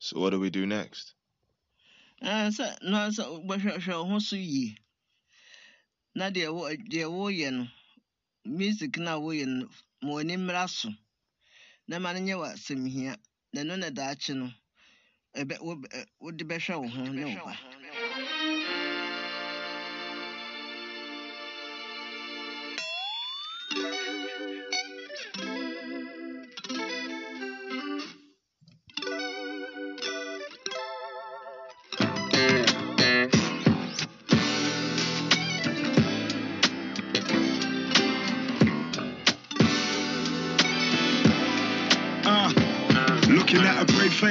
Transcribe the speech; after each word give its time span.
So 0.00 0.18
what 0.18 0.30
do 0.30 0.40
we 0.40 0.48
do 0.50 0.66
next? 0.66 1.12
Uh, 2.22 2.50
ho 2.50 4.18
so 4.18 4.36
wo 6.16 6.68
deɛ 6.80 7.06
woyɛ 7.08 7.70
music 8.44 8.96
no. 8.96 9.20
Mmra 10.02 10.68
so. 10.68 10.88
Na 11.86 11.98
ma 11.98 12.12
no 12.12 12.18
nyɛ 12.20 12.36
w'asɛm 12.40 12.88
hia. 12.88 13.16
Na 13.52 13.60
ɛno 13.60 13.78
na 13.78 13.90
daakye 13.90 14.34
no. 14.36 14.50
Wode 16.20 16.44
bɛhwɛ 16.48 16.80
wo 16.80 16.88
ho 16.88 17.04
ne 17.12 17.36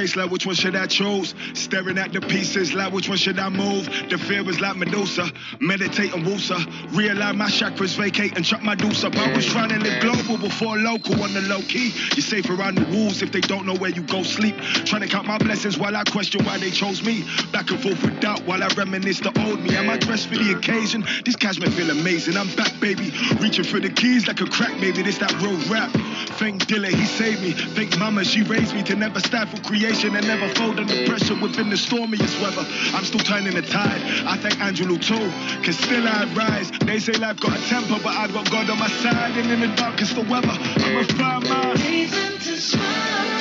at 0.00 0.06
a 0.06 0.08
brave 0.08 0.10
face 0.10 0.16
like 0.16 0.30
which 0.30 0.46
one 0.46 0.54
should 0.54 0.76
I 0.76 0.86
choose? 0.86 1.34
Staring 1.54 1.98
at 1.98 2.12
the 2.12 2.20
pieces 2.20 2.72
like 2.72 2.92
which 2.92 3.08
one 3.08 3.18
should 3.18 3.38
I 3.38 3.48
move? 3.48 3.86
The 4.08 4.18
fear 4.18 4.42
was 4.42 4.60
like 4.60 4.76
Medusa, 4.76 5.30
meditate 5.60 6.14
and 6.14 6.24
woosa. 6.24 6.58
Realign 6.92 7.36
my 7.36 7.46
chakras, 7.46 7.96
vacate 7.96 8.36
and 8.36 8.44
chuck 8.44 8.62
my 8.62 8.74
deuce 8.74 9.04
up. 9.04 9.16
I 9.16 9.34
was 9.34 9.46
trying 9.46 9.70
to 9.70 9.78
live 9.78 10.00
global 10.02 10.38
before 10.38 10.76
local 10.78 11.22
on 11.22 11.34
the 11.34 11.42
low 11.42 11.60
key. 11.62 11.92
You're 12.14 12.22
safe 12.22 12.48
around 12.50 12.76
the 12.78 12.86
wolves 12.96 13.22
if 13.22 13.32
they 13.32 13.40
don't 13.40 13.66
know 13.66 13.76
where 13.76 13.90
you 13.90 14.02
go 14.02 14.22
sleep. 14.22 14.56
Trying 14.86 15.02
to 15.02 15.08
count 15.08 15.26
my 15.26 15.38
blessings 15.38 15.78
while 15.78 15.96
I 15.96 16.04
question 16.04 16.44
why 16.44 16.58
they 16.58 16.70
chose 16.70 17.02
me. 17.02 17.24
Back 17.52 17.70
and 17.70 17.80
forth 17.80 18.02
with 18.02 18.20
doubt 18.20 18.44
while 18.46 18.62
I 18.62 18.68
reminisce 18.76 19.20
the 19.20 19.32
old 19.44 19.60
me. 19.60 19.76
Am 19.76 19.90
I 19.90 19.98
dressed 19.98 20.28
for 20.28 20.36
the 20.36 20.52
occasion? 20.56 21.04
This 21.24 21.36
cashmere 21.36 21.70
feel 21.70 21.90
amazing. 21.90 22.36
I'm 22.36 22.48
back, 22.56 22.72
baby. 22.80 23.12
Reaching 23.40 23.64
for 23.64 23.80
the 23.80 23.90
keys 23.90 24.26
like 24.26 24.40
a 24.40 24.46
crack, 24.46 24.78
baby. 24.80 25.02
This 25.02 25.18
that 25.18 25.32
real 25.42 25.58
rap. 25.68 25.90
Thank 26.38 26.66
Dilla, 26.66 26.88
he 26.88 27.04
saved 27.04 27.42
me. 27.42 27.52
Thank 27.52 27.98
Mama, 27.98 28.24
she 28.24 28.42
raised 28.42 28.74
me 28.74 28.82
to 28.84 28.96
never 28.96 29.20
stifle 29.20 29.60
creation 29.60 29.89
and 29.90 30.24
never 30.24 30.48
fold 30.54 30.78
under 30.78 31.04
pressure 31.04 31.34
within 31.34 31.68
the 31.68 31.76
stormiest 31.76 32.40
weather. 32.40 32.64
I'm 32.94 33.04
still 33.04 33.18
turning 33.20 33.54
the 33.54 33.62
tide. 33.62 34.00
I 34.24 34.36
thank 34.36 34.54
Angelou 34.54 35.02
too, 35.02 35.64
cause 35.64 35.76
still 35.78 36.06
I 36.06 36.32
rise. 36.32 36.70
They 36.86 37.00
say 37.00 37.12
life 37.14 37.40
got 37.40 37.58
a 37.58 37.62
temper, 37.68 37.98
but 38.00 38.16
I 38.16 38.28
got 38.28 38.48
God 38.50 38.70
on 38.70 38.78
my 38.78 38.88
side. 38.88 39.36
And 39.36 39.50
in 39.50 39.60
the 39.68 39.74
darkest 39.74 40.16
of 40.16 40.30
weather, 40.30 40.48
I'ma 40.48 41.02
find 41.18 41.48
my 41.48 41.72
Reason 41.72 42.38
to 42.38 42.56
smile. 42.56 43.40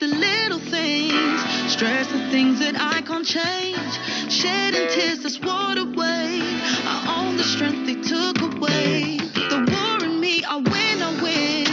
The 0.00 0.08
little 0.08 0.58
things. 0.58 1.40
Stress 1.72 2.08
the 2.08 2.18
things 2.30 2.58
that 2.58 2.74
I 2.74 3.02
can't 3.02 3.24
change. 3.24 4.11
Shedding 4.32 4.88
tears 4.88 5.18
that's 5.18 5.38
water 5.40 5.82
away. 5.82 6.40
I 6.40 7.20
own 7.20 7.36
the 7.36 7.44
strength 7.44 7.84
they 7.84 7.96
took 8.00 8.40
away. 8.40 9.18
The 9.18 9.60
war 9.68 10.08
in 10.08 10.20
me, 10.20 10.42
I 10.42 10.56
win, 10.56 11.02
I 11.02 11.12
win. 11.20 11.68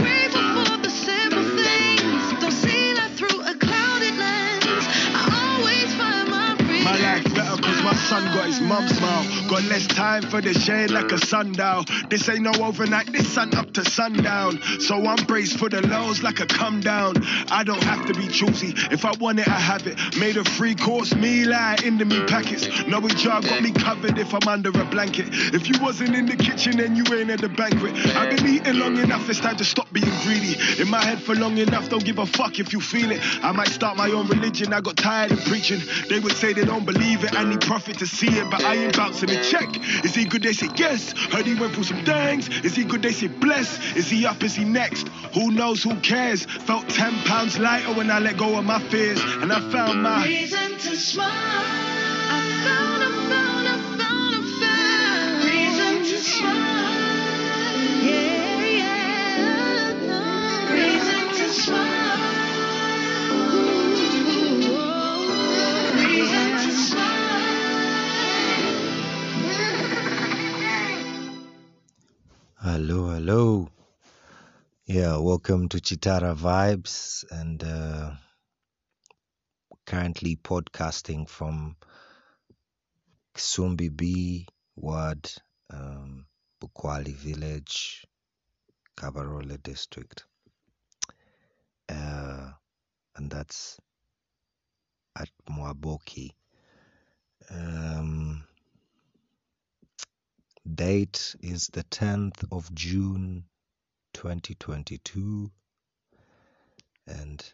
Grateful 0.00 0.64
for 0.64 0.78
the 0.80 0.88
simple 0.88 1.44
things. 1.60 2.40
Don't 2.40 2.52
see 2.52 2.94
life 2.94 3.12
through 3.18 3.42
a 3.42 3.54
clouded 3.54 4.16
lens. 4.16 4.84
I 5.12 5.58
always 5.58 5.94
find 5.94 6.30
my 6.30 6.56
life 6.96 7.34
better 7.34 7.60
cause 7.60 7.82
my 7.84 7.94
son 8.08 8.24
got 8.32 8.46
his 8.46 8.62
mum's 8.62 8.96
smile. 8.96 9.24
Got 9.50 9.64
less 9.64 9.86
time 10.20 10.30
for 10.30 10.40
the 10.40 10.54
shade 10.58 10.90
like 10.90 11.12
a 11.12 11.18
sundial. 11.18 11.84
This 12.08 12.28
ain't 12.28 12.42
no 12.42 12.52
overnight, 12.62 13.12
this 13.12 13.28
sun 13.32 13.54
up 13.54 13.72
to 13.74 13.84
sundown. 13.84 14.60
So 14.80 14.96
I'm 15.06 15.24
braced 15.26 15.58
for 15.58 15.68
the 15.68 15.80
lows 15.86 16.22
like 16.22 16.40
a 16.40 16.46
come 16.46 16.80
down. 16.80 17.16
I 17.50 17.64
don't 17.64 17.82
have 17.82 18.06
to 18.06 18.14
be 18.14 18.28
choosy. 18.28 18.74
If 18.90 19.04
I 19.04 19.12
want 19.20 19.40
it, 19.40 19.48
I 19.48 19.58
have 19.58 19.86
it. 19.86 19.98
Made 20.18 20.36
a 20.36 20.44
free 20.44 20.74
course 20.74 21.14
meal 21.14 21.52
out 21.52 21.84
into 21.84 22.04
me 22.04 22.24
packets. 22.26 22.68
Knowing 22.86 23.14
jar 23.16 23.40
got 23.40 23.62
me 23.62 23.72
covered 23.72 24.18
if 24.18 24.34
I'm 24.34 24.46
under 24.48 24.70
a 24.70 24.84
blanket. 24.84 25.26
If 25.30 25.68
you 25.68 25.80
wasn't 25.80 26.14
in 26.14 26.26
the 26.26 26.36
kitchen, 26.36 26.76
then 26.76 26.96
you 26.96 27.04
ain't 27.14 27.30
at 27.30 27.40
the 27.40 27.48
banquet. 27.48 27.94
I've 28.16 28.36
been 28.36 28.46
eating 28.46 28.78
long 28.78 28.96
enough, 28.98 29.28
it's 29.28 29.40
time 29.40 29.56
to 29.56 29.64
stop 29.64 29.92
being 29.92 30.12
greedy. 30.22 30.56
In 30.80 30.88
my 30.88 31.02
head 31.02 31.22
for 31.22 31.34
long 31.34 31.58
enough, 31.58 31.88
don't 31.88 32.04
give 32.04 32.18
a 32.18 32.26
fuck 32.26 32.58
if 32.58 32.72
you 32.72 32.80
feel 32.80 33.10
it. 33.10 33.20
I 33.44 33.52
might 33.52 33.68
start 33.68 33.96
my 33.96 34.10
own 34.10 34.26
religion, 34.28 34.72
I 34.72 34.80
got 34.80 34.96
tired 34.96 35.32
of 35.32 35.40
preaching. 35.44 35.80
They 36.08 36.18
would 36.18 36.32
say 36.32 36.52
they 36.52 36.64
don't 36.64 36.84
believe 36.84 37.24
it, 37.24 37.34
I 37.34 37.44
need 37.44 37.60
prophet 37.60 37.98
to 37.98 38.06
see 38.06 38.28
it, 38.28 38.50
but 38.50 38.62
I 38.64 38.74
ain't 38.74 38.96
bouncing 38.96 39.30
a 39.30 39.42
check. 39.42 39.68
Is 40.10 40.16
he 40.16 40.24
good? 40.24 40.42
They 40.42 40.52
say 40.52 40.68
yes. 40.74 41.12
Heard 41.12 41.46
he 41.46 41.54
went 41.54 41.72
through 41.72 41.84
some 41.84 42.04
things. 42.04 42.48
Is 42.64 42.74
he 42.74 42.82
good? 42.82 43.00
They 43.00 43.12
say 43.12 43.28
bless. 43.28 43.94
Is 43.94 44.10
he 44.10 44.26
up? 44.26 44.42
Is 44.42 44.56
he 44.56 44.64
next? 44.64 45.06
Who 45.34 45.52
knows? 45.52 45.84
Who 45.84 45.94
cares? 46.00 46.44
Felt 46.46 46.88
10 46.88 47.12
pounds 47.26 47.60
lighter 47.60 47.92
when 47.94 48.10
I 48.10 48.18
let 48.18 48.36
go 48.36 48.58
of 48.58 48.64
my 48.64 48.80
fears, 48.88 49.22
and 49.22 49.52
I 49.52 49.60
found 49.70 50.02
my. 50.02 50.24
Reason 50.24 50.72
to 50.72 50.96
smile. 50.96 51.28
I 51.30 52.40
found, 52.64 53.04
I 53.04 53.10
found, 53.30 53.68
I 53.68 53.78
found, 53.98 54.34
I 54.34 54.42
found. 54.60 55.44
Reason 55.44 56.02
to 56.02 56.18
smile. 56.24 57.78
Yeah, 58.02 58.66
yeah. 60.66 60.72
Reason 60.72 61.28
to 61.38 61.52
smile. 61.52 61.99
Hello, 72.80 73.10
hello. 73.10 73.68
Yeah, 74.86 75.18
welcome 75.18 75.68
to 75.68 75.80
Chitara 75.82 76.34
Vibes 76.34 77.26
and 77.30 77.62
uh, 77.62 78.12
currently 79.84 80.36
podcasting 80.36 81.28
from 81.28 81.76
Kisumbi 83.36 83.94
B 83.94 84.46
Ward, 84.76 85.30
um, 85.68 86.24
Bukwali 86.58 87.14
Village, 87.14 88.06
Kabarole 88.96 89.62
District. 89.62 90.24
Uh, 91.86 92.48
and 93.14 93.30
that's 93.30 93.78
at 95.18 95.28
Mwaboki. 95.50 96.30
Um, 97.50 98.42
date 100.80 101.36
is 101.42 101.68
the 101.74 101.84
10th 101.84 102.42
of 102.50 102.74
June 102.74 103.44
2022. 104.14 105.50
And 107.06 107.52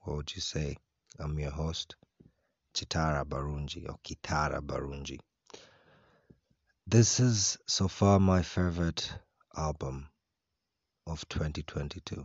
what 0.00 0.16
would 0.16 0.34
you 0.34 0.40
say? 0.40 0.78
I'm 1.18 1.38
your 1.38 1.50
host, 1.50 1.96
Chitara 2.72 3.26
Barunji 3.26 3.86
or 3.86 3.98
Kitara 4.02 4.62
Barunji. 4.62 5.18
This 6.86 7.20
is 7.20 7.58
so 7.66 7.88
far 7.88 8.18
my 8.18 8.40
favorite 8.40 9.12
album 9.54 10.08
of 11.06 11.28
2022. 11.28 12.24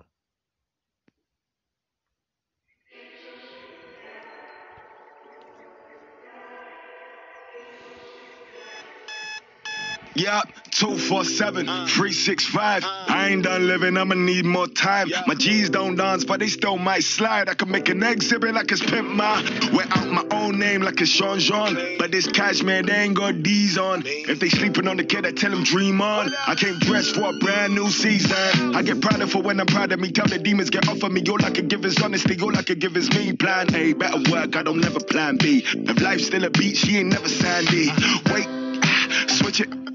Yup, 10.16 10.48
247, 10.72 11.66
365. 11.66 12.84
I 12.86 13.30
ain't 13.30 13.44
done 13.44 13.68
living, 13.68 13.98
I'ma 13.98 14.14
need 14.14 14.46
more 14.46 14.68
time. 14.68 15.12
My 15.26 15.34
G's 15.34 15.72
don't 15.72 15.96
dance, 15.96 16.24
but 16.24 16.40
they 16.40 16.48
still 16.48 16.78
might 16.78 17.04
slide. 17.04 17.50
I 17.50 17.56
can 17.56 17.72
make 17.72 17.90
an 17.90 18.04
exhibit 18.04 18.54
like 18.54 18.72
it's 18.72 18.84
Pimp 18.84 19.10
Ma. 19.10 19.42
Wear 19.74 19.88
out 19.90 20.08
my 20.12 20.26
own 20.38 20.60
name 20.60 20.82
like 20.82 21.02
it's 21.02 21.10
Sean 21.10 21.40
John. 21.40 21.76
But 21.98 22.12
this 22.12 22.28
cash, 22.28 22.62
man, 22.62 22.86
they 22.86 22.94
ain't 22.94 23.16
got 23.16 23.42
D's 23.42 23.78
on. 23.80 24.04
If 24.06 24.40
they 24.40 24.50
sleeping 24.50 24.88
on 24.88 24.98
the 24.98 25.04
kid, 25.04 25.26
I 25.26 25.32
tell 25.32 25.50
them 25.50 25.64
dream 25.64 26.00
on. 26.00 26.32
I 26.46 26.54
came 26.54 26.78
dressed 26.78 27.16
for 27.16 27.30
a 27.30 27.34
brand 27.40 27.74
new 27.74 27.90
season. 27.90 28.76
I 28.76 28.84
get 28.84 29.02
prouder 29.02 29.26
for 29.26 29.42
when 29.42 29.60
I'm 29.60 29.66
proud 29.66 29.92
of 29.94 30.00
me. 30.00 30.12
Tell 30.12 30.28
the 30.28 30.38
demons 30.38 30.70
get 30.70 30.88
off 30.88 31.02
of 31.02 31.12
me. 31.12 31.24
All 31.28 31.44
I 31.44 31.50
can 31.50 31.68
give 31.68 31.84
is 31.86 32.00
honesty, 32.00 32.40
all 32.40 32.56
I 32.56 32.62
can 32.62 32.78
give 32.78 32.96
is 32.98 33.10
me. 33.12 33.34
Plan 33.34 33.74
A, 33.74 33.94
better 33.94 34.32
work, 34.32 34.56
I 34.56 34.62
don't 34.62 34.80
never 34.80 35.00
plan 35.00 35.38
B. 35.38 35.64
If 35.66 36.02
life's 36.02 36.28
still 36.28 36.44
a 36.44 36.52
beat, 36.52 36.78
she 36.78 36.98
ain't 36.98 37.10
never 37.10 37.30
sandy. 37.30 37.90
Wait, 38.32 38.48
ah, 38.84 39.26
switch 39.28 39.62
it. 39.62 39.93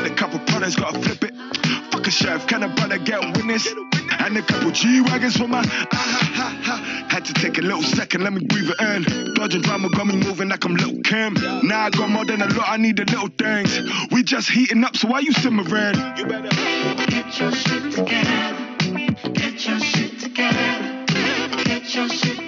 Had 0.00 0.12
a 0.12 0.14
couple 0.14 0.38
brothers, 0.38 0.76
gotta 0.76 0.98
flip 0.98 1.22
it. 1.24 1.34
Fuck 1.92 2.06
a 2.06 2.10
chef, 2.10 2.46
can 2.46 2.62
a 2.62 2.68
brother 2.68 2.96
get 2.96 3.20
witness? 3.36 3.66
And 4.18 4.34
a 4.34 4.40
couple 4.40 4.70
G 4.70 5.02
wagons 5.02 5.36
for 5.36 5.46
my 5.46 5.58
ah 5.58 5.86
ha 5.92 6.32
ha 6.32 6.60
ha. 6.62 7.06
Had 7.10 7.26
to 7.26 7.34
take 7.34 7.58
a 7.58 7.60
little 7.60 7.82
second, 7.82 8.22
let 8.24 8.32
me 8.32 8.42
breathe 8.46 8.70
it 8.70 8.80
in. 8.80 9.34
Dodging 9.34 9.60
drama 9.60 9.90
got 9.90 10.06
me 10.06 10.16
moving 10.16 10.48
like 10.48 10.64
I'm 10.64 10.74
Lil 10.74 11.02
Kim. 11.02 11.34
Now 11.64 11.80
I 11.84 11.90
got 11.90 12.08
more 12.08 12.24
than 12.24 12.40
a 12.40 12.46
lot, 12.46 12.66
I 12.66 12.78
need 12.78 12.96
the 12.96 13.04
little 13.04 13.28
things. 13.28 13.78
We 14.10 14.22
just 14.22 14.48
heating 14.48 14.82
up, 14.84 14.96
so 14.96 15.08
why 15.08 15.18
you 15.18 15.32
simmering? 15.32 15.96
You 16.16 16.24
better. 16.24 16.48
Get 17.10 17.38
your 17.38 17.52
shit 17.52 17.92
together. 17.92 19.32
Get 19.34 19.66
your 19.68 19.80
shit 19.80 20.18
together. 20.18 21.04
Get 21.64 21.94
your 21.94 22.08
shit 22.08 22.39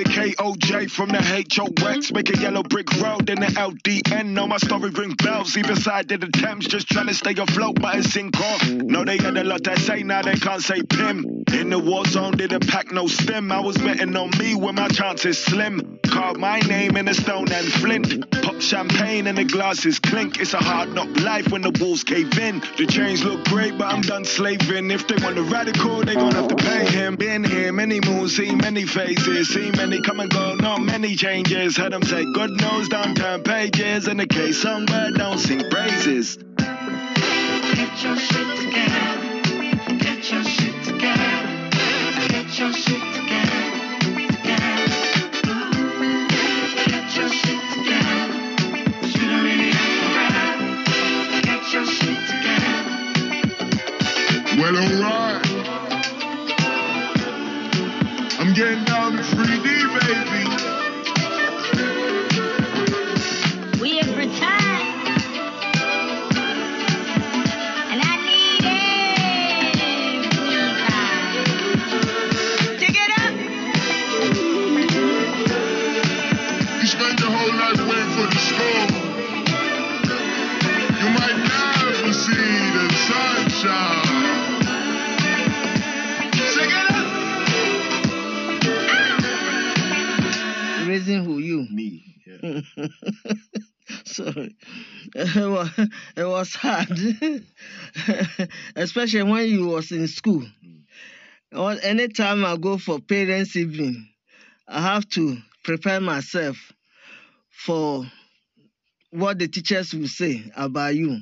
KOJ 0.00 0.90
from 0.90 1.10
the 1.10 1.20
HOX. 1.20 2.12
Make 2.12 2.34
a 2.34 2.40
yellow 2.40 2.62
brick 2.62 2.90
road 3.00 3.28
in 3.28 3.40
the 3.40 3.46
LDN. 3.46 4.28
Know 4.28 4.46
my 4.46 4.56
story 4.56 4.90
ring 4.90 5.14
bells. 5.14 5.56
either 5.56 5.76
side 5.76 6.10
of 6.10 6.20
the 6.20 6.28
Thames. 6.28 6.66
Just 6.66 6.88
trying 6.88 7.08
to 7.08 7.14
stay 7.14 7.34
afloat, 7.34 7.80
but 7.80 7.96
it's 7.96 8.12
sink 8.12 8.38
off. 8.40 8.70
No, 8.70 9.04
they 9.04 9.18
had 9.18 9.36
a 9.36 9.44
lot 9.44 9.64
to 9.64 9.78
say, 9.78 10.02
now 10.02 10.22
they 10.22 10.34
can't 10.34 10.62
say 10.62 10.82
Pim. 10.82 11.44
In 11.52 11.70
the 11.70 11.78
war 11.78 12.04
zone, 12.06 12.36
didn't 12.36 12.66
pack 12.68 12.90
no 12.92 13.06
stim. 13.06 13.52
I 13.52 13.60
was 13.60 13.76
betting 13.76 14.16
on 14.16 14.30
me 14.38 14.54
when 14.54 14.76
my 14.76 14.88
chances 14.88 15.38
slim. 15.38 15.98
Carved 16.06 16.40
my 16.40 16.60
name 16.60 16.96
in 16.96 17.08
a 17.08 17.14
stone 17.14 17.50
and 17.52 17.66
flint. 17.66 18.30
Pop 18.42 18.60
champagne 18.60 19.26
and 19.26 19.36
the 19.36 19.44
glasses 19.44 19.98
clink. 19.98 20.40
It's 20.40 20.54
a 20.54 20.58
hard 20.58 20.94
knock 20.94 21.08
life 21.20 21.50
when 21.50 21.62
the 21.62 21.70
walls 21.80 22.04
cave 22.04 22.38
in. 22.38 22.60
The 22.78 22.86
chains 22.86 23.24
look 23.24 23.44
great, 23.44 23.76
but 23.78 23.92
I'm 23.92 24.00
done 24.00 24.24
slaving. 24.24 24.90
If 24.90 25.06
they 25.06 25.22
want 25.22 25.38
a 25.38 25.42
radical, 25.42 26.00
they 26.04 26.14
gonna 26.14 26.34
have 26.34 26.48
to 26.48 26.56
pay 26.56 26.86
him. 26.86 27.16
Been 27.16 27.44
here 27.44 27.72
many 27.72 28.00
moons, 28.00 28.36
seen 28.36 28.58
many 28.58 28.84
faces, 28.84 29.48
seen 29.48 29.72
many 29.72 29.81
come 30.02 30.20
and 30.20 30.30
go, 30.30 30.54
not 30.54 30.80
many 30.80 31.16
changes. 31.16 31.76
Heard 31.76 31.92
them 31.92 32.02
say 32.04 32.24
good 32.34 32.50
news, 32.50 32.88
don't 32.88 33.16
turn 33.16 33.42
pages. 33.42 34.06
In 34.06 34.16
the 34.16 34.26
case 34.26 34.62
somewhere, 34.62 35.10
don't 35.10 35.38
sing 35.38 35.68
praises. 35.70 36.36
Get 36.56 38.02
your 38.02 38.16
shit 38.16 38.56
together. 38.58 39.42
Get 39.98 40.30
your 40.30 40.44
shit 40.44 40.84
together. 40.84 41.70
Get 42.28 42.58
your 42.58 42.72
shit 42.72 43.02
together. 43.14 43.60
Get 46.86 47.16
your 47.16 47.28
shit 47.28 47.60
together. 47.74 48.26
You 49.02 49.26
don't 49.30 49.44
really 49.44 49.72
have 49.72 50.58
to. 50.86 51.42
Get 51.42 51.72
your 51.72 51.86
shit 51.86 52.18
together. 52.28 52.82
Well, 54.58 54.76
alright. 54.76 55.42
I'm 58.38 58.52
getting 58.54 58.91
up. 91.08 91.24
Who 91.24 91.38
you? 91.38 91.66
Me. 91.70 92.16
Yeah. 92.26 92.60
Sorry. 94.04 94.56
It 95.14 95.50
was, 95.50 95.70
it 96.16 96.24
was 96.24 96.54
hard. 96.54 96.88
Especially 98.76 99.22
when 99.22 99.48
you 99.48 99.66
was 99.66 99.90
in 99.92 100.08
school. 100.08 100.44
Or 101.52 101.76
Anytime 101.82 102.44
I 102.44 102.56
go 102.56 102.78
for 102.78 103.00
parents' 103.00 103.56
evening, 103.56 104.08
I 104.68 104.80
have 104.80 105.08
to 105.10 105.38
prepare 105.64 106.00
myself 106.00 106.56
for 107.50 108.04
what 109.10 109.38
the 109.38 109.48
teachers 109.48 109.94
will 109.94 110.08
say 110.08 110.50
about 110.56 110.94
you. 110.94 111.18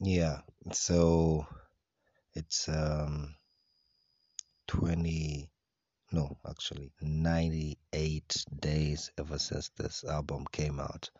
Yeah. 0.00 0.40
So 0.72 1.46
it's 2.34 2.68
um 2.68 3.34
20 4.66 5.50
no, 6.12 6.36
actually 6.48 6.92
98 7.00 8.44
days 8.60 9.10
ever 9.18 9.38
since 9.38 9.70
this 9.70 10.04
album 10.04 10.46
came 10.52 10.78
out. 10.80 11.10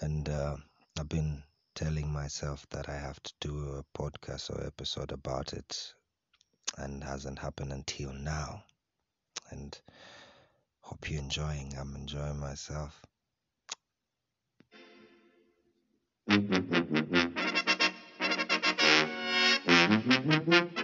And 0.00 0.28
uh, 0.28 0.56
I've 0.98 1.08
been 1.08 1.42
telling 1.74 2.12
myself 2.12 2.66
that 2.70 2.88
I 2.88 2.96
have 2.96 3.22
to 3.22 3.32
do 3.40 3.76
a 3.76 3.98
podcast 3.98 4.50
or 4.50 4.66
episode 4.66 5.12
about 5.12 5.52
it 5.52 5.94
and 6.78 7.04
hasn't 7.04 7.38
happened 7.38 7.72
until 7.72 8.12
now. 8.12 8.64
And 9.50 9.78
hope 10.80 11.10
you're 11.10 11.22
enjoying. 11.22 11.74
I'm 11.78 11.94
enjoying 11.94 12.40
myself. 12.40 13.02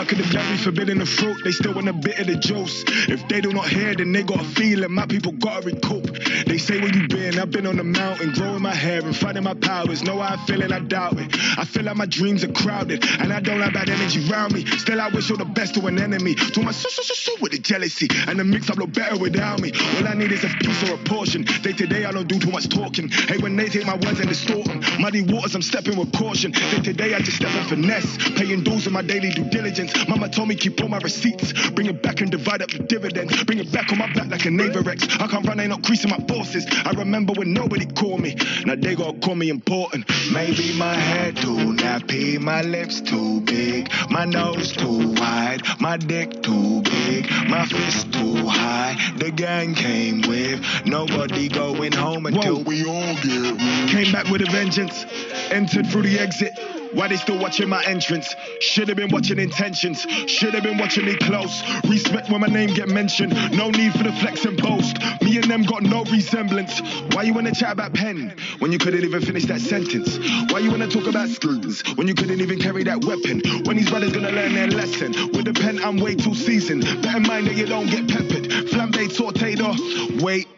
The 0.00 0.06
darker 0.06 0.22
the 0.22 0.32
berry, 0.32 0.56
forbidden 0.56 0.98
the 0.98 1.04
fruit, 1.04 1.44
they 1.44 1.52
still 1.52 1.74
want 1.74 1.86
a 1.86 1.92
bit 1.92 2.18
of 2.20 2.26
the 2.26 2.36
juice. 2.36 2.84
If 3.06 3.28
they 3.28 3.42
do 3.42 3.52
not 3.52 3.68
hear, 3.68 3.94
then 3.94 4.12
they 4.12 4.22
got 4.22 4.40
a 4.40 4.44
feeling. 4.44 4.90
My 4.90 5.04
people 5.04 5.32
gotta 5.32 5.66
recoup. 5.66 6.04
They 6.46 6.56
say 6.56 6.80
where 6.80 6.88
you 6.88 7.06
been, 7.06 7.38
I've 7.38 7.50
been 7.50 7.66
on 7.66 7.76
the 7.76 7.84
mountain, 7.84 8.32
growing 8.32 8.62
my 8.62 8.74
hair 8.74 9.04
and 9.04 9.14
finding 9.14 9.44
my 9.44 9.52
powers. 9.52 10.02
Know 10.02 10.18
how 10.18 10.36
I 10.36 10.46
feel 10.46 10.62
and 10.62 10.72
I 10.72 10.78
doubt 10.78 11.20
it. 11.20 11.28
I 11.58 11.66
feel 11.66 11.82
like 11.82 11.96
my 11.96 12.06
dreams 12.06 12.42
are 12.44 12.52
crowded, 12.52 13.04
and 13.20 13.30
I 13.30 13.40
don't 13.40 13.60
have 13.60 13.74
bad 13.74 13.90
energy 13.90 14.26
around 14.30 14.54
me. 14.54 14.64
Still, 14.64 15.02
I 15.02 15.08
wish 15.08 15.30
all 15.30 15.36
the 15.36 15.44
best 15.44 15.74
to 15.74 15.86
an 15.86 15.98
enemy. 15.98 16.34
To 16.34 16.62
my 16.62 16.72
so 16.72 16.88
so 16.88 17.02
so 17.02 17.12
so 17.12 17.32
with 17.42 17.52
the 17.52 17.58
jealousy, 17.58 18.08
and 18.26 18.38
the 18.38 18.44
mix 18.44 18.70
up 18.70 18.78
look 18.78 18.94
better 18.94 19.18
without 19.18 19.60
me. 19.60 19.70
All 19.98 20.08
I 20.08 20.14
need 20.14 20.32
is 20.32 20.44
a 20.44 20.48
piece 20.48 20.88
or 20.88 20.94
a 20.94 20.98
portion. 21.04 21.42
Day 21.60 21.72
to 21.74 21.86
day, 21.86 22.06
I 22.06 22.12
don't 22.12 22.26
do 22.26 22.38
too 22.38 22.50
much 22.50 22.70
talking. 22.70 23.10
Hey, 23.10 23.36
when 23.36 23.54
they 23.54 23.68
take 23.68 23.84
my 23.84 23.96
words 23.96 24.18
and 24.18 24.30
distort 24.30 24.64
them, 24.64 24.80
muddy 24.98 25.20
waters, 25.20 25.54
I'm 25.54 25.62
stepping 25.62 25.98
with 25.98 26.10
caution. 26.14 26.52
Day 26.52 26.80
to 26.84 26.92
day, 26.94 27.14
I 27.14 27.18
just 27.18 27.36
step 27.36 27.54
in 27.54 27.64
finesse, 27.68 28.16
paying 28.30 28.64
dues 28.64 28.86
in 28.86 28.94
my 28.94 29.02
daily 29.02 29.28
due 29.28 29.44
diligence. 29.50 29.89
Mama 30.08 30.28
told 30.28 30.48
me 30.48 30.54
keep 30.54 30.80
all 30.80 30.88
my 30.88 30.98
receipts, 30.98 31.52
bring 31.70 31.86
it 31.86 32.02
back 32.02 32.20
and 32.20 32.30
divide 32.30 32.62
up 32.62 32.70
the 32.70 32.78
dividends. 32.80 33.44
Bring 33.44 33.58
it 33.58 33.72
back 33.72 33.92
on 33.92 33.98
my 33.98 34.12
back 34.12 34.28
like 34.28 34.44
a 34.44 34.48
Naverex. 34.48 35.20
I 35.20 35.26
can't 35.26 35.46
run, 35.46 35.60
ain't 35.60 35.70
not 35.70 35.84
creasing 35.84 36.10
my 36.10 36.18
forces. 36.26 36.66
I 36.84 36.90
remember 36.92 37.32
when 37.32 37.52
nobody 37.52 37.86
called 37.86 38.20
me. 38.20 38.36
Now 38.64 38.74
they 38.74 38.94
gotta 38.94 39.18
call 39.18 39.34
me 39.34 39.48
important. 39.50 40.08
Maybe 40.32 40.72
my 40.74 40.94
hair 40.94 41.32
too 41.32 41.74
nappy, 41.76 42.38
my 42.40 42.62
lips 42.62 43.00
too 43.00 43.40
big, 43.42 43.90
my 44.10 44.24
nose 44.24 44.72
too 44.72 45.12
wide, 45.14 45.62
my 45.80 45.96
dick 45.96 46.42
too 46.42 46.82
big, 46.82 47.30
my 47.48 47.66
fist 47.66 48.12
too 48.12 48.46
high. 48.46 48.96
The 49.16 49.30
gang 49.30 49.74
came 49.74 50.22
with 50.22 50.64
nobody 50.86 51.48
going 51.48 51.92
home 51.92 52.26
until 52.26 52.62
we 52.62 52.84
all 52.84 53.14
get 53.16 53.52
rich. 53.52 53.90
Came 53.90 54.12
back 54.12 54.26
with 54.30 54.42
a 54.42 54.50
vengeance, 54.50 55.04
entered 55.50 55.86
through 55.86 56.02
the 56.02 56.18
exit. 56.18 56.79
Why 56.92 57.08
they 57.08 57.16
still 57.16 57.38
watching 57.38 57.68
my 57.68 57.84
entrance? 57.84 58.34
Should 58.60 58.88
have 58.88 58.96
been 58.96 59.10
watching 59.10 59.38
intentions. 59.38 60.06
Should 60.26 60.54
have 60.54 60.62
been 60.62 60.78
watching 60.78 61.04
me 61.04 61.16
close. 61.16 61.62
Respect 61.88 62.30
when 62.30 62.40
my 62.40 62.48
name 62.48 62.74
get 62.74 62.88
mentioned. 62.88 63.32
No 63.56 63.70
need 63.70 63.92
for 63.92 64.02
the 64.02 64.12
flex 64.12 64.44
and 64.44 64.58
post. 64.58 64.98
Me 65.22 65.36
and 65.36 65.50
them 65.50 65.62
got 65.62 65.82
no 65.82 66.04
resemblance. 66.04 66.80
Why 67.12 67.22
you 67.22 67.34
wanna 67.34 67.54
chat 67.54 67.72
about 67.72 67.94
pen 67.94 68.34
when 68.58 68.72
you 68.72 68.78
couldn't 68.78 69.04
even 69.04 69.20
finish 69.20 69.44
that 69.46 69.60
sentence? 69.60 70.18
Why 70.52 70.58
you 70.60 70.70
wanna 70.70 70.88
talk 70.88 71.06
about 71.06 71.28
skills 71.28 71.82
when 71.96 72.08
you 72.08 72.14
couldn't 72.14 72.40
even 72.40 72.58
carry 72.58 72.84
that 72.84 73.04
weapon? 73.04 73.40
When 73.64 73.76
these 73.76 73.88
brothers 73.88 74.12
gonna 74.12 74.32
learn 74.32 74.54
their 74.54 74.68
lesson? 74.68 75.12
With 75.32 75.44
the 75.44 75.52
pen, 75.54 75.78
I'm 75.82 75.98
way 75.98 76.14
too 76.16 76.34
seasoned. 76.34 76.84
Bear 77.02 77.16
in 77.18 77.22
mind 77.22 77.46
that 77.46 77.56
you 77.56 77.66
don't 77.66 77.86
get 77.86 78.08
peppered. 78.08 78.50
Flambé 78.70 79.08
sauteed 79.08 79.60
or 79.60 80.24
wait. 80.24 80.48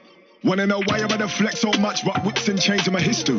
Wanna 0.45 0.67
know 0.67 0.83
why 0.87 0.99
I'm 0.99 1.07
gonna 1.07 1.29
flex 1.29 1.61
so 1.61 1.71
much? 1.79 2.05
But 2.05 2.25
whips 2.25 2.49
and 2.49 2.61
chains 2.61 2.87
in 2.89 2.93
my 2.93 3.01
history. 3.01 3.39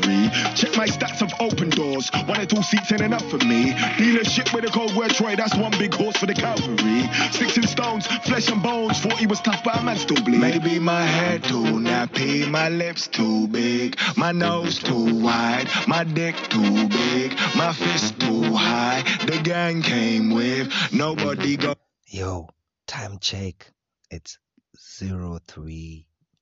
Check 0.56 0.78
my 0.78 0.88
stats 0.88 1.22
of 1.22 1.34
open 1.42 1.70
doors. 1.70 2.10
One 2.26 2.40
or 2.40 2.46
two 2.46 2.64
seats 2.64 2.92
ain't 2.94 3.02
enough 3.02 3.30
for 3.30 3.40
me. 3.40 3.72
Dealership 4.00 4.54
with 4.54 4.64
a 4.64 4.70
cold 4.70 4.96
word 4.96 5.12
Troy, 5.12 5.36
that's 5.36 5.56
one 5.56 5.72
big 5.72 5.94
horse 5.94 6.16
for 6.16 6.28
the 6.28 6.34
cavalry. 6.34 7.04
Sticks 7.32 7.58
and 7.58 7.68
stones, 7.68 8.08
flesh 8.08 8.50
and 8.50 8.64
bones. 8.64 9.00
Thought 9.02 9.18
he 9.18 9.28
was 9.28 9.42
tough, 9.42 9.64
but 9.66 9.78
a 9.78 9.84
man 9.84 9.98
still 9.98 10.24
bleed. 10.24 10.40
Maybe 10.40 10.80
my 10.80 11.02
head 11.04 11.44
too 11.44 11.64
nappy, 11.64 12.50
my 12.50 12.70
lips 12.70 13.08
too 13.08 13.50
big, 13.50 13.98
my 14.16 14.32
nose 14.32 14.80
too 14.80 15.20
wide, 15.20 15.68
my 15.88 16.06
dick 16.06 16.36
too 16.50 16.88
big, 16.88 17.34
my 17.58 17.74
fist 17.74 18.18
too 18.20 18.54
high. 18.54 19.04
The 19.26 19.42
gang 19.44 19.82
came 19.82 20.34
with 20.34 20.72
nobody 20.94 21.58
go. 21.58 21.76
Yo, 22.08 22.48
time 22.88 23.20
check. 23.20 23.74
It's 24.10 24.38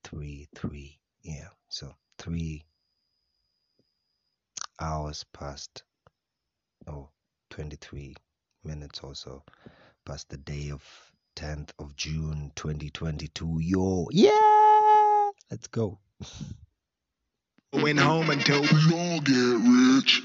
0333. 0.03 0.99
Yeah, 1.23 1.47
so 1.69 1.93
three 2.17 2.65
hours 4.79 5.23
past, 5.33 5.83
oh, 6.87 7.09
23 7.51 8.15
minutes 8.63 8.99
or 9.01 9.15
so 9.15 9.43
past 10.05 10.29
the 10.29 10.37
day 10.37 10.69
of 10.71 10.83
10th 11.35 11.69
of 11.79 11.95
June 11.95 12.51
2022. 12.55 13.59
Yo, 13.61 14.07
yeah, 14.11 15.29
let's 15.49 15.67
go. 15.67 15.99
Going 17.73 17.97
home 17.97 18.29
until 18.29 18.61
we 18.61 18.93
all 18.93 19.21
get 19.21 19.33
rich. 19.33 20.21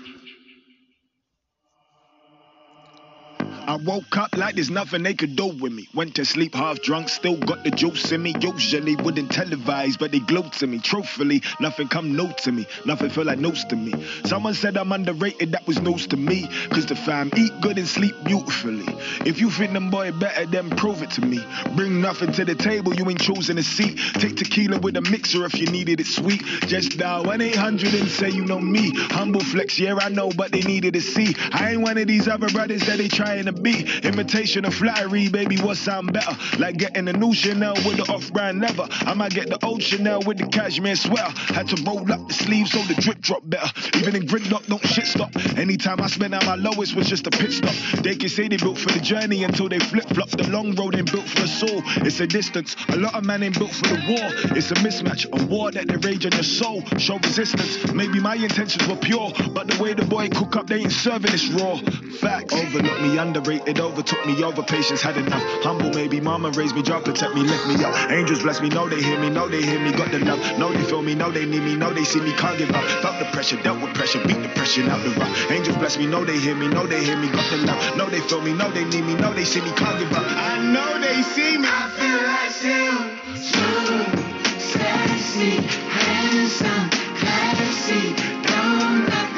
Woke 3.75 4.17
up 4.17 4.37
like 4.37 4.55
there's 4.55 4.71
nothing 4.71 5.03
they 5.03 5.15
could 5.15 5.35
do 5.35 5.47
with 5.47 5.73
me. 5.73 5.89
Went 5.93 6.15
to 6.15 6.25
sleep 6.25 6.55
half 6.55 6.81
drunk, 6.81 7.09
still 7.09 7.37
got 7.37 7.65
the 7.65 7.71
juice 7.71 8.13
in 8.13 8.23
me. 8.23 8.35
Usually 8.41 8.95
wouldn't 8.95 9.31
televise, 9.31 9.99
but 9.99 10.13
they 10.13 10.21
glued 10.21 10.53
to 10.55 10.69
me. 10.69 10.79
Truthfully, 10.79 11.43
nothing 11.59 11.89
come 11.89 12.17
new 12.17 12.33
to 12.45 12.53
me. 12.53 12.67
Nothing 12.85 13.11
feel 13.11 13.25
like 13.25 13.41
news 13.41 13.65
to 13.65 13.77
me. 13.77 13.93
Someone 14.25 14.55
said 14.55 14.77
I'm 14.77 14.93
underrated, 14.93 15.53
that 15.53 15.67
was 15.67 15.81
news 15.81 16.07
to 16.09 16.17
me. 16.17 16.49
Cause 16.71 16.87
the 16.87 16.95
fam 16.95 17.31
eat 17.37 17.53
good 17.61 17.77
and 17.79 17.89
sleep 17.89 18.15
beautifully. 18.25 18.87
If 19.27 19.41
you 19.41 19.51
think 19.51 19.73
them 19.73 19.91
boy 19.91 20.13
better, 20.13 20.47
then 20.47 20.71
prove 20.71 21.03
it 21.03 21.11
to 21.13 21.21
me. 21.21 21.45
Bring 21.75 22.01
nothing 22.01 22.33
to 22.33 22.45
the 22.45 22.55
table, 22.55 22.95
you 22.95 23.09
ain't 23.11 23.21
choosing 23.21 23.59
a 23.59 23.63
seat. 23.65 23.99
Take 24.15 24.37
tequila 24.37 24.79
with 24.79 24.97
a 24.97 25.03
mixer 25.03 25.45
if 25.45 25.59
you 25.59 25.67
needed 25.67 26.01
it 26.01 26.07
sweet. 26.07 26.43
Just 26.69 26.99
dial 26.99 27.25
1 27.25 27.41
800 27.41 27.95
and 27.95 28.09
say 28.09 28.31
you 28.31 28.45
know 28.45 28.61
me. 28.61 28.93
Humble 28.95 29.41
flex, 29.41 29.79
yeah, 29.79 29.97
I 30.01 30.09
know, 30.09 30.31
but 30.31 30.53
they 30.53 30.61
needed 30.61 30.95
to 30.95 31.01
see. 31.01 31.35
I 31.53 31.73
ain't 31.73 31.83
one 31.83 31.99
of 31.99 32.07
these 32.07 32.29
other 32.29 32.49
brothers 32.49 32.87
that 32.87 32.99
they 32.99 33.09
trying 33.09 33.47
to 33.47 33.56
be. 33.63 33.87
Imitation 34.03 34.65
of 34.65 34.75
flattery, 34.75 35.29
baby, 35.29 35.57
what 35.57 35.77
sound 35.77 36.13
better? 36.13 36.37
Like 36.59 36.77
getting 36.77 37.09
a 37.09 37.13
new 37.13 37.35
Chanel 37.35 37.75
with 37.75 37.97
the 37.97 38.13
off 38.13 38.33
brand 38.33 38.61
leather. 38.61 38.87
I 38.91 39.15
might 39.15 39.33
get 39.33 39.49
the 39.49 39.65
old 39.65 39.83
Chanel 39.83 40.23
with 40.23 40.39
the 40.39 40.47
cashmere 40.47 40.97
sweater. 40.97 41.31
Had 41.53 41.69
to 41.69 41.83
roll 41.83 42.11
up 42.13 42.29
the 42.29 42.35
sleeves 42.35 42.73
so 42.73 42.83
the 42.83 42.95
drip 43.01 43.21
drop 43.21 43.43
better. 43.45 43.69
Even 43.99 44.17
in 44.17 44.27
gridlock, 44.27 44.67
don't 44.67 44.85
shit 44.87 45.07
stop. 45.07 45.35
Anytime 45.57 46.01
I 46.01 46.09
spend 46.09 46.35
at 46.35 46.45
my 46.45 46.57
lowest 46.57 46.95
was 46.97 47.07
just 47.09 47.27
a 47.27 47.31
pit 47.31 47.53
stop. 47.53 47.75
They 48.03 48.17
can 48.17 48.29
say 48.29 48.49
they 48.49 48.57
built 48.57 48.79
for 48.79 48.91
the 48.93 49.01
journey 49.01 49.45
until 49.45 49.69
they 49.69 49.79
flip 49.79 50.09
flop. 50.09 50.29
The 50.31 50.49
long 50.49 50.75
road 50.75 50.97
ain't 50.97 51.11
built 51.11 51.27
for 51.29 51.43
the 51.43 51.49
soul. 51.49 51.83
It's 52.07 52.21
a 52.21 52.27
distance. 52.27 52.77
A 52.89 52.97
lot 52.97 53.15
of 53.15 53.25
man 53.25 53.43
ain't 53.43 53.59
built 53.59 53.73
for 53.73 53.89
the 53.89 54.03
war. 54.09 54.57
It's 54.57 54.71
a 54.71 54.75
mismatch. 54.75 55.27
A 55.33 55.47
war 55.47 55.71
that 55.71 55.89
they 55.89 55.97
rage 55.97 56.27
on 56.27 56.33
your 56.33 56.43
soul. 56.43 56.83
Show 56.99 57.19
resistance. 57.19 57.93
Maybe 57.93 58.21
my 58.21 58.35
intentions 58.35 58.87
were 58.89 58.97
pure, 58.97 59.33
but 59.53 59.69
the 59.69 59.83
way 59.83 59.95
the 59.95 60.05
boy 60.05 60.29
cook 60.29 60.57
up, 60.57 60.67
they 60.67 60.81
ain't 60.81 60.93
serving 60.93 61.31
this 61.31 61.49
raw. 61.51 61.77
Facts. 62.21 62.55
Overlooked 62.55 63.03
me, 63.03 63.19
underrated, 63.47 63.81
overtook 63.81 64.27
me, 64.27 64.43
over 64.43 64.63
patience 64.63 65.01
had 65.01 65.17
enough. 65.17 65.43
Humble, 65.63 65.91
maybe 65.91 66.21
mama 66.21 66.51
raised 66.51 66.75
me, 66.75 66.83
job 66.83 67.05
protect 67.05 67.35
me, 67.35 67.43
lift 67.43 67.67
me 67.69 67.85
up. 67.85 68.11
Angels 68.11 68.43
bless 68.43 68.61
me, 68.61 68.69
know 68.69 68.89
they 68.89 69.01
hear 69.01 69.19
me, 69.21 69.31
know 69.31 69.49
they 69.49 69.63
hear 69.63 69.79
me, 69.79 69.93
got 69.93 70.11
the 70.11 70.19
love. 70.19 70.39
Know 70.59 70.73
they 70.73 70.83
feel 70.85 71.03
me, 71.03 71.15
know 71.15 71.31
they 71.31 71.47
need 71.47 71.63
me, 71.63 71.77
know 71.77 71.93
they 71.93 72.05
see 72.05 72.21
me, 72.21 72.33
can't 72.33 72.59
give 72.59 72.71
up. 72.71 72.85
Felt 73.03 73.19
the 73.19 73.27
pressure, 73.27 73.61
dealt 73.63 73.81
with 73.81 73.95
pressure, 73.95 74.21
beat 74.27 74.43
the 74.43 74.49
pressure 74.49 74.89
out 74.91 75.03
the 75.03 75.11
rough. 75.11 75.51
Angels 75.51 75.77
bless 75.77 75.99
me, 75.99 76.07
know 76.07 76.25
they 76.25 76.39
hear 76.39 76.55
me, 76.55 76.69
know 76.69 76.87
they 76.87 77.05
hear 77.05 77.17
me, 77.17 77.29
got 77.29 77.49
the 77.51 77.59
love. 77.59 77.97
Know 77.97 78.09
they 78.09 78.21
feel 78.21 78.41
me, 78.41 78.53
know 78.53 78.71
they 78.71 78.85
need 78.85 79.05
me, 79.05 79.15
know 79.15 79.33
they 79.33 79.45
see 79.45 79.61
me, 79.61 79.71
can't 79.73 79.99
give 79.99 80.13
up. 80.13 80.25
I 80.27 80.59
know 80.73 81.01
they 81.01 81.23
see 81.23 81.59
me. 81.59 81.69
I 81.69 81.89
feel 81.95 82.23
like 82.27 82.51
still 82.51 82.99
smooth, 83.37 84.61
sexy, 84.61 85.63
handsome, 85.89 86.91
classy. 87.19 88.15
Don't 88.43 89.09
nothing 89.09 89.36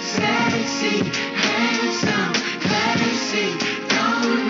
sexy, 0.00 1.04
handsome, 1.34 2.34
classy. 2.60 3.58
Don't 3.88 4.49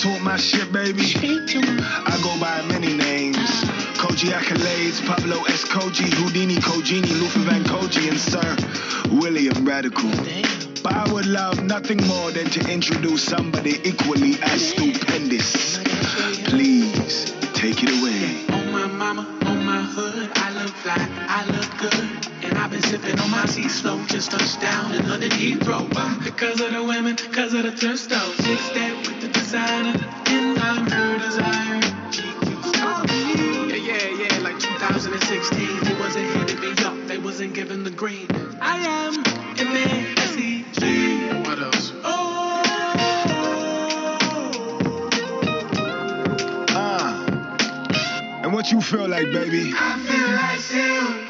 talk 0.00 0.22
my 0.22 0.36
shit, 0.38 0.72
baby? 0.72 1.12
I 1.14 2.18
go 2.24 2.32
by 2.40 2.62
many 2.68 2.96
names. 2.96 3.36
Koji 4.00 4.32
accolades, 4.32 5.04
Pablo 5.06 5.42
S. 5.44 5.64
Koji, 5.64 6.08
Houdini, 6.14 6.56
Kojini, 6.56 7.12
Luther 7.20 7.40
Van 7.40 7.62
Koji, 7.64 8.08
and 8.08 8.18
Sir 8.18 8.48
William 9.20 9.66
Radical. 9.66 10.10
But 10.82 10.94
I 10.94 11.12
would 11.12 11.26
love 11.26 11.62
nothing 11.62 12.00
more 12.06 12.30
than 12.30 12.46
to 12.46 12.72
introduce 12.72 13.22
somebody 13.22 13.76
equally 13.84 14.40
as 14.40 14.70
stupendous. 14.70 15.78
Please 16.44 17.32
take 17.52 17.82
it 17.82 17.90
away. 18.00 18.46
My 18.72 18.86
mama, 18.86 19.22
my 19.42 19.82
hood, 19.82 20.30
I 20.34 20.50
look 20.54 20.74
fly, 20.76 21.08
I 21.28 21.44
look 21.44 21.70
good. 21.78 22.29
Sipping 22.90 23.20
on 23.20 23.30
my 23.30 23.46
sea 23.46 23.68
slow, 23.68 24.04
just 24.06 24.32
touched 24.32 24.60
down 24.60 24.92
in 24.92 25.08
London 25.08 25.30
Heathrow. 25.30 25.88
Because 26.24 26.60
of 26.60 26.72
the 26.72 26.82
women, 26.82 27.14
because 27.14 27.54
of 27.54 27.62
the 27.62 27.70
thrift 27.70 28.00
store. 28.00 28.18
Six 28.42 28.60
step 28.62 28.96
with 29.06 29.20
the 29.20 29.28
designer, 29.28 29.94
and 30.26 30.58
I'm 30.58 30.90
her 30.90 31.18
desire. 31.18 31.80
Yeah, 33.68 33.76
yeah, 33.76 34.08
yeah, 34.18 34.38
like 34.42 34.58
2016. 34.58 35.84
They 35.84 35.94
wasn't 36.00 36.26
hitting 36.34 36.58
me 36.58 36.72
up, 36.84 36.96
they 37.06 37.18
wasn't 37.18 37.54
giving 37.54 37.84
the 37.84 37.92
green. 37.92 38.26
I 38.60 38.78
am 38.78 39.22
M-A-S-E-G. 39.56 41.28
What 41.48 41.60
else? 41.60 41.92
Oh. 42.02 42.62
Uh, 46.70 48.42
and 48.42 48.52
what 48.52 48.72
you 48.72 48.80
feel 48.80 49.06
like, 49.06 49.30
baby? 49.30 49.72
I 49.76 49.96
feel 50.00 50.34
like 50.34 50.58
smooth, 50.58 51.29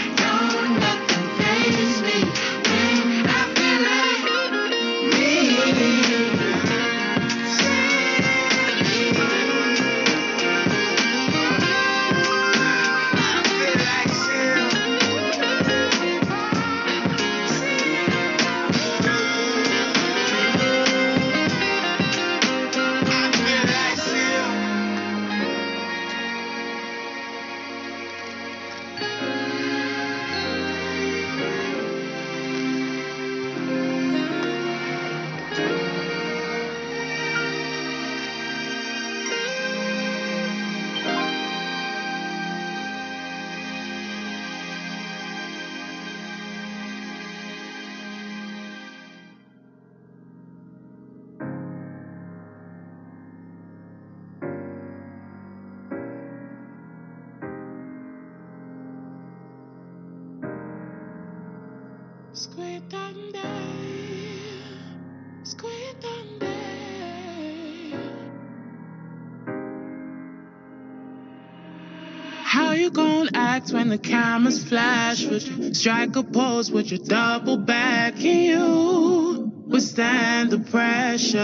How 72.43 72.71
you 72.71 72.89
gon' 72.89 73.29
act 73.35 73.71
when 73.71 73.89
the 73.89 73.99
cameras 73.99 74.63
flash? 74.63 75.23
Would 75.25 75.43
you 75.43 75.73
strike 75.75 76.15
a 76.15 76.23
pose? 76.23 76.71
Would 76.71 76.89
you 76.89 76.97
double 76.97 77.57
back? 77.57 78.15
Can 78.15 78.43
you 78.43 79.51
withstand 79.67 80.49
the 80.49 80.59
pressure? 80.59 81.37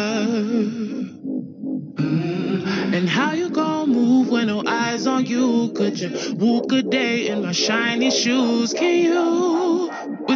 Mm. 1.93 2.93
And 2.95 3.07
how 3.07 3.33
you 3.33 3.51
gon' 3.51 3.89
move 3.89 4.29
when 4.29 4.47
no 4.47 4.63
eyes 4.65 5.05
on 5.05 5.27
you? 5.27 5.71
Could 5.75 5.99
you 5.99 6.33
walk 6.37 6.71
a 6.71 6.81
day 6.81 7.27
in 7.27 7.43
my 7.43 7.51
shiny 7.51 8.09
shoes? 8.09 8.73
Can 8.73 9.03
you 9.03 9.66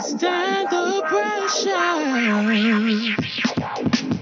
withstand 0.02 0.68
the 0.70 1.04
pressure? 1.08 2.02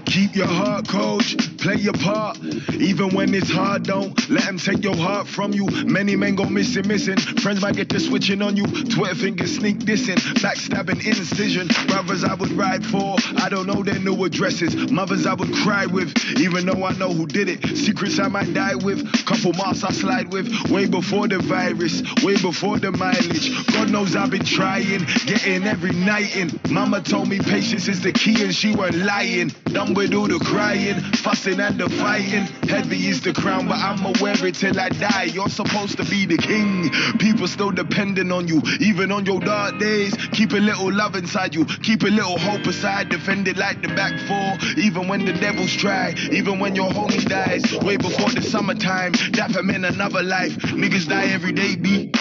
Keep 0.06 0.36
your 0.36 0.48
heart, 0.48 0.88
coach. 0.88 1.49
Play 1.60 1.76
your 1.76 1.94
part. 1.94 2.38
Even 2.80 3.10
when 3.10 3.34
it's 3.34 3.50
hard, 3.50 3.84
don't 3.84 4.30
let 4.30 4.44
them 4.46 4.58
take 4.58 4.84
your 4.84 4.96
heart 4.96 5.28
from 5.28 5.52
you. 5.54 5.66
Many 5.86 6.16
men 6.16 6.36
go 6.36 6.46
missing, 6.46 6.88
missing. 6.88 7.18
Friends 7.18 7.62
might 7.62 7.76
get 7.76 7.90
to 7.90 8.00
switching 8.00 8.42
on 8.42 8.56
you. 8.56 8.66
Twitter 8.66 9.16
fingers 9.16 9.56
sneak 9.56 9.80
dissing, 9.80 10.18
backstabbing 10.42 11.06
incision. 11.06 11.68
Brothers 11.88 12.24
I 12.24 12.34
would 12.34 12.52
ride 12.54 12.86
for, 12.86 13.18
I 13.38 13.50
don't 13.50 13.68
know 13.68 13.84
their 13.84 14.00
new 14.00 14.24
addresses. 14.24 14.92
Mothers 14.92 15.26
I 15.26 15.34
would 15.34 15.54
cry 15.54 15.86
with, 15.86 16.14
even 16.40 16.66
though 16.66 16.84
I 16.84 16.94
know 16.94 17.10
who 17.12 17.26
did 17.26 17.50
it. 17.50 17.78
Secrets 17.78 18.20
I 18.20 18.28
might 18.28 18.54
die 18.54 18.76
with, 18.76 19.06
couple 19.26 19.54
marks 19.54 19.84
I 19.84 19.92
slide 19.92 20.32
with. 20.32 20.48
Way 20.70 20.88
before 20.88 21.28
the 21.28 21.40
virus, 21.40 22.02
way 22.24 22.36
before 22.38 22.80
the 22.80 22.92
mileage. 22.92 23.50
God 23.74 23.90
knows 23.92 24.16
I've 24.16 24.32
been 24.32 24.46
trying, 24.46 25.06
getting 25.26 25.66
every 25.66 25.92
night 25.92 26.36
in. 26.36 26.60
Mama 26.70 27.02
told 27.02 27.28
me 27.30 27.40
patience 27.40 27.88
is 27.88 28.02
the 28.02 28.12
key 28.12 28.44
and 28.44 28.54
she 28.54 28.76
weren't 28.76 28.96
lying. 28.96 29.52
Done 29.74 29.94
with 29.94 30.14
all 30.16 30.28
the 30.28 30.40
crying, 30.40 31.00
fussing 31.22 31.60
and 31.60 31.78
the 31.78 31.90
fighting. 31.90 32.46
Heavy 32.68 33.08
is 33.08 33.22
the 33.22 33.34
crown, 33.34 33.68
but 33.68 33.78
I'ma 33.78 34.14
wear 34.20 34.34
it 34.46 34.56
till 34.56 34.80
I 34.80 34.90
die. 34.90 35.26
You're 35.26 35.50
supposed 35.50 35.98
to 35.98 36.06
be 36.06 36.26
the 36.26 36.38
king. 36.38 36.90
People 37.20 37.48
still 37.48 37.72
depending 37.72 38.32
on 38.32 38.48
you, 38.48 38.62
even 38.80 39.12
on 39.12 39.26
your 39.26 39.40
dark 39.40 39.78
days. 39.80 40.16
Keep 40.32 40.54
a 40.54 40.58
little 40.58 40.92
love 40.92 41.16
inside 41.16 41.54
you, 41.54 41.66
keep 41.66 42.02
a 42.02 42.08
little 42.08 42.40
hope 42.40 42.66
aside. 42.66 43.10
Defend 43.10 43.48
it 43.48 43.58
like 43.58 43.82
the 43.82 43.90
back 43.90 44.14
four, 44.28 44.82
even 44.82 45.08
when 45.08 45.26
the 45.26 45.34
devils 45.34 45.74
try, 45.74 46.16
even 46.32 46.60
when 46.60 46.76
your 46.76 46.90
homie 46.90 47.24
dies. 47.28 47.64
Way 47.84 47.98
before 47.98 48.30
the 48.30 48.42
summertime, 48.42 49.12
dapper 49.32 49.62
men 49.62 49.86
another 49.86 50.24
life. 50.24 50.56
Niggas 50.74 51.08
die 51.08 51.28
every 51.28 51.52
day, 51.52 51.76
B. 51.76 52.12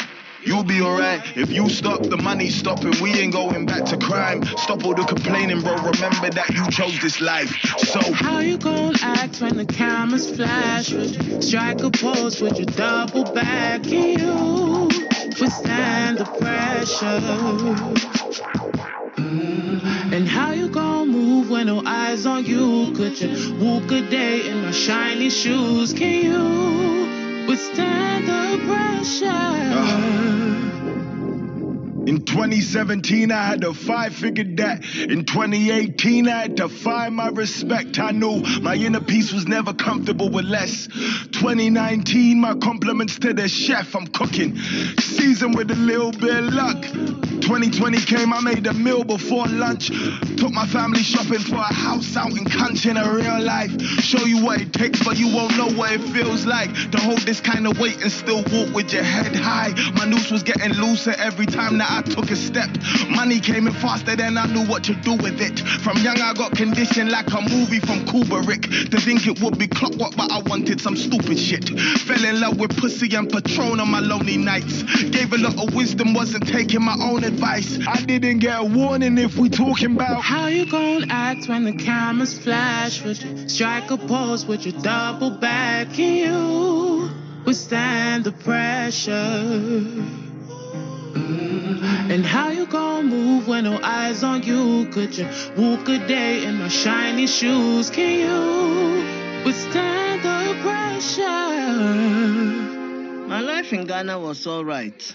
You'll 0.45 0.64
be 0.64 0.80
alright 0.80 1.21
if 1.37 1.50
you 1.50 1.68
stop 1.68 2.02
the 2.02 2.16
money 2.16 2.49
stopping. 2.49 2.95
We 3.02 3.12
ain't 3.14 3.33
going 3.33 3.66
back 3.66 3.85
to 3.87 3.97
crime. 3.97 4.45
Stop 4.45 4.85
all 4.85 4.95
the 4.95 5.04
complaining, 5.04 5.61
bro. 5.61 5.75
Remember 5.76 6.30
that 6.30 6.50
you 6.54 6.71
chose 6.71 6.99
this 7.00 7.21
life. 7.21 7.50
So 7.78 8.00
How 8.12 8.38
you 8.38 8.57
gon' 8.57 8.95
act 9.02 9.40
when 9.40 9.57
the 9.57 9.66
cameras 9.66 10.35
flash? 10.35 10.92
Would 10.92 11.25
you 11.25 11.42
strike 11.42 11.83
a 11.83 11.90
pose? 11.90 12.40
Would 12.40 12.59
you 12.59 12.66
double 12.66 13.25
back? 13.25 13.83
Can 13.83 14.18
you 14.18 14.88
withstand 15.40 16.18
the 16.18 16.25
pressure? 16.25 17.21
Mm. 19.16 20.12
And 20.12 20.28
how 20.28 20.52
you 20.52 20.68
gon' 20.68 21.09
move 21.09 21.50
when 21.50 21.66
no 21.66 21.83
eyes 21.85 22.26
on 22.26 22.45
you? 22.45 22.92
Could 22.95 23.21
you 23.21 23.54
walk 23.57 23.90
a 23.90 24.02
day 24.09 24.49
in 24.49 24.62
my 24.62 24.71
shiny 24.71 25.30
shoes? 25.30 25.92
Can 25.92 26.25
you 26.25 27.17
withstand 27.48 28.28
the 28.28 28.60
pressure? 28.66 29.26
Uh, 29.26 30.08
in 32.06 32.24
2017, 32.24 33.32
I 33.32 33.42
had 33.42 33.62
to 33.62 33.74
five 33.74 34.14
figure 34.14 34.44
that. 34.56 34.84
In 34.94 35.24
2018, 35.24 36.28
I 36.28 36.42
had 36.42 36.56
to 36.58 36.68
find 36.68 37.14
my 37.14 37.28
respect. 37.28 37.98
I 37.98 38.12
knew 38.12 38.40
my 38.62 38.74
inner 38.76 39.00
peace 39.00 39.32
was 39.32 39.46
never 39.46 39.72
comfortable 39.74 40.30
with 40.30 40.44
less. 40.44 40.86
2019, 40.86 42.40
my 42.40 42.54
compliments 42.54 43.18
to 43.18 43.32
the 43.32 43.48
chef. 43.48 43.94
I'm 43.94 44.06
cooking, 44.06 44.56
seasoned 44.98 45.56
with 45.56 45.70
a 45.70 45.74
little 45.74 46.12
bit 46.12 46.44
of 46.44 46.54
luck. 46.54 46.84
2020 47.48 48.00
came, 48.04 48.34
I 48.34 48.42
made 48.42 48.66
a 48.66 48.74
meal 48.74 49.04
before 49.04 49.46
lunch. 49.46 49.88
Took 50.36 50.52
my 50.52 50.66
family 50.66 51.02
shopping 51.02 51.38
for 51.38 51.56
a 51.56 51.72
house 51.72 52.14
out 52.14 52.32
in 52.32 52.44
country 52.44 52.90
in 52.90 52.98
a 52.98 53.10
real 53.10 53.40
life. 53.40 53.70
Show 54.04 54.26
you 54.26 54.44
what 54.44 54.60
it 54.60 54.74
takes, 54.74 55.02
but 55.02 55.18
you 55.18 55.34
won't 55.34 55.56
know 55.56 55.70
what 55.70 55.90
it 55.92 56.02
feels 56.12 56.44
like 56.44 56.70
to 56.90 57.00
hold 57.00 57.20
this 57.20 57.40
kind 57.40 57.66
of 57.66 57.80
weight 57.80 58.02
and 58.02 58.12
still 58.12 58.44
walk 58.52 58.74
with 58.74 58.92
your 58.92 59.02
head 59.02 59.34
high. 59.34 59.72
My 59.94 60.04
noose 60.04 60.30
was 60.30 60.42
getting 60.42 60.74
looser 60.74 61.14
every 61.16 61.46
time 61.46 61.78
that 61.78 61.90
I 61.90 62.02
took 62.02 62.30
a 62.30 62.36
step. 62.36 62.68
Money 63.08 63.40
came 63.40 63.66
in 63.66 63.72
faster 63.72 64.14
than 64.14 64.36
I 64.36 64.44
knew 64.52 64.66
what 64.66 64.84
to 64.84 64.94
do 64.96 65.12
with 65.14 65.40
it. 65.40 65.58
From 65.80 65.96
young, 66.04 66.20
I 66.20 66.34
got 66.34 66.52
conditioned 66.52 67.10
like 67.10 67.32
a 67.32 67.40
movie 67.40 67.80
from 67.80 68.04
Kubrick. 68.04 68.90
To 68.90 69.00
think 69.00 69.26
it 69.26 69.40
would 69.40 69.58
be 69.58 69.68
clockwork, 69.68 70.14
but 70.16 70.30
I 70.30 70.42
wanted 70.42 70.82
some 70.82 70.96
stupid 70.96 71.38
shit. 71.38 71.70
Fell 72.00 72.22
in 72.26 72.40
love 72.40 72.60
with 72.60 72.76
pussy 72.76 73.08
and 73.16 73.32
Patron 73.32 73.80
on 73.80 73.90
my 73.90 74.00
lonely 74.00 74.36
nights. 74.36 74.82
Gave 75.04 75.32
a 75.32 75.38
lot 75.38 75.56
of 75.56 75.74
wisdom, 75.74 76.12
wasn't 76.12 76.46
taking 76.46 76.82
my 76.82 76.96
own 77.00 77.24
advice. 77.24 77.38
I 77.40 78.02
didn't 78.07 78.38
get 78.38 78.61
a 78.61 78.64
warning 78.64 79.16
if 79.18 79.37
we 79.37 79.49
talking 79.49 79.95
about 79.95 80.23
How 80.23 80.47
you 80.49 80.71
gon' 80.71 81.11
act 81.11 81.49
when 81.49 81.64
the 81.64 81.73
cameras 81.73 82.38
flash? 82.38 83.02
Would 83.04 83.22
you 83.22 83.48
strike 83.48 83.90
a 83.90 83.96
pose? 83.96 84.44
Would 84.46 84.64
you 84.64 84.72
double 84.72 85.31
back? 85.31 85.92
Can 85.92 86.14
you 86.16 87.11
withstand 87.44 88.24
the 88.24 88.33
pressure? 88.33 89.12
Mm. 91.12 92.11
And 92.11 92.27
how 92.27 92.51
you 92.51 92.66
gon' 92.66 93.07
move 93.07 93.46
when 93.46 93.64
no 93.64 93.79
eyes 93.83 94.24
on 94.24 94.42
you? 94.42 94.88
Could 94.90 95.16
you 95.16 95.29
walk 95.57 95.88
a 95.88 95.98
day 96.07 96.44
in 96.44 96.57
my 96.57 96.68
shiny 96.68 97.27
shoes? 97.27 97.90
Can 97.90 98.18
you 98.20 99.44
withstand 99.44 100.22
the 100.22 100.57
pressure? 100.62 101.29
My 103.29 103.40
life 103.40 103.72
in 103.72 103.87
Ghana 103.87 104.18
was 104.18 104.46
all 104.46 104.64
right. 104.64 105.14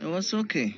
It 0.00 0.06
was 0.06 0.32
okay. 0.32 0.76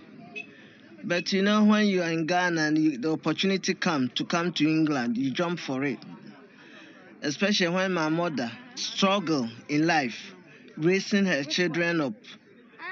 But 1.05 1.33
you 1.33 1.43
know, 1.43 1.65
when 1.65 1.87
you 1.87 2.03
are 2.03 2.11
in 2.11 2.27
Ghana 2.27 2.61
and 2.61 2.79
you, 2.79 2.99
the 2.99 3.13
opportunity 3.13 3.75
come 3.75 4.09
to 4.17 4.25
come 4.25 4.53
to 4.55 4.69
England, 4.69 5.17
you 5.17 5.31
jump 5.31 5.61
for 5.61 5.85
it. 5.85 5.99
Especially 7.23 7.69
when 7.69 7.93
my 7.93 8.09
mother 8.09 8.51
struggled 8.75 9.51
in 9.69 9.87
life, 9.87 10.35
raising 10.77 11.27
her 11.27 11.45
children 11.45 12.01
up. 12.01 12.15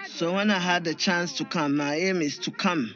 So 0.08 0.34
when 0.34 0.50
I 0.50 0.58
had 0.58 0.84
the 0.84 0.94
chance 0.94 1.32
to 1.34 1.44
come, 1.44 1.76
my 1.76 1.96
aim 1.96 2.22
is 2.22 2.38
to 2.38 2.50
come 2.50 2.94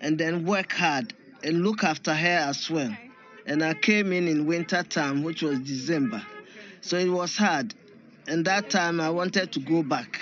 and 0.00 0.18
then 0.18 0.44
work 0.44 0.72
hard 0.72 1.14
and 1.42 1.62
look 1.62 1.84
after 1.84 2.12
her 2.12 2.38
as 2.48 2.68
well. 2.70 2.94
And 3.46 3.62
I 3.64 3.74
came 3.74 4.12
in 4.12 4.28
in 4.28 4.46
winter 4.46 4.82
time, 4.82 5.22
which 5.22 5.42
was 5.42 5.58
December. 5.60 6.22
So 6.80 6.98
it 6.98 7.08
was 7.08 7.36
hard. 7.36 7.74
And 8.26 8.44
that 8.44 8.70
time 8.70 9.00
I 9.00 9.10
wanted 9.10 9.52
to 9.52 9.60
go 9.60 9.82
back. 9.82 10.20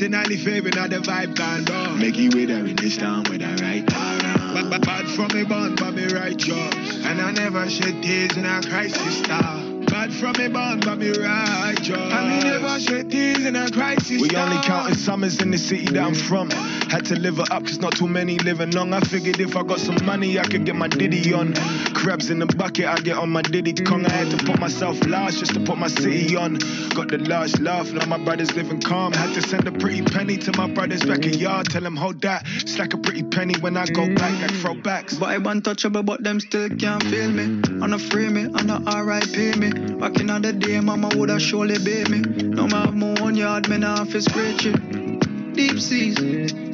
Lord. 0.00 0.12
Blessing 0.12 0.14
and 0.14 0.30
the 0.30 0.36
favor, 0.36 0.70
not 0.70 0.90
the 0.90 0.98
vibe 0.98 1.34
gone 1.34 1.64
down. 1.64 1.98
Make 1.98 2.16
you 2.16 2.30
with 2.30 2.50
her 2.50 2.64
in 2.64 2.76
this 2.76 2.96
town 2.96 3.24
with 3.24 3.40
the 3.40 3.62
right 3.62 3.82
around. 3.92 4.70
But 4.70 4.86
bad 4.86 5.08
from 5.08 5.28
me 5.34 5.44
born, 5.44 5.74
but 5.74 5.92
me 5.94 6.06
righteous. 6.06 7.04
And 7.04 7.20
I 7.20 7.32
never 7.32 7.68
shed 7.68 8.02
tears 8.02 8.36
in 8.36 8.44
a 8.44 8.62
crisis 8.62 9.18
star. 9.18 9.58
Bad 9.86 10.12
from 10.12 10.36
me 10.38 10.48
born, 10.48 10.80
but 10.80 10.98
me 10.98 11.10
righteous. 11.10 11.90
And 11.90 12.28
me 12.28 12.50
never 12.50 12.78
shed 12.78 13.10
tears 13.10 13.44
in 13.44 13.56
a 13.56 13.70
crisis 13.70 14.22
We 14.22 14.36
only 14.36 14.62
counting 14.62 14.94
summers 14.94 15.40
in 15.40 15.50
the 15.50 15.58
city 15.58 15.86
that 15.86 16.04
I'm 16.04 16.14
from. 16.14 16.50
Had 16.50 17.06
to 17.06 17.16
live 17.16 17.40
it 17.40 17.50
up, 17.50 17.64
cause 17.64 17.78
not 17.80 17.96
too 17.96 18.06
many 18.08 18.38
living 18.38 18.70
long. 18.70 18.92
I 18.92 19.00
figured 19.00 19.40
if 19.40 19.56
I 19.56 19.64
got 19.64 19.80
some 19.80 20.04
money, 20.04 20.38
I 20.38 20.44
could 20.44 20.64
get 20.64 20.76
my 20.76 20.88
diddy 20.88 21.32
on. 21.32 21.54
Crabs 21.98 22.30
in 22.30 22.38
the 22.38 22.46
bucket, 22.46 22.86
I 22.86 22.94
get 23.00 23.16
on 23.16 23.30
my 23.30 23.42
diddy 23.42 23.72
Kong. 23.72 24.06
I 24.06 24.10
had 24.10 24.30
to 24.30 24.36
put 24.46 24.60
myself 24.60 25.04
last 25.06 25.40
just 25.40 25.54
to 25.54 25.60
put 25.60 25.78
my 25.78 25.88
city 25.88 26.36
on. 26.36 26.54
Got 26.94 27.08
the 27.08 27.18
large 27.18 27.58
laugh, 27.58 27.90
now 27.90 28.06
my 28.06 28.18
brothers 28.18 28.54
living 28.54 28.80
calm. 28.80 29.12
Had 29.12 29.34
to 29.34 29.42
send 29.42 29.66
a 29.66 29.72
pretty 29.72 30.02
penny 30.02 30.36
to 30.38 30.56
my 30.56 30.68
brothers 30.68 31.04
back 31.04 31.26
in 31.26 31.34
yard. 31.34 31.66
Tell 31.68 31.82
them, 31.82 31.96
hold 31.96 32.20
that. 32.22 32.46
Like 32.78 32.94
a 32.94 32.98
pretty 32.98 33.24
penny 33.24 33.54
when 33.58 33.76
I 33.76 33.84
go 33.86 34.06
back, 34.14 34.40
like 34.40 34.52
throwbacks. 34.52 35.18
But 35.18 35.30
I'm 35.30 35.44
untouchable, 35.48 36.04
but 36.04 36.22
them 36.22 36.38
still 36.38 36.68
can't 36.68 37.02
feel 37.02 37.32
me. 37.32 37.60
On 37.82 37.92
a 37.92 37.98
free 37.98 38.28
me, 38.28 38.44
on 38.44 38.70
a 38.70 39.04
RIP 39.04 39.56
me. 39.56 39.70
Back 39.98 40.20
in 40.20 40.28
the 40.28 40.52
day, 40.52 40.78
mama 40.78 41.10
woulda 41.16 41.40
surely 41.40 41.78
beat 41.84 42.08
me. 42.08 42.20
No 42.20 42.68
have 42.68 42.94
my 42.94 43.16
own 43.20 43.34
yard, 43.34 43.68
me 43.68 43.78
nah 43.78 44.04
fi 44.04 44.20
scratch 44.20 44.66
it. 44.66 45.54
Deep 45.54 45.80
seas, 45.80 46.16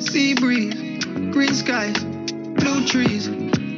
sea 0.06 0.34
breeze, 0.34 0.74
green 1.32 1.54
skies, 1.54 2.04
blue 2.04 2.86
trees. 2.86 3.30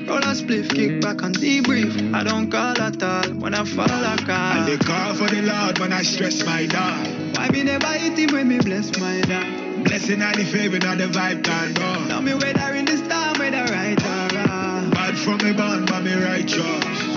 Roll 0.06 0.18
a 0.18 0.34
spliff, 0.34 0.70
kick 0.70 1.00
back 1.00 1.22
and 1.22 1.34
debrief. 1.36 2.14
I 2.14 2.22
don't 2.22 2.48
call 2.48 2.80
at 2.80 3.02
all 3.02 3.28
when 3.42 3.54
I 3.54 3.64
fall 3.64 3.90
I 3.90 4.14
And 4.14 4.68
they 4.68 4.76
call. 4.76 4.94
call 4.94 5.14
for 5.14 5.26
the 5.34 5.42
Lord 5.42 5.78
when 5.80 5.92
I 5.92 6.02
stress 6.02 6.44
my 6.46 6.66
dog. 6.66 7.36
Why 7.36 7.48
me 7.48 7.64
never 7.64 7.88
hit 7.88 8.16
him 8.16 8.32
when 8.32 8.46
me 8.46 8.58
bless 8.58 8.96
my 9.00 9.20
dog? 9.22 9.84
Blessing 9.84 10.22
and 10.22 10.34
the 10.36 10.44
favor, 10.44 10.78
not 10.78 10.98
the 10.98 11.08
vibe 11.08 11.42
gone 11.42 11.74
down. 11.74 12.08
Now 12.08 12.20
me 12.20 12.34
whether 12.34 12.74
in 12.74 12.84
the 12.84 12.96
storm, 12.98 13.38
whether 13.38 13.64
right 13.72 14.00
or 14.00 14.36
wrong. 14.36 14.90
Bad 14.90 15.18
from 15.18 15.38
me 15.38 15.52
born, 15.52 15.84
but 15.86 16.04
me 16.04 16.14
righteous. 16.14 16.60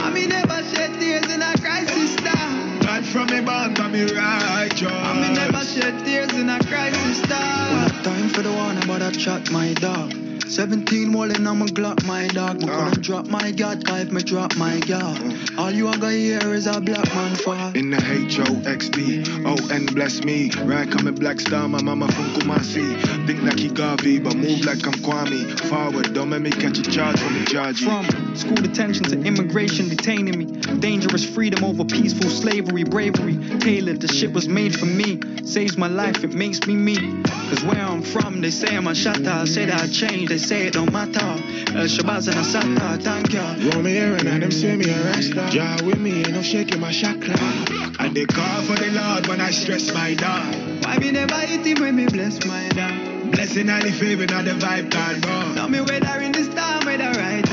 I 0.02 0.10
me 0.12 0.26
never 0.26 0.64
shed 0.74 1.00
tears 1.00 1.32
in 1.32 1.44
a 1.44 1.54
crisis 1.62 2.16
time. 2.16 2.80
Bad 2.80 3.06
from 3.06 3.28
me 3.28 3.42
born, 3.42 3.76
but 3.76 3.90
me 3.90 4.02
righteous. 4.02 4.92
I 4.92 5.14
me 5.22 5.36
never 5.36 5.64
shed 5.64 6.04
tears 6.06 6.34
in 6.34 6.50
a 6.50 6.58
crisis 6.60 7.22
time. 7.22 7.74
Well, 7.74 8.04
time 8.04 8.30
for 8.30 8.42
the 8.42 8.52
one 8.52 8.82
about 8.82 9.04
a 9.04 9.12
chat, 9.12 9.52
my 9.52 9.74
dog. 9.76 10.12
17 10.50 11.14
walling 11.14 11.46
on 11.46 11.60
my 11.60 11.66
Glock, 11.68 12.04
my 12.06 12.28
dog. 12.28 12.62
Me 12.62 12.68
Ah. 12.70 12.86
couldn't 12.90 13.04
drop 13.04 13.28
my 13.28 13.52
God, 13.52 13.84
if 13.88 14.12
me 14.12 14.22
drop 14.24 14.56
my 14.58 14.80
God. 14.80 15.20
All 15.58 15.72
you 15.72 15.88
are 15.88 15.98
gonna 15.98 16.14
hear 16.14 16.40
is 16.56 16.66
a 16.66 16.82
black 16.82 17.14
man 17.14 17.36
fall. 17.36 17.72
In 17.76 17.92
the 17.92 17.98
H-O-X-D, 17.98 19.46
O-N 19.46 19.86
bless 19.94 20.24
me. 20.24 20.50
Right 20.64 20.90
coming 20.90 21.14
black 21.16 21.40
star, 21.40 21.68
my 21.68 21.82
mama 21.82 22.08
from 22.12 22.26
Kumasi. 22.34 23.28
Think 23.28 23.44
like 23.44 23.60
he 23.60 23.70
Garvey, 23.70 24.20
but 24.20 24.36
move 24.36 24.66
like 24.66 24.86
I'm 24.88 24.94
Kwame. 25.06 25.60
Forward, 25.70 26.14
don't 26.14 26.30
make 26.30 26.42
me 26.42 26.50
catch 26.52 26.80
a 26.80 26.84
charge 26.84 27.20
from 27.20 27.34
the 27.38 27.46
judge. 27.46 27.84
From 27.84 28.06
school 28.36 28.56
detention 28.56 29.04
to 29.06 29.22
immigration 29.22 29.90
detaining 29.90 30.38
me. 30.38 30.46
Dangerous 30.80 31.26
freedom 31.26 31.64
over 31.64 31.86
peaceful 31.86 32.30
slavery, 32.30 32.84
bravery. 32.84 33.38
Tailored, 33.60 34.02
the 34.02 34.08
shit 34.08 34.34
was 34.34 34.48
made 34.48 34.78
for 34.78 34.86
me. 34.86 35.20
Saves 35.46 35.78
my 35.78 35.88
life, 35.88 36.24
it 36.24 36.34
makes 36.34 36.66
me 36.68 36.76
me. 36.76 37.24
Cause 37.50 37.64
where 37.64 37.82
I'm 37.82 38.02
from, 38.02 38.42
they 38.42 38.52
say 38.52 38.76
I'm 38.76 38.88
a 38.88 38.96
shatter. 38.96 39.46
Say 39.46 39.66
that 39.66 39.82
I 39.82 39.88
changed, 39.88 40.32
they 40.32 40.38
say 40.38 40.68
it 40.68 40.74
don't 40.74 40.92
matter. 40.92 41.20
El 41.76 41.88
Shabazz 41.88 42.28
and 42.28 42.38
Assata, 42.38 43.02
thank 43.02 43.34
ya. 43.34 43.56
Roll 43.72 43.84
me 43.84 43.92
here 43.92 44.16
and 44.16 44.44
them 44.44 44.52
say 44.52 44.76
me 44.76 44.90
a 44.90 45.04
rasta. 45.06 45.50
Jar 45.52 45.84
with 45.84 46.00
me 46.00 46.24
and 46.24 46.36
I'm 46.36 46.44
shaking 46.44 46.80
my 46.80 46.92
chakra. 46.92 47.36
And 48.00 48.16
they 48.16 48.26
call 48.26 48.62
for 48.64 48.76
the 48.76 48.92
Lord 48.92 49.28
when 49.28 49.42
I 49.42 49.52
stress 49.52 49.94
my 49.94 50.14
dog. 50.14 50.56
Why 50.84 50.98
me 50.98 51.12
never 51.12 51.36
hit 51.36 51.66
him 51.66 51.82
when 51.82 51.96
me 51.96 52.06
bless 52.08 52.46
my 52.46 52.70
dad? 52.70 53.32
Blessing 53.32 53.70
and 53.70 53.84
the 53.84 53.92
favor, 53.92 54.26
not 54.26 54.46
the 54.46 54.52
vibe 54.52 54.90
God 54.90 55.22
born. 55.22 55.56
Tell 55.56 55.70
me 55.70 55.82
whether 55.82 56.20
in 56.22 56.32
this 56.32 56.48
time, 56.50 56.86
whether 56.86 57.12
right 57.20 57.46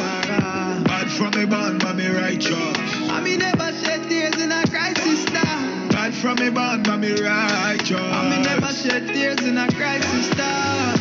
righteous. 2.37 3.11
I 3.11 3.21
me 3.21 3.37
never 3.37 3.73
shed 3.85 4.09
tears 4.09 4.41
in 4.41 4.53
a 4.53 4.63
crisis 4.69 5.25
time. 5.27 5.89
Bad 5.89 6.15
from 6.15 6.37
me 6.37 6.51
born, 6.51 6.83
but 6.83 6.99
me 6.99 7.13
righteous. 7.13 7.99
I 7.99 8.37
me 8.37 8.43
never 8.43 8.73
shed 8.73 9.09
tears 9.09 9.41
in 9.41 9.57
a 9.57 9.67
crisis 9.73 10.29
time. 10.31 10.96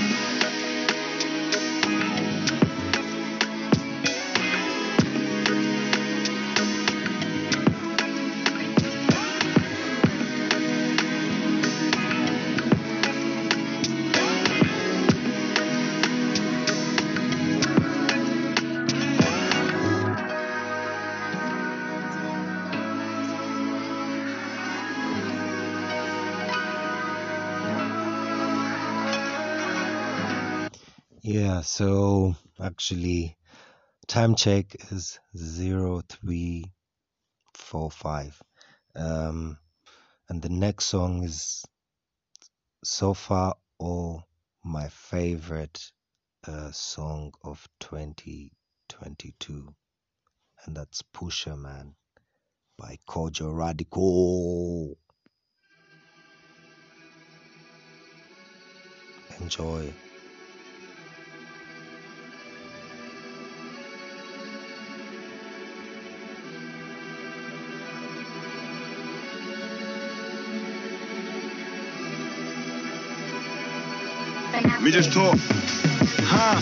Yeah, 31.35 31.59
so 31.63 32.37
actually, 32.61 33.35
time 34.07 34.35
check 34.35 34.73
is 34.89 35.19
zero 35.35 36.01
three 36.07 36.71
four 37.53 37.91
five. 37.91 38.41
Um, 38.95 39.57
and 40.29 40.41
the 40.41 40.47
next 40.47 40.85
song 40.85 41.25
is 41.25 41.65
so 42.85 43.13
far 43.13 43.55
all 43.79 44.23
my 44.63 44.87
favorite 44.87 45.91
uh, 46.47 46.71
song 46.71 47.33
of 47.43 47.67
2022, 47.81 49.75
and 50.65 50.77
that's 50.77 51.01
Pusher 51.01 51.57
Man 51.57 51.95
by 52.77 52.97
Kojey 53.09 53.53
Radical. 53.53 54.97
Enjoy. 59.41 59.93
ideš 74.87 75.07
to? 75.07 75.33
Ha? 76.29 76.61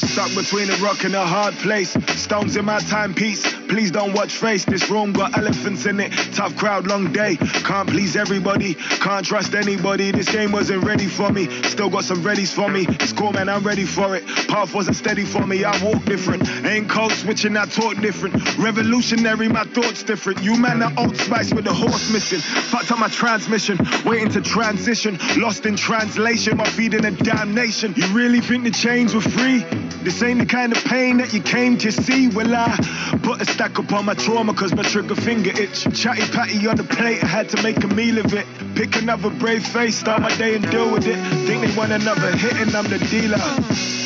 Stuck 0.00 0.34
between 0.34 0.70
a 0.70 0.76
rock 0.76 1.04
and 1.04 1.14
a 1.14 1.26
hard 1.26 1.54
place. 1.58 1.96
Stones 2.16 2.56
in 2.56 2.64
my 2.64 2.78
timepiece. 2.80 3.42
Please 3.68 3.90
don't 3.90 4.12
watch 4.14 4.32
face. 4.32 4.64
This 4.64 4.88
room 4.90 5.12
got 5.12 5.36
elephants 5.36 5.86
in 5.86 6.00
it. 6.00 6.10
Tough 6.32 6.56
crowd, 6.56 6.86
long 6.86 7.12
day. 7.12 7.36
Can't 7.36 7.88
please 7.88 8.16
everybody. 8.16 8.74
Can't 8.74 9.24
trust 9.24 9.54
anybody. 9.54 10.10
This 10.10 10.28
game 10.28 10.52
wasn't 10.52 10.84
ready 10.84 11.06
for 11.06 11.30
me. 11.30 11.48
Still 11.64 11.90
got 11.90 12.04
some 12.04 12.22
readies 12.22 12.52
for 12.52 12.68
me. 12.68 12.86
It's 12.88 13.12
cool, 13.12 13.32
man. 13.32 13.48
I'm 13.48 13.62
ready 13.62 13.84
for 13.84 14.16
it. 14.16 14.26
Path 14.48 14.74
wasn't 14.74 14.96
steady 14.96 15.24
for 15.24 15.46
me. 15.46 15.64
I 15.64 15.82
walk 15.84 16.04
different. 16.04 16.48
Ain't 16.64 16.88
cold 16.88 17.12
switching. 17.12 17.56
I 17.56 17.66
talk 17.66 17.96
different. 17.96 18.58
Revolutionary. 18.58 19.48
My 19.48 19.64
thoughts 19.64 20.02
different. 20.02 20.42
You 20.42 20.56
man 20.56 20.82
are 20.82 20.92
old 20.96 21.16
spice 21.16 21.52
with 21.52 21.64
the 21.64 21.74
horse 21.74 22.10
missing. 22.10 22.40
Fucked 22.40 22.90
up 22.90 22.98
my 22.98 23.08
transmission. 23.08 23.78
Waiting 24.04 24.30
to 24.30 24.40
transition. 24.40 25.18
Lost 25.36 25.66
in 25.66 25.76
translation. 25.76 26.56
My 26.56 26.64
feet 26.64 26.94
in 26.94 27.04
a 27.04 27.10
damnation. 27.10 27.94
You 27.96 28.06
really 28.08 28.40
think 28.40 28.64
the 28.64 28.70
chains 28.70 29.14
were 29.14 29.20
free? 29.20 29.64
This 30.02 30.22
ain't 30.22 30.40
the 30.40 30.46
kind 30.46 30.72
of 30.72 30.82
pain 30.84 31.18
that 31.18 31.32
you 31.32 31.42
came 31.42 31.76
to 31.78 31.92
see. 31.92 32.28
Well, 32.28 32.54
I 32.54 32.76
put 33.22 33.40
a 33.40 33.44
stack 33.44 33.78
upon 33.78 34.06
my 34.06 34.14
trauma 34.14 34.54
cause 34.54 34.74
my 34.74 34.82
trigger 34.82 35.14
finger 35.14 35.50
itch. 35.50 35.84
Chatty 35.94 36.22
patty 36.32 36.66
on 36.66 36.76
the 36.76 36.84
plate, 36.84 37.22
I 37.22 37.26
had 37.26 37.48
to 37.50 37.62
make 37.62 37.82
a 37.84 37.88
meal 37.88 38.18
of 38.18 38.32
it. 38.32 38.46
Pick 38.74 38.96
another 38.96 39.30
brave 39.30 39.66
face, 39.66 39.98
start 39.98 40.22
my 40.22 40.34
day 40.36 40.54
and 40.54 40.70
deal 40.70 40.90
with 40.90 41.06
it. 41.06 41.18
Think 41.46 41.66
they 41.66 41.76
want 41.76 41.92
another 41.92 42.34
hit 42.36 42.54
and 42.54 42.74
I'm 42.74 42.88
the 42.88 42.98
dealer. 42.98 43.99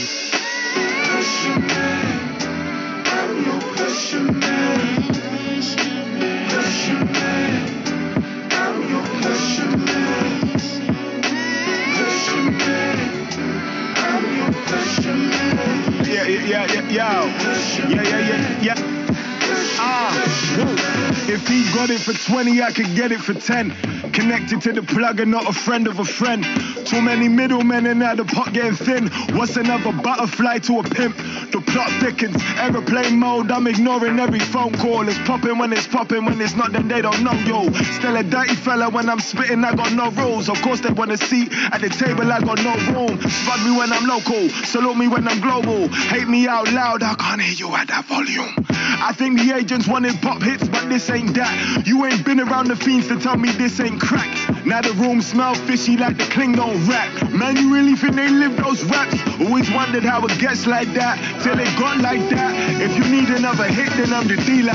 Got 21.87 21.94
it 21.94 22.01
for 22.01 22.14
20, 22.14 22.62
I 22.62 22.70
could 22.70 22.97
get 22.97 23.12
it 23.12 23.20
for 23.20 23.35
10. 23.35 23.70
Connected 24.12 24.62
to 24.62 24.73
the 24.73 24.83
plug 24.83 25.20
and 25.20 25.31
not 25.31 25.47
a 25.47 25.53
friend 25.53 25.87
of 25.87 25.99
a 25.99 26.05
friend. 26.05 26.42
Too 26.85 27.01
many 27.01 27.29
middlemen 27.29 27.87
and 27.87 28.01
now 28.01 28.14
the 28.14 28.25
pot 28.25 28.53
getting 28.53 28.77
thin. 28.77 29.09
What's 29.37 29.57
another 29.57 29.92
butterfly 29.92 30.59
to 30.59 30.81
a 30.81 30.83
pimp? 30.83 31.16
The 31.51 31.62
plot 31.66 31.90
thickens. 32.01 32.37
Aeroplane 32.59 33.18
mode, 33.18 33.51
I'm 33.51 33.66
ignoring 33.66 34.18
every 34.18 34.38
phone 34.38 34.73
call. 34.75 35.09
It's 35.09 35.18
popping 35.20 35.57
when 35.57 35.73
it's 35.73 35.87
popping, 35.87 36.25
when 36.27 36.40
it's 36.40 36.55
not, 36.55 36.73
then 36.73 36.88
they 36.88 37.01
don't 37.01 37.23
know, 37.23 37.33
yo. 37.33 37.70
Still 37.99 38.16
a 38.16 38.23
dirty 38.23 38.55
fella 38.55 38.90
when 38.90 39.09
I'm 39.09 39.20
spitting, 39.20 39.64
I 39.64 39.75
got 39.75 39.92
no 39.94 40.11
rules. 40.11 40.49
Of 40.51 40.61
course, 40.61 40.81
they 40.81 40.90
want 40.90 41.11
a 41.11 41.16
seat 41.16 41.53
at 41.73 41.81
the 41.81 41.88
table, 41.88 42.31
I 42.31 42.40
got 42.40 42.59
no 42.62 42.75
room. 42.92 43.18
Spud 43.18 43.64
me 43.64 43.77
when 43.77 43.92
I'm 43.92 44.07
local, 44.07 44.49
salute 44.66 44.97
me 44.97 45.09
when 45.09 45.27
I'm 45.27 45.40
global. 45.40 45.88
Hate 45.88 46.29
me 46.29 46.47
out 46.47 46.70
loud, 46.73 47.03
I 47.03 47.14
can't 47.14 47.40
hear 47.40 47.68
you 47.68 47.75
at 47.75 47.88
that 47.88 48.05
volume. 48.05 48.55
I 48.68 49.12
think 49.12 49.40
the 49.40 49.57
agents 49.57 49.88
wanted 49.88 50.20
pop 50.20 50.42
hits, 50.42 50.68
but 50.68 50.88
this 50.88 51.09
ain't 51.11 51.35
that. 51.35 51.87
You 51.87 52.05
ain't 52.05 52.25
been 52.25 52.40
around 52.40 52.68
the 52.68 52.77
fiends 52.77 53.09
to 53.09 53.18
tell 53.18 53.37
me 53.37 53.51
this 53.53 53.81
ain't 53.81 54.01
crack. 54.01 54.31
Now 54.66 54.81
the 54.83 54.92
room 54.92 55.20
smell 55.20 55.55
fishy 55.55 55.97
like 55.97 56.16
the 56.16 56.25
Klingon 56.25 56.84
rap. 56.88 57.31
Man, 57.31 57.57
you 57.57 57.73
really 57.73 57.97
think 57.97 58.14
they 58.14 58.29
live 58.29 58.57
those 58.57 58.83
raps? 58.85 59.16
Always 59.40 59.70
wondered 59.70 60.05
how 60.05 60.25
it 60.25 60.38
gets 60.38 60.66
like 60.66 60.92
that, 60.94 61.42
till 61.42 61.59
it 61.59 61.79
got 61.79 61.99
like 61.99 62.29
that. 62.31 62.81
If 62.81 62.97
you 62.97 63.05
need 63.11 63.29
another 63.31 63.64
hit, 63.64 63.90
then 63.92 64.12
I'm 64.12 64.29
the 64.29 64.37
dealer. 64.37 64.75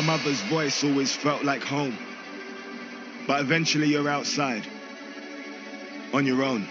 My 0.00 0.16
mother's 0.16 0.40
voice 0.40 0.82
always 0.82 1.14
felt 1.14 1.44
like 1.44 1.62
home. 1.62 1.94
But 3.26 3.42
eventually 3.42 3.88
you're 3.88 4.08
outside. 4.08 4.66
On 6.14 6.24
your 6.24 6.42
own. 6.42 6.66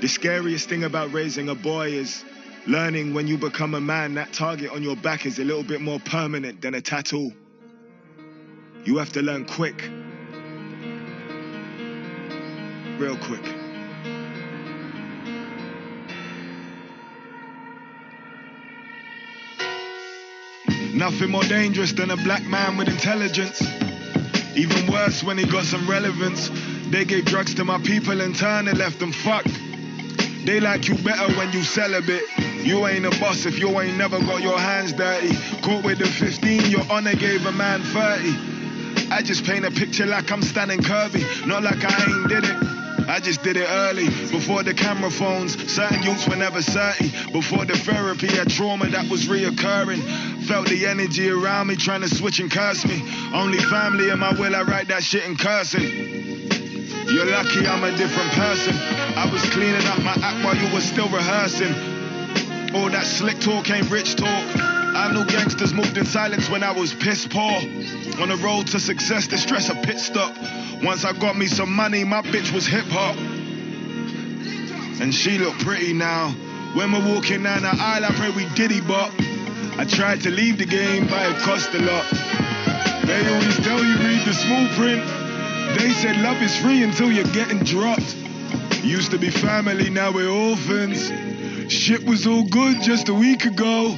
The 0.00 0.08
scariest 0.08 0.68
thing 0.68 0.82
about 0.82 1.12
raising 1.12 1.48
a 1.48 1.54
boy 1.54 1.90
is 1.90 2.24
learning 2.66 3.14
when 3.14 3.28
you 3.28 3.38
become 3.38 3.74
a 3.74 3.80
man, 3.80 4.14
that 4.14 4.32
target 4.32 4.72
on 4.72 4.82
your 4.82 4.96
back 4.96 5.24
is 5.24 5.38
a 5.38 5.44
little 5.44 5.62
bit 5.62 5.80
more 5.80 6.00
permanent 6.00 6.60
than 6.60 6.74
a 6.74 6.80
tattoo. 6.80 7.32
You 8.84 8.96
have 8.96 9.12
to 9.12 9.22
learn 9.22 9.44
quick. 9.44 9.88
Real 12.98 13.16
quick. 13.18 13.61
Nothing 21.02 21.32
more 21.32 21.42
dangerous 21.42 21.90
than 21.90 22.12
a 22.12 22.16
black 22.16 22.44
man 22.44 22.76
with 22.76 22.86
intelligence. 22.86 23.60
Even 24.54 24.86
worse 24.86 25.24
when 25.24 25.36
he 25.36 25.44
got 25.44 25.64
some 25.64 25.90
relevance. 25.90 26.48
They 26.90 27.04
gave 27.04 27.24
drugs 27.24 27.54
to 27.54 27.64
my 27.64 27.78
people 27.78 28.20
in 28.20 28.34
turn 28.34 28.68
and 28.68 28.78
left 28.78 29.00
them 29.00 29.10
fucked. 29.10 29.50
They 30.46 30.60
like 30.60 30.86
you 30.86 30.94
better 30.94 31.32
when 31.36 31.50
you 31.52 31.64
celibate. 31.64 32.22
You 32.64 32.86
ain't 32.86 33.04
a 33.04 33.10
boss 33.18 33.46
if 33.46 33.58
you 33.58 33.80
ain't 33.80 33.98
never 33.98 34.20
got 34.20 34.42
your 34.42 34.56
hands 34.56 34.92
dirty. 34.92 35.34
Caught 35.62 35.84
with 35.84 35.98
the 35.98 36.06
15, 36.06 36.70
your 36.70 36.84
honor 36.88 37.16
gave 37.16 37.44
a 37.46 37.52
man 37.52 37.82
30. 37.82 39.10
I 39.10 39.22
just 39.22 39.44
paint 39.44 39.64
a 39.64 39.72
picture 39.72 40.06
like 40.06 40.30
I'm 40.30 40.42
standing 40.42 40.78
curvy, 40.78 41.24
not 41.48 41.64
like 41.64 41.84
I 41.84 42.04
ain't 42.04 42.28
did 42.28 42.44
it. 42.44 42.72
I 43.08 43.18
just 43.18 43.42
did 43.42 43.56
it 43.56 43.66
early, 43.68 44.06
before 44.30 44.62
the 44.62 44.72
camera 44.72 45.10
phones. 45.10 45.52
Certain 45.70 46.02
youths 46.04 46.28
were 46.28 46.36
never 46.36 46.62
certain. 46.62 47.10
Before 47.32 47.64
the 47.64 47.76
therapy, 47.76 48.28
a 48.38 48.44
trauma 48.44 48.86
that 48.90 49.10
was 49.10 49.26
reoccurring. 49.26 50.31
Felt 50.46 50.68
the 50.68 50.86
energy 50.86 51.30
around 51.30 51.68
me 51.68 51.76
trying 51.76 52.00
to 52.00 52.08
switch 52.08 52.40
and 52.40 52.50
curse 52.50 52.84
me. 52.84 53.02
Only 53.32 53.58
family 53.58 54.10
in 54.10 54.18
my 54.18 54.32
will, 54.32 54.56
I 54.56 54.62
write 54.62 54.88
that 54.88 55.04
shit 55.04 55.24
in 55.24 55.36
cursing. 55.36 55.82
You're 57.12 57.26
lucky 57.26 57.66
I'm 57.66 57.84
a 57.84 57.96
different 57.96 58.30
person. 58.32 58.74
I 59.16 59.30
was 59.30 59.42
cleaning 59.50 59.86
up 59.86 60.02
my 60.02 60.16
act 60.22 60.44
while 60.44 60.56
you 60.56 60.72
were 60.72 60.80
still 60.80 61.08
rehearsing. 61.08 61.72
All 62.74 62.90
that 62.90 63.06
slick 63.06 63.38
talk 63.40 63.70
ain't 63.70 63.90
rich 63.90 64.16
talk. 64.16 64.44
I 64.56 65.12
knew 65.12 65.24
gangsters 65.26 65.72
moved 65.72 65.96
in 65.96 66.06
silence 66.06 66.48
when 66.50 66.62
I 66.62 66.72
was 66.72 66.92
piss 66.92 67.26
poor. 67.26 67.52
On 68.20 68.28
the 68.28 68.38
road 68.42 68.66
to 68.68 68.80
success, 68.80 69.26
the 69.26 69.38
stress 69.38 69.68
a 69.68 69.74
pit 69.74 70.00
stop. 70.00 70.36
Once 70.82 71.04
I 71.04 71.12
got 71.12 71.36
me 71.36 71.46
some 71.46 71.72
money, 71.72 72.02
my 72.04 72.22
bitch 72.22 72.52
was 72.52 72.66
hip 72.66 72.86
hop. 72.88 73.16
And 75.00 75.14
she 75.14 75.38
look 75.38 75.58
pretty 75.60 75.92
now. 75.92 76.30
When 76.74 76.92
we're 76.92 77.14
walking 77.14 77.42
down 77.42 77.62
the 77.62 77.68
aisle, 77.68 78.04
I 78.04 78.10
pray 78.12 78.30
we 78.30 78.48
diddy 78.54 78.80
bop. 78.80 79.12
I 79.78 79.84
tried 79.84 80.20
to 80.22 80.30
leave 80.30 80.58
the 80.58 80.66
game, 80.66 81.06
but 81.06 81.30
it 81.30 81.38
cost 81.38 81.74
a 81.74 81.78
lot. 81.78 82.04
They 83.06 83.26
always 83.32 83.56
tell 83.58 83.82
you 83.82 83.96
read 83.96 84.26
the 84.26 84.34
small 84.34 84.68
print. 84.74 85.02
They 85.78 85.92
said 85.92 86.16
love 86.18 86.40
is 86.42 86.56
free 86.58 86.82
until 86.82 87.10
you're 87.10 87.24
getting 87.32 87.58
dropped. 87.60 88.16
Used 88.84 89.10
to 89.12 89.18
be 89.18 89.30
family, 89.30 89.90
now 89.90 90.12
we're 90.12 90.28
orphans. 90.28 91.10
Shit 91.72 92.04
was 92.04 92.26
all 92.26 92.44
good 92.44 92.82
just 92.82 93.08
a 93.08 93.14
week 93.14 93.44
ago. 93.44 93.96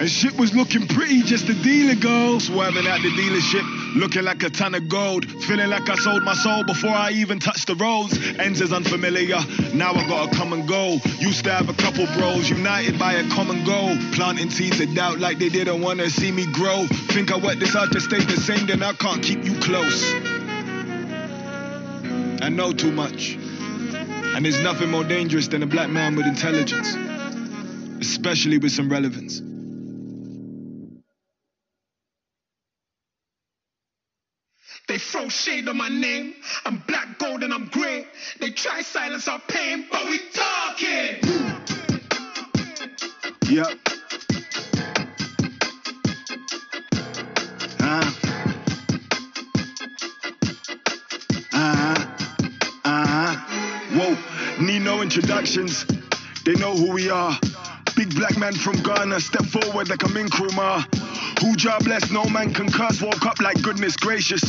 And 0.00 0.10
shit 0.10 0.36
was 0.38 0.54
looking 0.54 0.88
pretty 0.88 1.22
just 1.22 1.48
a 1.48 1.54
deal 1.54 1.90
ago. 1.90 2.38
Swerving 2.38 2.86
at 2.86 3.00
the 3.02 3.10
dealership, 3.10 3.62
looking 3.94 4.22
like 4.22 4.42
a 4.42 4.50
ton 4.50 4.74
of 4.74 4.88
gold. 4.88 5.26
Feeling 5.44 5.68
like 5.70 5.88
I 5.88 5.96
sold 5.96 6.22
my 6.22 6.34
soul 6.34 6.64
before 6.64 6.90
I 6.90 7.10
even 7.10 7.38
touched 7.38 7.66
the 7.66 7.74
roads. 7.74 8.18
Ends 8.38 8.60
is 8.60 8.72
unfamiliar, 8.72 9.38
now 9.74 9.92
I 9.92 10.06
gotta 10.08 10.36
come 10.36 10.52
and 10.52 10.66
go. 10.66 10.98
Used 11.18 11.44
to 11.44 11.52
have 11.52 11.68
a 11.68 11.74
couple 11.74 12.06
bros, 12.18 12.48
united 12.48 12.98
by 12.98 13.14
a 13.14 13.28
common 13.30 13.64
goal. 13.64 13.96
Planting 14.12 14.50
seeds 14.50 14.80
of 14.80 14.94
doubt 14.94 15.18
like 15.18 15.38
they 15.38 15.48
didn't 15.48 15.80
wanna 15.80 16.10
see 16.10 16.32
me 16.32 16.46
grow. 16.52 16.86
Think 17.08 17.32
I 17.32 17.36
worked 17.38 17.60
this 17.60 17.74
hard 17.74 17.92
to 17.92 18.00
stay 18.00 18.20
the 18.20 18.36
same, 18.36 18.66
then 18.66 18.82
I 18.82 18.92
can't 18.94 19.22
keep 19.22 19.44
you 19.44 19.54
close. 19.60 20.14
I 22.42 22.48
know 22.48 22.72
too 22.72 22.90
much. 22.90 23.36
And 24.34 24.44
there's 24.44 24.60
nothing 24.62 24.90
more 24.90 25.04
dangerous 25.04 25.48
than 25.48 25.62
a 25.62 25.66
black 25.66 25.90
man 25.90 26.16
with 26.16 26.26
intelligence, 26.26 26.96
especially 28.00 28.58
with 28.58 28.72
some 28.72 28.88
relevance. 28.90 29.42
They 34.88 34.98
throw 34.98 35.21
shade 35.32 35.68
on 35.68 35.76
my 35.76 35.88
name. 35.88 36.34
I'm 36.64 36.78
black, 36.86 37.18
gold, 37.18 37.42
and 37.42 37.52
I'm 37.52 37.66
grey. 37.66 38.06
They 38.38 38.50
try 38.50 38.82
silence 38.82 39.26
our 39.28 39.40
pain, 39.40 39.86
but 39.90 40.04
we 40.04 40.20
talking. 40.32 41.16
Yep. 43.48 43.78
Uh. 47.80 48.12
Uh-huh. 51.54 52.06
Uh-huh. 52.84 53.36
Whoa, 53.98 54.64
need 54.64 54.82
no 54.82 55.02
introductions. 55.02 55.84
They 56.44 56.54
know 56.54 56.74
who 56.74 56.92
we 56.92 57.10
are. 57.10 57.38
Big 57.96 58.14
black 58.14 58.36
man 58.38 58.54
from 58.54 58.76
Ghana, 58.82 59.20
step 59.20 59.44
forward 59.46 59.88
like 59.88 60.02
in 60.02 60.10
Nkrumah. 60.10 61.01
Who 61.42 61.56
job 61.56 61.82
bless, 61.82 62.08
no 62.12 62.24
man 62.26 62.54
can 62.54 62.70
curse, 62.70 63.02
woke 63.02 63.26
up 63.26 63.40
like 63.40 63.60
goodness 63.62 63.96
gracious. 63.96 64.42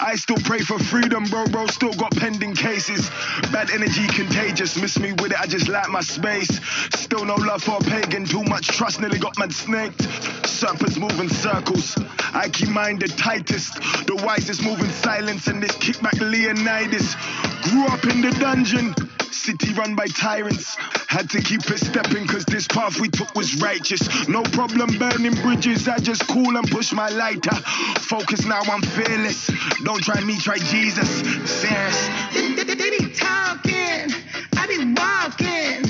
I 0.00 0.16
still 0.16 0.38
pray 0.38 0.60
for 0.60 0.78
freedom, 0.78 1.24
bro, 1.24 1.46
bro, 1.46 1.66
still 1.66 1.92
got 1.92 2.10
pending 2.12 2.54
cases. 2.54 3.10
Bad 3.52 3.70
energy 3.70 4.06
contagious, 4.06 4.80
miss 4.80 4.98
me 4.98 5.12
with 5.12 5.32
it, 5.32 5.40
I 5.40 5.46
just 5.46 5.68
like 5.68 5.90
my 5.90 6.00
space. 6.00 6.58
Still 6.94 7.26
no 7.26 7.34
love 7.34 7.62
for 7.62 7.76
a 7.76 7.80
pagan, 7.80 8.24
too 8.24 8.42
much 8.44 8.68
trust, 8.68 8.98
nearly 8.98 9.18
got 9.18 9.38
man 9.38 9.50
snaked. 9.50 10.08
Serpents 10.46 10.96
moving 10.96 11.28
circles, 11.28 11.98
I 12.32 12.48
keep 12.48 12.70
mine 12.70 12.98
the 12.98 13.08
tightest. 13.08 13.74
The 14.06 14.16
wisest 14.24 14.62
moving 14.62 14.90
silence, 14.90 15.48
and 15.48 15.62
this 15.62 15.72
kickback 15.72 16.18
Leonidas. 16.18 17.14
Grew 17.62 17.86
up 17.88 18.04
in 18.04 18.22
the 18.22 18.30
dungeon, 18.40 18.94
city 19.32 19.72
run 19.74 19.94
by 19.94 20.06
tyrants. 20.06 20.76
Had 21.08 21.30
to 21.30 21.42
keep 21.42 21.68
it 21.70 21.78
stepping 21.78 22.26
cause 22.26 22.44
this 22.44 22.66
path 22.66 23.00
we 23.00 23.08
took 23.08 23.34
was 23.34 23.60
righteous. 23.60 24.28
No 24.28 24.42
problem 24.42 24.98
burning 24.98 25.34
bridges, 25.42 25.88
I 25.88 25.98
just 25.98 26.26
cool 26.28 26.56
and 26.56 26.70
push 26.70 26.92
my 26.92 27.08
lighter. 27.08 27.54
Focus 28.00 28.44
now, 28.46 28.60
I'm 28.62 28.82
fearless. 28.82 29.50
Don't 29.84 30.02
try 30.02 30.20
me, 30.20 30.38
try 30.38 30.58
Jesus. 30.58 31.08
Serious. 31.50 32.08
They, 32.34 32.90
be 32.98 33.12
talking, 33.14 34.14
I 34.56 34.66
be 34.66 34.94
walking. 34.94 35.84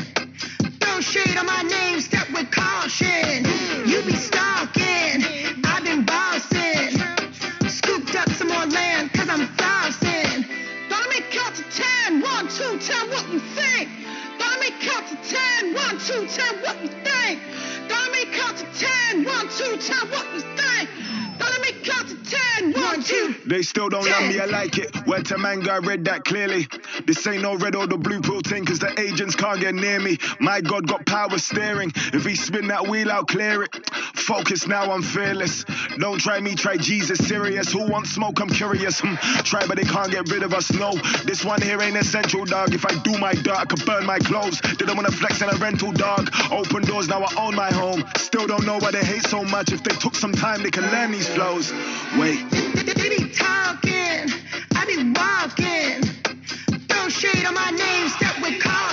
Throw 0.81 1.01
shade 1.01 1.37
on 1.37 1.47
my 1.47 1.63
name, 1.63 2.01
two, 16.09 16.27
tell 16.29 16.55
what 16.63 16.83
you 16.83 16.89
think. 16.89 17.39
Gonna 17.87 18.11
make 18.13 18.33
count 18.33 18.57
to 18.57 18.65
ten, 18.79 19.25
one, 19.25 19.47
two, 19.51 19.77
tell 19.77 20.07
what 20.07 20.25
you 20.35 20.41
think. 20.57 20.89
Gonna 21.49 21.61
make 21.63 21.83
count 21.83 22.09
to 22.09 22.17
ten, 22.31 22.73
one, 22.73 23.03
two. 23.03 23.35
They 23.47 23.63
still 23.63 23.89
don't 23.89 24.05
love 24.05 24.29
me, 24.29 24.39
I 24.39 24.45
like 24.45 24.77
it. 24.77 24.95
Word 25.07 25.25
to 25.27 25.39
manga, 25.39 25.73
I 25.73 25.79
read 25.79 26.05
that 26.05 26.25
clearly. 26.25 26.69
This 27.07 27.27
ain't 27.27 27.43
no 27.43 27.57
red 27.57 27.75
or 27.75 27.87
the 27.87 27.97
blue 27.97 28.21
pill 28.21 28.41
thing, 28.41 28.67
cause 28.67 28.79
the 28.79 28.99
agents 29.01 29.35
can't 29.35 29.59
get 29.61 29.75
near 29.75 29.99
me. 29.99 30.19
My 30.41 30.61
God 30.61 30.87
got 30.87 31.07
power 31.07 31.39
steering. 31.39 31.91
If 32.13 32.27
he 32.27 32.35
spin 32.35 32.69
that 32.69 32.87
wheel, 32.87 33.11
I'll 33.11 33.25
clear 33.25 33.63
it. 33.63 33.91
Focus 34.15 34.67
now, 34.67 34.93
I'm 34.93 35.03
fearless. 35.03 35.65
Don't 35.99 36.21
try 36.21 36.39
me, 36.41 36.55
try 36.55 36.77
Jesus, 36.77 37.19
serious. 37.27 37.73
Who 37.73 37.89
wants 37.89 38.11
smoke? 38.11 38.41
I'm 38.41 38.51
curious. 38.51 39.01
Hmm. 39.01 39.15
Try, 39.43 39.67
but 39.67 39.79
they 39.79 39.85
can't 39.85 40.11
get 40.11 40.29
rid 40.31 40.43
of 40.43 40.53
us. 40.53 40.71
No, 40.73 40.93
this 41.25 41.45
one 41.45 41.63
here 41.63 41.81
ain't 41.81 41.97
essential, 41.97 42.45
dog. 42.45 42.75
If 42.75 42.85
I 42.85 42.95
do 42.99 43.17
my 43.17 43.33
dirt, 43.33 43.57
I 43.57 43.65
could 43.65 43.87
burn 43.87 44.05
my 44.05 44.19
clothes. 44.19 44.61
Didn't 44.61 44.97
wanna 44.97 45.13
flex 45.13 45.41
in 45.41 45.49
a 45.49 45.57
rental, 45.57 45.93
dog. 45.93 46.31
Open 46.51 46.83
doors, 46.83 47.09
now 47.09 47.23
I 47.23 47.35
own 47.41 47.55
my 47.55 47.73
home. 47.73 48.05
Still 48.19 48.47
don't 48.47 48.67
know 48.67 48.77
why 48.79 48.91
they 48.91 49.05
hate 49.05 49.25
so 49.25 49.45
much. 49.45 49.73
If 49.73 49.83
they 49.83 49.95
took 49.97 50.15
some 50.15 50.33
time, 50.33 50.63
they 50.63 50.71
can 50.71 50.85
learn 50.93 51.13
these 51.13 51.29
flows. 51.39 51.73
Wait. 52.19 52.51
They, 52.51 53.11
be 53.17 53.31
talking, 53.31 54.27
I 54.75 54.83
be 54.87 54.99
walking. 55.15 56.03
Throw 56.89 57.09
shade 57.09 57.47
on 57.47 57.55
my 57.55 57.71
name, 57.71 58.09
step 58.09 58.43
with 58.43 58.61
caution. 58.61 58.88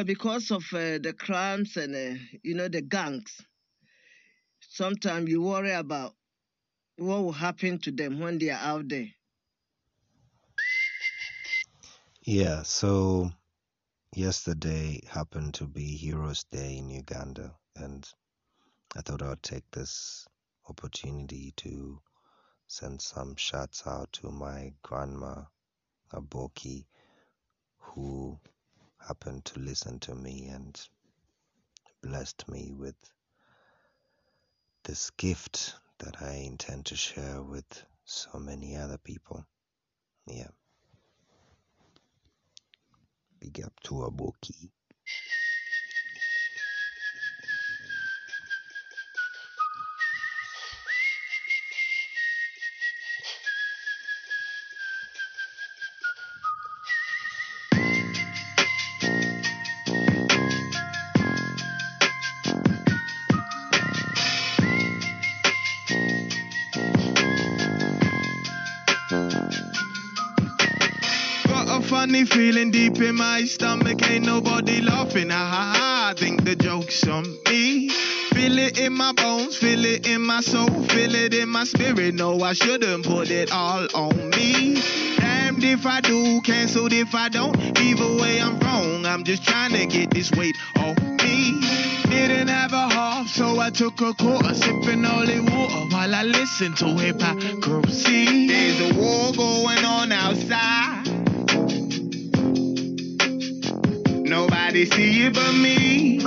Well, 0.00 0.06
because 0.06 0.50
of 0.50 0.64
uh, 0.72 0.96
the 0.96 1.12
crimes 1.12 1.76
and, 1.76 1.94
uh, 1.94 2.18
you 2.42 2.54
know, 2.54 2.68
the 2.68 2.80
gangs, 2.80 3.44
sometimes 4.62 5.28
you 5.28 5.42
worry 5.42 5.72
about 5.72 6.14
what 6.96 7.22
will 7.22 7.32
happen 7.32 7.78
to 7.80 7.90
them 7.90 8.18
when 8.18 8.38
they 8.38 8.48
are 8.48 8.62
out 8.62 8.88
there. 8.88 9.08
Yeah, 12.22 12.62
so 12.62 13.30
yesterday 14.16 15.02
happened 15.06 15.52
to 15.56 15.66
be 15.66 15.98
Heroes 15.98 16.44
Day 16.44 16.78
in 16.78 16.88
Uganda, 16.88 17.54
and 17.76 18.10
I 18.96 19.02
thought 19.02 19.20
I 19.20 19.28
would 19.28 19.42
take 19.42 19.70
this 19.70 20.26
opportunity 20.66 21.52
to 21.58 22.00
send 22.68 23.02
some 23.02 23.36
shouts 23.36 23.86
out 23.86 24.10
to 24.14 24.30
my 24.30 24.72
grandma, 24.82 25.42
Aboki, 26.14 26.86
who 27.76 28.38
happened 29.10 29.44
to 29.44 29.58
listen 29.58 29.98
to 29.98 30.14
me 30.14 30.46
and 30.54 30.80
blessed 32.00 32.48
me 32.48 32.70
with 32.72 32.94
this 34.84 35.10
gift 35.16 35.74
that 35.98 36.22
I 36.22 36.34
intend 36.46 36.86
to 36.86 36.96
share 36.96 37.42
with 37.42 37.84
so 38.04 38.38
many 38.38 38.76
other 38.76 38.98
people. 38.98 39.44
Yeah. 40.28 40.52
Big 43.40 43.60
up 43.64 43.72
to 43.82 43.94
Aboki. 43.94 44.70
In 73.00 73.16
my 73.16 73.44
stomach, 73.44 74.08
ain't 74.10 74.26
nobody 74.26 74.80
laughing. 74.80 75.30
Ha 75.30 75.36
ha 75.36 75.74
ha, 75.76 76.10
I 76.10 76.14
think 76.18 76.44
the 76.44 76.54
joke's 76.54 77.06
on 77.06 77.24
me. 77.46 77.88
Feel 77.88 78.58
it 78.58 78.78
in 78.78 78.92
my 78.92 79.12
bones, 79.12 79.56
feel 79.56 79.84
it 79.84 80.06
in 80.06 80.22
my 80.22 80.40
soul, 80.40 80.68
feel 80.84 81.14
it 81.14 81.34
in 81.34 81.48
my 81.48 81.64
spirit. 81.64 82.14
No, 82.14 82.40
I 82.42 82.52
shouldn't 82.52 83.04
put 83.04 83.30
it 83.30 83.52
all 83.52 83.86
on 83.94 84.30
me. 84.30 84.80
Damned 85.16 85.64
if 85.64 85.86
I 85.86 86.00
do, 86.00 86.40
cancelled 86.42 86.92
if 86.92 87.14
I 87.14 87.28
don't. 87.28 87.56
Either 87.78 88.16
way, 88.22 88.40
I'm 88.40 88.58
wrong. 88.60 89.06
I'm 89.06 89.24
just 89.24 89.44
trying 89.44 89.72
to 89.72 89.86
get 89.86 90.10
this 90.10 90.30
weight 90.32 90.56
off 90.76 91.00
me. 91.02 91.60
Didn't 92.08 92.48
have 92.48 92.72
a 92.72 92.88
half, 92.88 93.28
so 93.28 93.58
I 93.60 93.70
took 93.70 94.00
a 94.00 94.14
quarter, 94.14 94.54
sipping 94.54 95.04
holy 95.04 95.40
water 95.40 95.86
while 95.94 96.14
I 96.14 96.22
listened 96.24 96.76
to 96.78 96.86
hypocrisy. 96.86 98.46
There's 98.46 98.80
a 98.90 98.94
war 98.94 99.32
going 99.32 99.84
on 99.84 100.12
outside. 100.12 100.79
Nobody 104.70 104.86
see 104.86 105.26
it 105.26 105.34
but 105.34 105.52
me. 105.52 106.18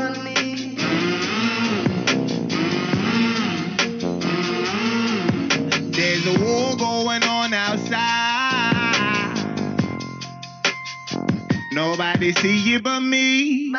There's 5.91 6.27
a 6.27 6.43
war 6.43 6.75
going 6.75 7.23
on 7.23 7.53
outside. 7.53 8.03
Nobody 11.71 12.33
see 12.33 12.75
it 12.75 12.83
but 12.83 12.99
me. 12.99 13.73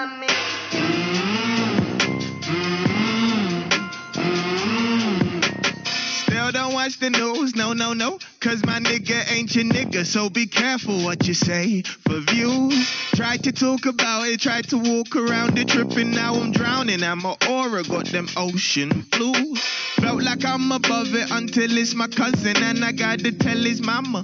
Still 6.22 6.53
don't 6.53 6.72
watch 6.72 6.98
the 7.00 7.11
news, 7.11 7.55
no, 7.55 7.74
no, 7.74 7.92
no. 7.92 8.18
Cause 8.44 8.62
my 8.66 8.78
nigga 8.78 9.33
ain't 9.33 9.54
your 9.54 9.64
nigga, 9.64 10.04
so 10.04 10.28
be 10.28 10.46
careful 10.46 11.02
what 11.02 11.26
you 11.26 11.33
say 11.33 11.80
for 11.80 12.20
views. 12.20 12.90
Tried 13.14 13.42
to 13.44 13.52
talk 13.52 13.87
about 13.87 14.28
it, 14.28 14.38
tried 14.38 14.68
to 14.68 14.76
walk 14.76 15.16
around 15.16 15.59
it, 15.59 15.68
tripping, 15.68 16.11
now 16.11 16.35
I'm 16.35 16.52
drowning. 16.52 17.02
I'm 17.02 17.24
a 17.24 17.38
aura, 17.48 17.83
got 17.85 18.04
them 18.04 18.28
ocean 18.37 19.07
blues. 19.12 19.64
Felt 19.96 20.22
like 20.22 20.44
I'm 20.44 20.70
above 20.70 21.14
it 21.14 21.30
until 21.30 21.74
it's 21.78 21.94
my 21.94 22.07
cousin, 22.07 22.62
and 22.62 22.85
I 22.85 22.92
gotta 22.92 23.33
tell 23.33 23.57
his 23.57 23.80
mama 23.80 24.22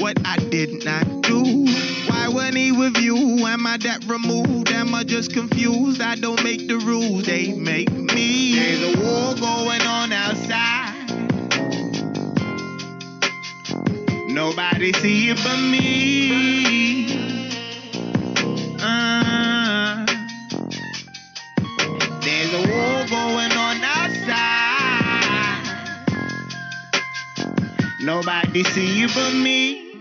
what 0.00 0.18
I 0.24 0.38
did 0.38 0.84
not 0.84 1.22
do. 1.22 1.66
Why 2.08 2.26
wasn't 2.26 2.56
he 2.56 2.72
with 2.72 2.96
you? 2.96 3.16
Am 3.46 3.68
I 3.68 3.76
that 3.76 4.04
removed? 4.06 4.72
Am 4.72 4.92
I 4.96 5.04
just 5.04 5.32
confused? 5.32 6.00
I 6.00 6.16
don't 6.16 6.42
make 6.42 6.66
the 6.66 6.78
rules, 6.78 7.24
they 7.24 7.52
make 7.52 7.92
me. 7.92 8.56
There's 8.56 8.96
a 8.96 8.98
war 8.98 9.34
going 9.36 9.82
on 9.82 10.09
Nobody 14.40 14.90
see 14.94 15.28
it 15.28 15.36
but 15.44 15.58
me. 15.60 17.04
Uh, 18.80 20.06
there's 22.22 22.54
a 22.54 22.62
war 22.72 23.04
going 23.10 23.52
on 23.52 23.84
outside. 23.84 25.66
Nobody 28.00 28.64
see 28.64 29.02
it 29.02 29.10
but 29.14 29.34
me. 29.34 29.92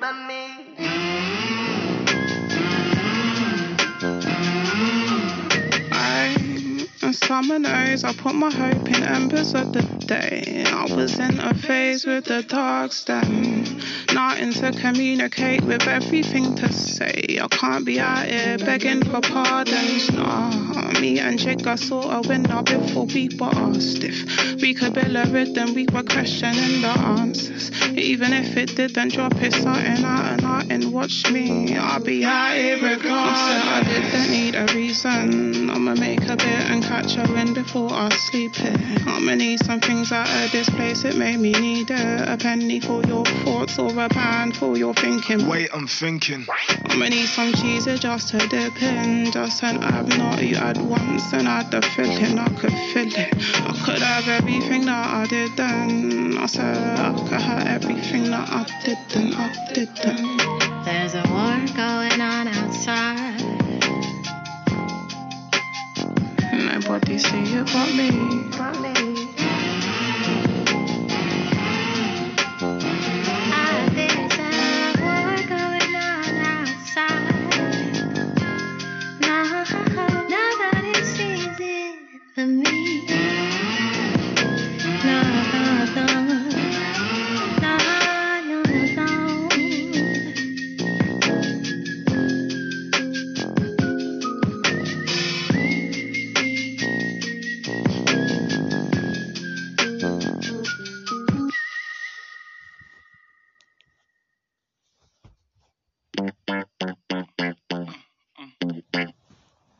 I, 5.91 6.87
summer 7.11 7.59
nights, 7.59 8.05
I 8.05 8.13
put 8.13 8.35
my 8.35 8.49
hope 8.51 8.89
in 8.89 9.03
embers 9.03 9.53
of 9.53 9.73
the 9.73 9.83
day. 10.07 10.63
I 10.65 10.85
was 10.95 11.19
in 11.19 11.39
a 11.41 11.53
phase 11.53 12.05
with 12.05 12.25
the 12.25 12.41
dark 12.43 12.93
stem, 12.93 13.78
nothing 14.13 14.53
to 14.53 14.71
communicate 14.71 15.63
with 15.63 15.87
everything 15.87 16.55
to 16.55 16.71
say. 16.71 17.39
I 17.41 17.47
can't 17.49 17.85
be 17.85 17.99
out 17.99 18.25
here 18.25 18.57
begging 18.57 19.03
for 19.03 19.21
pardons. 19.21 20.11
Nah, 20.11 20.99
me 20.99 21.19
and 21.19 21.37
Jake 21.37 21.65
are 21.67 21.77
sort 21.77 22.07
of 22.07 22.27
winner 22.27 22.63
before 22.63 23.05
we 23.05 23.29
were 23.39 23.47
asked 23.47 24.03
if 24.03 24.61
we 24.61 24.73
could 24.73 24.93
build 24.93 25.15
a 25.15 25.25
rhythm. 25.29 25.73
We 25.73 25.85
were 25.93 26.03
questioning 26.03 26.81
the 26.81 26.93
answers, 26.99 27.71
even 27.97 28.33
if 28.33 28.57
it 28.57 28.75
didn't 28.75 29.13
drop 29.13 29.35
it 29.41 29.53
something 29.53 30.03
out 30.03 30.33
and 30.33 30.43
out 30.43 30.71
and 30.71 30.91
watch 30.91 31.29
me. 31.31 31.77
I'll 31.77 32.03
be 32.03 32.25
out 32.25 32.53
here 32.53 32.75
regardless. 32.75 33.05
I 33.09 33.83
didn't 33.83 34.31
need 34.31 34.55
a 34.55 34.65
reason. 34.73 35.69
I'ma 35.69 35.95
make 35.95 36.23
a 36.23 36.35
bit 36.35 36.63
and 36.71 36.83
catch 36.83 37.17
a 37.17 37.31
wind 37.31 37.55
before 37.55 37.91
I 37.91 38.09
sleep 38.09 38.55
here. 38.55 38.75
I'ma 39.07 39.35
need 39.35 39.59
some 39.59 39.79
things 39.79 40.11
out 40.11 40.29
of 40.43 40.51
this 40.51 40.69
place. 40.69 41.03
It 41.03 41.15
made 41.15 41.39
me 41.39 41.51
need 41.51 41.91
it. 41.91 42.29
A 42.29 42.37
penny 42.37 42.79
for 42.79 43.01
your 43.03 43.25
thoughts 43.25 43.77
or 43.79 43.98
a 43.99 44.09
pound 44.09 44.55
for 44.55 44.77
your 44.77 44.93
thinking. 44.93 45.47
Wait, 45.47 45.69
I'm 45.73 45.87
thinking. 45.87 46.45
I'ma 46.85 47.09
need 47.09 47.27
some 47.27 47.53
cheese 47.53 47.85
just 47.99 48.29
to 48.29 48.37
dip 48.47 48.81
in. 48.81 49.31
Just 49.31 49.63
an 49.63 49.83
I've 49.83 50.07
not 50.17 50.41
you 50.41 50.55
at 50.55 50.77
once 50.77 51.33
and 51.33 51.47
I 51.47 51.63
had 51.63 51.71
the 51.71 51.81
feeling 51.81 52.39
I 52.39 52.47
could 52.49 52.71
feel 52.71 53.07
it. 53.07 53.33
I 53.55 53.81
could 53.85 53.99
have 53.99 54.27
everything 54.27 54.85
that 54.85 55.07
I 55.07 55.25
did 55.27 55.55
then. 55.57 56.37
I 56.37 56.45
said 56.45 56.77
I 56.77 57.13
could 57.13 57.41
have 57.41 57.67
everything 57.67 58.31
that 58.31 58.49
I 58.49 58.65
didn't. 58.85 59.33
I 59.35 59.73
didn't. 59.73 60.85
There's 60.85 61.15
a 61.15 61.23
war 61.29 61.59
going 61.75 62.21
on 62.21 62.47
outside. 62.47 63.39
Nobody 66.53 67.17
see 67.17 67.55
it 67.55 67.65
but 67.73 67.93
me. 67.93 68.49
Ah, 68.53 68.98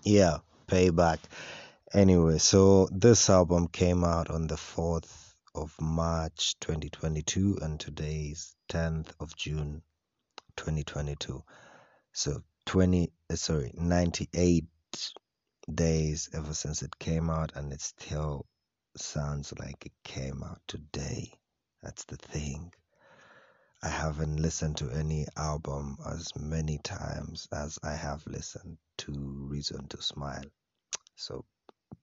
Yeah, 0.10 0.40
payback. 0.68 1.20
Anyway, 1.94 2.40
so 2.40 2.90
this 2.92 3.30
album 3.30 3.68
came 3.68 4.04
out 4.04 4.32
on 4.32 4.48
the 4.48 4.56
4th 4.56 5.36
of 5.54 5.72
March 5.80 6.56
2022, 6.62 7.60
and 7.62 7.80
today 7.80 8.32
is 8.32 8.56
10th 8.70 9.12
of 9.20 9.36
June 9.36 9.84
2022. 10.56 11.44
So 12.12 12.42
20, 12.66 13.12
uh, 13.30 13.36
sorry, 13.36 13.72
98 13.76 14.66
days 15.72 16.30
ever 16.34 16.56
since 16.56 16.82
it 16.82 16.98
came 16.98 17.30
out, 17.30 17.52
and 17.54 17.72
it 17.72 17.82
still 17.82 18.48
sounds 18.98 19.54
like 19.60 19.86
it 19.86 19.94
came 20.04 20.42
out 20.42 20.62
today. 20.68 21.32
That's 21.84 22.06
the 22.06 22.18
thing. 22.18 22.74
I 23.82 23.88
haven't 23.88 24.42
listened 24.42 24.78
to 24.78 24.90
any 24.90 25.26
album 25.38 25.98
as 26.06 26.36
many 26.36 26.80
times 26.80 27.48
as 27.54 27.80
I 27.82 27.94
have 27.96 28.28
listened 28.28 28.78
to 29.00 29.14
Reason 29.14 29.88
to 29.88 30.02
Smile. 30.02 30.44
So 31.16 31.46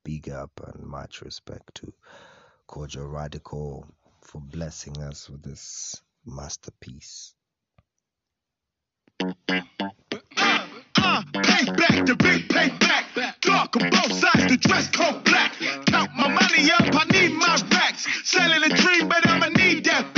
big 0.02 0.30
up 0.30 0.52
and 0.66 0.86
much 0.86 1.20
respect 1.20 1.74
to 1.76 1.92
Kojey 2.66 3.00
Radical 3.00 3.86
for 4.22 4.40
blessing 4.40 5.02
us 5.02 5.28
with 5.28 5.42
this 5.42 6.00
masterpiece. 6.24 7.34
The 12.06 12.16
big. 12.18 12.46
Dark 13.40 13.76
on 13.76 13.90
both 13.90 14.12
sides, 14.12 14.46
the 14.50 14.56
dress 14.56 14.88
code 14.88 15.24
black. 15.24 15.52
Count 15.86 16.10
my 16.16 16.28
money 16.28 16.70
up, 16.72 16.94
I 16.94 17.04
need 17.12 17.32
my 17.32 17.56
racks. 17.70 18.06
Selling 18.24 18.64
a 18.64 18.68
dream, 18.74 19.08
but 19.08 19.26
I'ma 19.26 19.48
need 19.48 19.84
that 19.84 20.15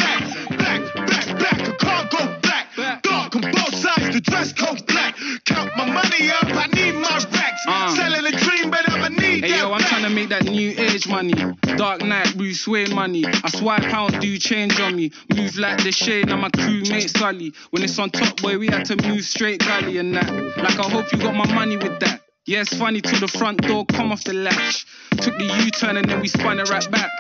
the 4.18 4.30
dress 4.30 4.52
code 4.52 4.84
black. 4.86 5.16
Count 5.44 5.70
my 5.76 5.86
money 5.86 6.30
up, 6.30 6.44
I 6.44 6.66
need 6.74 6.94
my 6.94 7.24
racks. 7.32 7.64
Uh. 7.66 7.94
Selling 7.94 8.26
a 8.26 8.36
dream, 8.36 8.70
but 8.70 8.88
I'ma 8.90 9.08
need 9.08 9.44
Hey 9.44 9.50
that 9.52 9.58
yo, 9.58 9.72
I'm 9.72 9.78
back. 9.78 9.88
trying 9.88 10.02
to 10.02 10.10
make 10.10 10.28
that 10.30 10.44
new 10.44 10.70
age 10.76 11.06
money. 11.08 11.34
Dark 11.76 12.02
Knight, 12.02 12.36
Bruce 12.36 12.66
Wayne 12.66 12.94
money. 12.94 13.24
I 13.26 13.48
swipe 13.50 13.82
pound, 13.82 14.20
do 14.20 14.36
change 14.38 14.78
on 14.80 14.96
me. 14.96 15.12
Move 15.34 15.56
like 15.56 15.82
the 15.84 15.92
shade, 15.92 16.30
and 16.30 16.40
my 16.40 16.48
crewmate 16.50 17.16
Sully. 17.16 17.52
When 17.70 17.82
it's 17.84 17.98
on 17.98 18.10
top, 18.10 18.40
boy, 18.42 18.58
we 18.58 18.66
had 18.66 18.84
to 18.86 18.96
move 19.08 19.22
straight 19.22 19.60
gully 19.60 19.98
and 19.98 20.14
that. 20.16 20.28
Like 20.56 20.78
I 20.78 20.88
hope 20.90 21.12
you 21.12 21.18
got 21.18 21.34
my 21.34 21.50
money 21.54 21.76
with 21.76 22.00
that. 22.00 22.22
Yeah, 22.46 22.62
it's 22.62 22.76
funny 22.76 23.00
till 23.00 23.20
the 23.20 23.28
front 23.28 23.60
door 23.62 23.84
come 23.86 24.10
off 24.10 24.24
the 24.24 24.32
latch. 24.32 24.86
Took 25.20 25.36
the 25.38 25.44
U-turn 25.64 25.96
and 25.96 26.08
then 26.08 26.20
we 26.20 26.28
spun 26.28 26.58
it 26.58 26.68
right 26.70 26.90
back. 26.90 27.10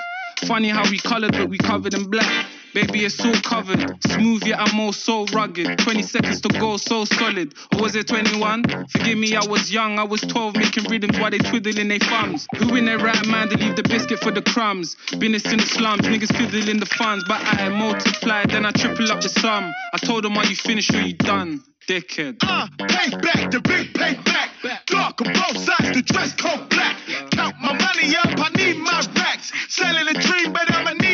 Funny 0.46 0.68
how 0.68 0.88
we 0.90 0.98
coloured, 0.98 1.32
but 1.32 1.48
we 1.48 1.58
covered 1.58 1.94
in 1.94 2.10
black. 2.10 2.46
Baby, 2.74 3.04
it's 3.04 3.18
all 3.24 3.32
covered. 3.42 3.96
Smooth, 4.04 4.44
yet 4.44 4.60
I'm 4.60 4.78
all 4.78 4.92
so 4.92 5.24
rugged. 5.26 5.78
20 5.78 6.02
seconds 6.02 6.40
to 6.42 6.48
go, 6.48 6.76
so 6.76 7.04
solid. 7.04 7.54
Or 7.74 7.82
was 7.82 7.94
it 7.94 8.08
21? 8.08 8.64
Forgive 8.88 9.18
me, 9.18 9.34
I 9.34 9.44
was 9.46 9.72
young. 9.72 9.98
I 9.98 10.04
was 10.04 10.20
12, 10.20 10.56
making 10.56 10.84
rhythms 10.84 11.18
while 11.18 11.30
they 11.30 11.38
twiddling 11.38 11.88
their 11.88 11.98
thumbs. 11.98 12.46
Who 12.58 12.76
in 12.76 12.84
their 12.84 12.98
right 12.98 13.26
mind 13.26 13.50
to 13.50 13.56
leave 13.56 13.76
the 13.76 13.82
biscuit 13.82 14.20
for 14.20 14.30
the 14.30 14.42
crumbs? 14.42 14.96
Business 15.18 15.44
in 15.50 15.58
the 15.58 15.66
slums, 15.66 16.02
niggas 16.02 16.36
fiddling 16.36 16.78
the 16.80 16.86
funds. 16.86 17.24
But 17.26 17.40
I 17.42 17.68
multiply, 17.70 18.44
then 18.44 18.66
I 18.66 18.72
triple 18.72 19.10
up 19.10 19.22
the 19.22 19.28
sum. 19.28 19.72
I 19.94 19.98
told 19.98 20.24
them, 20.24 20.36
are 20.36 20.44
you 20.46 20.56
finished 20.56 20.94
or 20.94 21.00
you 21.00 21.14
done? 21.14 21.62
Dickhead. 21.88 22.36
Uh, 22.42 22.66
payback, 22.80 23.50
the 23.50 23.60
big 23.60 23.94
payback. 23.94 24.50
Dark 24.86 25.20
on 25.22 25.32
both 25.32 25.56
sides, 25.56 25.96
the 25.96 26.02
dress 26.02 26.34
code 26.34 26.68
black. 26.68 26.96
Count 27.30 27.56
my 27.62 27.72
money 27.72 28.14
up, 28.16 28.38
I 28.38 28.50
need 28.56 28.76
my 28.76 29.02
racks. 29.16 29.52
Selling 29.68 30.06
a 30.08 30.12
dream, 30.12 30.52
but 30.52 30.70
I'ma 30.70 30.92
need 30.92 31.07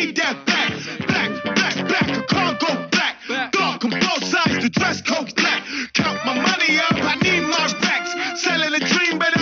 on 3.85 3.99
both 3.99 4.23
sides, 4.23 4.63
the 4.63 4.69
dress 4.69 5.01
code 5.01 5.33
black. 5.35 5.63
Count 5.93 6.17
my 6.25 6.33
money 6.33 6.77
up, 6.77 6.93
I 6.93 7.15
need 7.21 7.41
my 7.41 7.65
racks. 7.83 8.41
Selling 8.41 8.73
a 8.73 8.79
dream, 8.79 9.19
but 9.19 9.34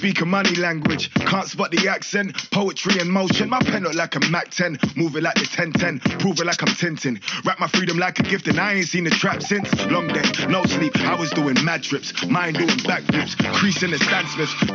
Speak 0.00 0.22
a 0.22 0.24
money 0.24 0.54
language, 0.54 1.12
can't 1.12 1.46
spot 1.46 1.70
the 1.72 1.86
accent. 1.86 2.34
Poetry 2.52 2.98
in 3.02 3.10
motion, 3.10 3.50
my 3.50 3.58
pen 3.60 3.82
look 3.82 3.92
like 3.92 4.16
a 4.16 4.20
Mac 4.30 4.48
10. 4.48 4.78
Move 4.96 5.14
it 5.16 5.22
like 5.22 5.34
the 5.34 5.44
1010, 5.44 6.00
prove 6.18 6.40
it 6.40 6.46
like 6.46 6.62
I'm 6.62 6.72
Tintin. 6.72 7.20
Wrap 7.44 7.60
my 7.60 7.66
freedom 7.68 7.98
like 7.98 8.18
a 8.18 8.22
gift, 8.22 8.48
and 8.48 8.58
I 8.58 8.72
ain't 8.72 8.88
seen 8.88 9.04
the 9.04 9.10
trap 9.10 9.42
since. 9.42 9.68
Long 9.88 10.08
day, 10.08 10.22
no 10.48 10.64
sleep, 10.64 10.96
I 11.00 11.14
was 11.20 11.28
doing 11.32 11.62
mad 11.66 11.82
trips. 11.82 12.14
Mine 12.26 12.54
doing 12.54 12.80
backflips, 12.88 13.36
creasing 13.52 13.90
the 13.90 13.98
Stan. 13.98 14.24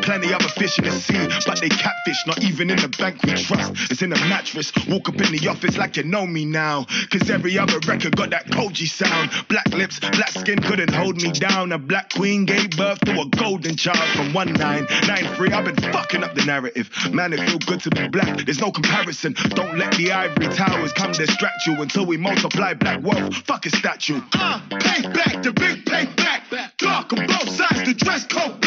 Plenty 0.03 0.31
other 0.31 0.47
fish 0.49 0.77
in 0.77 0.85
the 0.85 0.91
sea, 0.91 1.27
but 1.47 1.59
they 1.59 1.69
catfish, 1.69 2.21
not 2.27 2.43
even 2.43 2.69
in 2.69 2.77
the 2.77 2.89
bank 2.89 3.23
we 3.23 3.33
trust. 3.33 3.73
It's 3.89 4.03
in 4.03 4.11
the 4.11 4.19
mattress, 4.29 4.71
walk 4.87 5.09
up 5.09 5.15
in 5.15 5.31
the 5.31 5.47
office 5.47 5.75
like 5.75 5.97
you 5.97 6.03
know 6.03 6.27
me 6.27 6.45
now. 6.45 6.85
Cause 7.09 7.31
every 7.31 7.57
other 7.57 7.79
record 7.87 8.15
got 8.15 8.29
that 8.29 8.45
Kojey 8.49 8.87
sound. 8.87 9.31
Black 9.47 9.67
lips, 9.69 9.99
black 9.99 10.29
skin 10.29 10.61
couldn't 10.61 10.93
hold 10.93 11.19
me 11.19 11.31
down. 11.31 11.71
A 11.71 11.79
black 11.79 12.13
queen 12.13 12.45
gave 12.45 12.77
birth 12.77 12.99
to 13.05 13.21
a 13.21 13.25
golden 13.25 13.75
child 13.75 14.07
from 14.15 14.31
1993. 15.15 15.53
I've 15.53 15.65
been 15.65 15.93
fucking 15.93 16.23
up 16.23 16.35
the 16.35 16.45
narrative. 16.45 16.89
Man, 17.11 17.33
it 17.33 17.39
feel 17.39 17.59
good 17.59 17.79
to 17.81 17.89
be 17.89 18.07
black. 18.07 18.45
There's 18.45 18.59
no 18.59 18.71
comparison. 18.71 19.33
Don't 19.49 19.77
let 19.77 19.93
the 19.95 20.11
ivory 20.11 20.47
towers 20.47 20.91
come 20.93 21.11
distract 21.13 21.65
you 21.65 21.81
until 21.81 22.05
we 22.05 22.17
multiply 22.17 22.73
black 22.73 23.01
wealth. 23.03 23.35
Fuck 23.47 23.65
a 23.65 23.69
statue. 23.69 24.21
Uh, 24.33 24.59
payback, 24.69 25.43
the 25.43 25.53
big 25.53 25.85
payback. 25.85 26.77
Dark 26.77 27.13
on 27.13 27.27
both 27.27 27.49
sides, 27.49 27.83
the 27.85 27.93
dress 27.93 28.25
code 28.25 28.64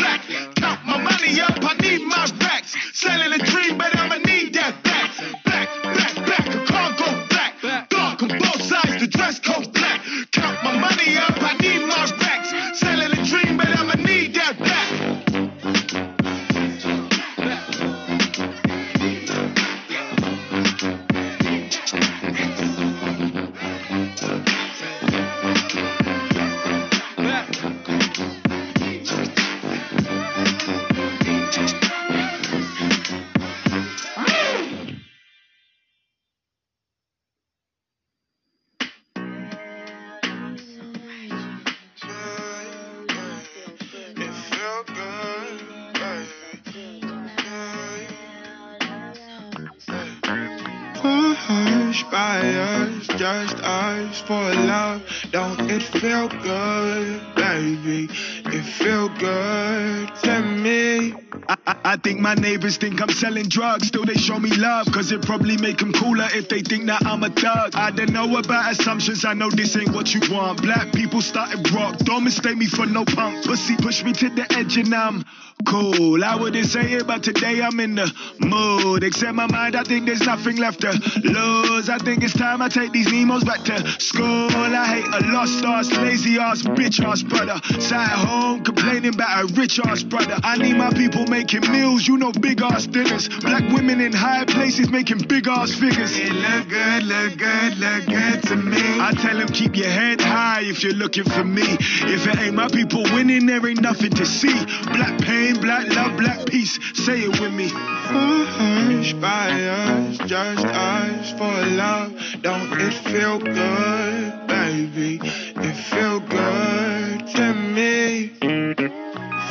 I, 61.88 61.96
think 61.96 62.20
my 62.20 62.34
neighbors 62.34 62.76
think 62.76 63.00
I'm 63.00 63.08
selling 63.08 63.48
drugs. 63.48 63.88
Still, 63.88 64.04
they 64.04 64.12
show 64.14 64.38
me 64.38 64.50
love, 64.50 64.92
cause 64.92 65.10
it 65.10 65.22
probably 65.22 65.56
make 65.56 65.78
them 65.78 65.94
cooler 65.94 66.28
if 66.34 66.50
they 66.50 66.60
think 66.60 66.84
that 66.84 67.06
I'm 67.06 67.24
a 67.24 67.30
thug. 67.30 67.74
I 67.74 67.90
don't 67.90 68.12
know 68.12 68.36
about 68.36 68.72
assumptions, 68.72 69.24
I 69.24 69.32
know 69.32 69.48
this 69.48 69.74
ain't 69.74 69.94
what 69.94 70.12
you 70.12 70.20
want. 70.30 70.60
Black 70.60 70.92
people 70.92 71.22
started 71.22 71.72
rock, 71.72 71.96
don't 72.00 72.24
mistake 72.24 72.58
me 72.58 72.66
for 72.66 72.84
no 72.84 73.06
punk. 73.06 73.42
Pussy 73.46 73.74
push 73.76 74.04
me 74.04 74.12
to 74.12 74.28
the 74.28 74.46
edge 74.52 74.76
and 74.76 74.94
I'm 74.94 75.24
cool. 75.66 76.22
I 76.24 76.36
wouldn't 76.36 76.66
say 76.66 76.92
it, 76.92 77.06
but 77.06 77.22
today 77.22 77.60
I'm 77.62 77.80
in 77.80 77.94
the 77.94 78.12
mood. 78.40 79.02
Except 79.02 79.34
my 79.34 79.46
mind, 79.46 79.76
I 79.76 79.82
think 79.82 80.06
there's 80.06 80.22
nothing 80.22 80.56
left 80.56 80.80
to 80.82 80.90
lose. 81.24 81.88
I 81.88 81.98
think 81.98 82.22
it's 82.22 82.34
time 82.34 82.62
I 82.62 82.68
take 82.68 82.92
these 82.92 83.08
Nemos 83.08 83.44
back 83.44 83.64
to 83.64 84.00
school. 84.00 84.48
I 84.50 84.86
hate 84.86 85.06
a 85.06 85.32
lost 85.32 85.64
ass, 85.64 85.90
lazy 85.96 86.38
ass, 86.38 86.62
bitch 86.62 87.04
ass 87.04 87.22
brother. 87.22 87.60
Sat 87.80 88.12
at 88.12 88.18
home 88.18 88.62
complaining 88.62 89.14
about 89.14 89.44
a 89.44 89.54
rich 89.54 89.80
ass 89.80 90.02
brother. 90.02 90.38
I 90.42 90.58
need 90.58 90.76
my 90.76 90.90
people 90.90 91.26
making 91.26 91.62
you 91.78 92.16
know, 92.16 92.32
big 92.32 92.60
ass 92.62 92.86
dinners. 92.86 93.28
Black 93.40 93.62
women 93.72 94.00
in 94.00 94.12
high 94.12 94.44
places 94.44 94.90
making 94.90 95.18
big 95.18 95.46
ass 95.46 95.74
figures. 95.74 96.16
It 96.16 96.32
look 96.32 96.68
good, 96.68 97.02
look 97.04 97.38
good, 97.38 97.78
look 97.78 98.06
good 98.06 98.42
to 98.44 98.56
me. 98.56 98.80
I 99.00 99.12
tell 99.12 99.36
them 99.36 99.48
keep 99.48 99.76
your 99.76 99.88
head 99.88 100.20
high 100.20 100.62
if 100.62 100.82
you're 100.82 100.94
looking 100.94 101.24
for 101.24 101.44
me. 101.44 101.62
If 101.62 102.26
it 102.26 102.38
ain't 102.38 102.54
my 102.54 102.68
people 102.68 103.02
winning, 103.02 103.46
there 103.46 103.66
ain't 103.66 103.80
nothing 103.80 104.10
to 104.10 104.26
see. 104.26 104.54
Black 104.86 105.20
pain, 105.20 105.60
black 105.60 105.88
love, 105.94 106.16
black 106.16 106.46
peace. 106.46 106.78
Say 106.94 107.20
it 107.20 107.40
with 107.40 107.52
me. 107.52 107.70
Pushed 107.70 109.20
by 109.20 109.50
us, 109.50 110.18
just 110.26 110.64
us 110.64 111.30
for 111.32 111.66
love. 111.66 112.12
Don't 112.42 112.72
it 112.80 112.94
feel 112.94 113.38
good, 113.38 114.46
baby? 114.46 115.20
It 115.22 115.74
feel 115.74 116.20
good 116.20 117.26
to 117.36 117.54
me. 117.54 118.87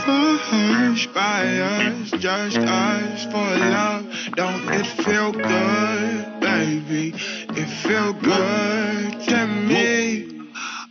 Pushed 0.07 1.13
by 1.13 1.43
us, 1.57 2.11
just 2.11 2.57
us 2.59 3.25
for 3.25 3.31
love. 3.33 4.05
Don't 4.37 4.73
it 4.73 4.87
feel 5.03 5.33
good, 5.33 6.39
baby? 6.39 7.13
It 7.49 7.65
feel 7.65 8.13
good 8.13 9.19
to 9.27 9.47
me. 9.47 10.36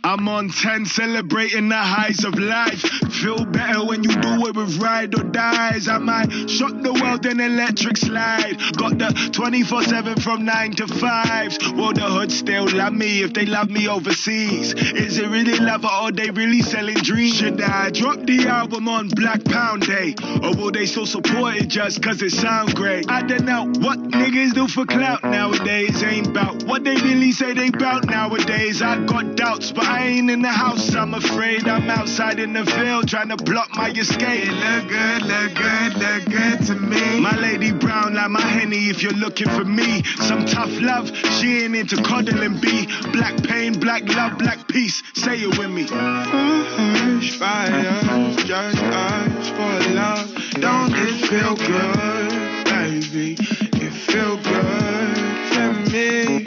I'm 0.07 0.29
on 0.29 0.47
10 0.47 0.85
celebrating 0.85 1.67
the 1.67 1.75
highs 1.75 2.23
of 2.23 2.39
life. 2.39 2.79
Feel 3.11 3.43
better 3.43 3.83
when 3.83 4.05
you 4.05 4.15
do 4.21 4.47
it 4.47 4.55
with 4.55 4.77
ride 4.81 5.13
or 5.19 5.23
dies. 5.23 5.89
I 5.89 5.97
might 5.97 6.49
shock 6.49 6.81
the 6.81 6.93
world 6.93 7.25
in 7.25 7.41
electric 7.41 7.97
slide. 7.97 8.55
Got 8.77 8.99
the 8.99 9.29
24 9.33 9.83
7 9.83 10.15
from 10.21 10.45
9 10.45 10.71
to 10.75 10.87
5. 10.87 11.57
Will 11.75 11.91
the 11.91 12.07
hood 12.07 12.31
still 12.31 12.69
love 12.73 12.93
me 12.93 13.21
if 13.21 13.33
they 13.33 13.45
love 13.45 13.69
me 13.69 13.89
overseas? 13.89 14.73
Is 14.75 15.17
it 15.17 15.27
really 15.27 15.59
love 15.59 15.83
or 15.83 15.91
are 15.91 16.11
they 16.13 16.29
really 16.31 16.61
selling 16.61 16.95
dreams? 16.95 17.35
Should 17.35 17.61
I 17.61 17.89
drop 17.89 18.21
the 18.21 18.47
album 18.47 18.87
on 18.87 19.09
Black 19.09 19.43
Pound 19.43 19.87
Day? 19.87 20.15
Or 20.41 20.55
will 20.55 20.71
they 20.71 20.85
still 20.85 21.05
support 21.05 21.57
it 21.57 21.67
just 21.67 22.01
cause 22.01 22.21
it 22.21 22.31
sound 22.31 22.75
great? 22.75 23.11
I 23.11 23.23
don't 23.23 23.43
know 23.43 23.65
what 23.81 23.99
niggas 23.99 24.53
do 24.53 24.69
for 24.69 24.85
clout 24.85 25.25
nowadays. 25.25 26.01
Ain't 26.01 26.33
bout 26.33 26.63
what 26.63 26.85
they 26.85 26.95
really 26.95 27.33
say 27.33 27.51
they 27.51 27.71
bout 27.71 28.05
nowadays. 28.05 28.81
I 28.81 29.03
got 29.05 29.35
doubts, 29.35 29.73
but 29.73 29.83
I 29.83 29.96
ain't 30.03 30.29
in 30.29 30.41
the 30.41 30.51
house. 30.51 30.95
I'm 30.95 31.13
afraid 31.13 31.67
I'm 31.67 31.89
outside 31.89 32.39
in 32.39 32.53
the 32.53 32.65
field 32.65 33.07
trying 33.07 33.29
to 33.29 33.37
block 33.37 33.69
my 33.75 33.89
escape. 33.89 34.45
It 34.45 34.51
Look 34.51 34.89
good, 34.89 35.21
look 35.23 35.53
good, 35.55 35.93
look 35.97 36.25
good 36.25 36.65
to 36.67 36.75
me. 36.75 37.19
My 37.19 37.35
lady 37.37 37.71
brown 37.71 38.13
like 38.15 38.29
my 38.29 38.41
henny 38.41 38.89
if 38.89 39.01
you're 39.01 39.13
looking 39.13 39.49
for 39.49 39.65
me. 39.65 40.03
Some 40.17 40.45
tough 40.45 40.71
love, 40.81 41.15
she 41.15 41.63
ain't 41.63 41.75
into 41.75 42.01
cuddling 42.03 42.59
B. 42.59 42.87
Black 43.11 43.41
pain, 43.43 43.79
black 43.79 44.03
love, 44.13 44.37
black 44.37 44.67
peace. 44.67 45.01
Say 45.13 45.39
it 45.39 45.57
with 45.57 45.69
me. 45.69 45.87
Hush, 45.89 47.37
fire, 47.37 48.35
just 48.45 48.77
us 48.77 49.49
for 49.49 49.93
love. 49.93 50.33
Don't 50.59 50.93
it 50.93 51.27
feel 51.27 51.55
good, 51.55 52.65
baby? 52.65 53.35
It 53.39 53.93
feel 53.93 54.37
good 54.37 55.17
for 55.53 55.73
me. 55.91 56.43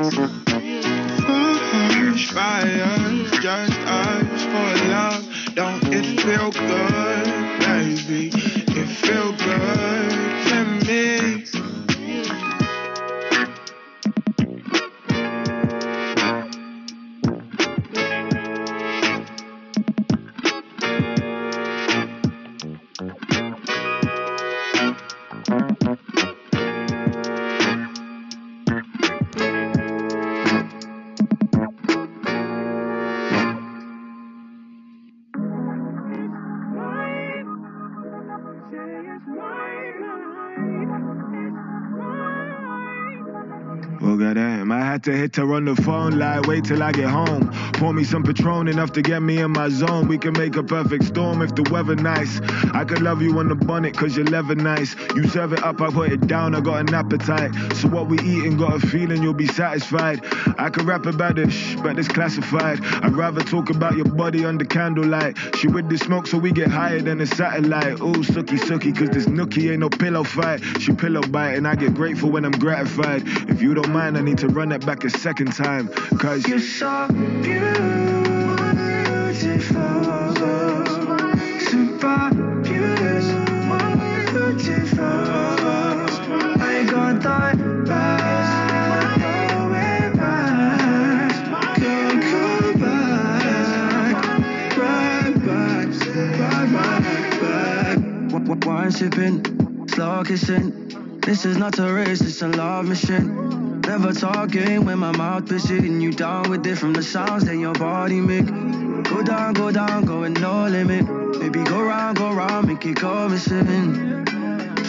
Hush, 1.23 2.33
fire, 2.33 3.00
feel 6.23 6.51
good, 6.51 7.61
baby? 7.61 8.31
It 8.35 8.87
feel 8.89 9.33
good 9.33 10.20
to 45.05 45.13
hit 45.13 45.37
her 45.37 45.55
on 45.55 45.65
the 45.65 45.75
phone, 45.77 46.19
like, 46.19 46.47
wait 46.47 46.65
till 46.65 46.83
I 46.83 46.93
get 46.93 47.09
home. 47.09 47.51
Pour 47.75 47.93
me 47.93 48.05
some 48.05 48.23
Patron 48.23 48.69
enough 48.69 48.93
to 48.93 49.03
get 49.03 49.23
me 49.23 49.39
in 49.39 49.51
my 49.53 49.69
zone. 49.69 50.09
We 50.09 50.19
can 50.19 50.33
make 50.33 50.57
a 50.57 50.63
perfect 50.63 51.05
storm 51.05 51.43
if 51.43 51.55
the 51.55 51.63
weather 51.71 51.97
nice. 51.97 52.41
I 52.75 52.85
could 52.85 53.01
love 53.01 53.23
you 53.23 53.39
on 53.39 53.49
the 53.49 53.55
bonnet, 53.55 53.97
cause 53.97 54.17
you're 54.17 54.27
leather 54.27 54.55
nice. 54.55 54.95
You 55.15 55.27
serve 55.29 55.53
it 55.53 55.63
up, 55.63 55.81
I 55.81 55.91
put 55.91 56.13
it 56.13 56.27
down, 56.27 56.55
I 56.55 56.61
got 56.61 56.81
an 56.81 56.95
appetite. 56.95 57.53
So 57.77 57.89
what 57.89 58.09
we 58.09 58.19
eating, 58.21 58.57
got 58.57 58.83
a 58.83 58.87
feeling 58.87 59.23
you'll 59.23 59.35
be 59.35 59.47
satisfied. 59.47 60.21
I 60.59 60.69
could 60.69 60.85
rap 60.85 61.07
about 61.07 61.39
it, 61.39 61.51
shh, 61.51 61.77
but 61.77 61.99
it's 61.99 62.09
classified. 62.09 62.85
I'd 63.03 63.17
rather 63.17 63.43
talk 63.43 63.71
about 63.71 63.97
your 63.97 64.07
body 64.07 64.45
under 64.45 64.65
candlelight. 64.65 65.39
She 65.57 65.69
with 65.69 65.89
the 65.89 65.97
smoke, 65.97 66.27
so 66.27 66.37
we 66.39 66.53
get 66.53 66.69
higher 66.69 67.01
than 67.01 67.21
a 67.21 67.27
satellite. 67.27 68.01
Ooh, 68.01 68.23
sookie, 68.23 68.59
sookie, 68.59 68.97
cause 68.97 69.11
this 69.11 69.27
nookie 69.27 69.71
ain't 69.71 69.81
no 69.81 69.89
pillow 69.89 70.25
fight. 70.25 70.61
She 70.81 70.93
pillow 70.93 71.23
bite, 71.23 71.55
and 71.55 71.67
I 71.67 71.75
get 71.75 71.95
grateful 71.95 72.31
when 72.31 72.45
I'm 72.45 72.53
gratified. 72.53 73.23
If 73.49 73.63
you 73.63 73.75
don't 73.75 73.91
mind, 73.91 74.19
I 74.19 74.21
need 74.21 74.39
to 74.39 74.49
run 74.49 74.73
it 74.73 74.85
back 74.85 74.90
a 74.91 75.11
second 75.11 75.53
time. 75.53 75.87
Cause 76.19 76.49
You're 76.49 76.59
so 76.59 77.07
beautiful, 77.09 77.95
super 81.61 82.31
beautiful, 82.65 83.77
I 86.61 86.85
got 86.91 87.23
that 87.23 87.57
back, 87.87 88.19
back, 88.67 89.17
back, 89.17 90.15
back, 92.75 92.75
back, 96.73 97.41
back. 97.41 98.67
Wine 98.67 98.91
sipping, 98.91 99.87
slow 99.89 100.25
kissing. 100.25 101.21
This 101.21 101.45
is 101.45 101.57
not 101.57 101.79
a 101.79 101.93
race, 101.93 102.21
it's 102.23 102.43
a 102.43 102.49
love 102.49 102.87
mission. 102.87 103.40
Never 104.01 104.15
talking 104.19 104.87
when 104.87 104.99
my 104.99 105.15
mouth 105.15 105.47
be 105.47 105.59
sitting 105.59 106.01
you 106.01 106.11
down 106.11 106.49
with 106.49 106.67
it 106.67 106.77
from 106.79 106.95
the 106.95 107.03
sounds 107.03 107.45
that 107.45 107.57
your 107.57 107.75
body 107.75 108.19
make. 108.19 108.47
Go 109.05 109.23
down, 109.23 109.53
go 109.53 109.71
down, 109.71 110.07
going 110.07 110.33
no 110.33 110.67
limit. 110.69 111.07
Baby, 111.39 111.63
go 111.65 111.83
round, 111.83 112.17
go 112.17 112.33
round, 112.33 112.67
make 112.67 112.87
it 112.87 112.95
go 112.95 113.29
missing. 113.29 114.25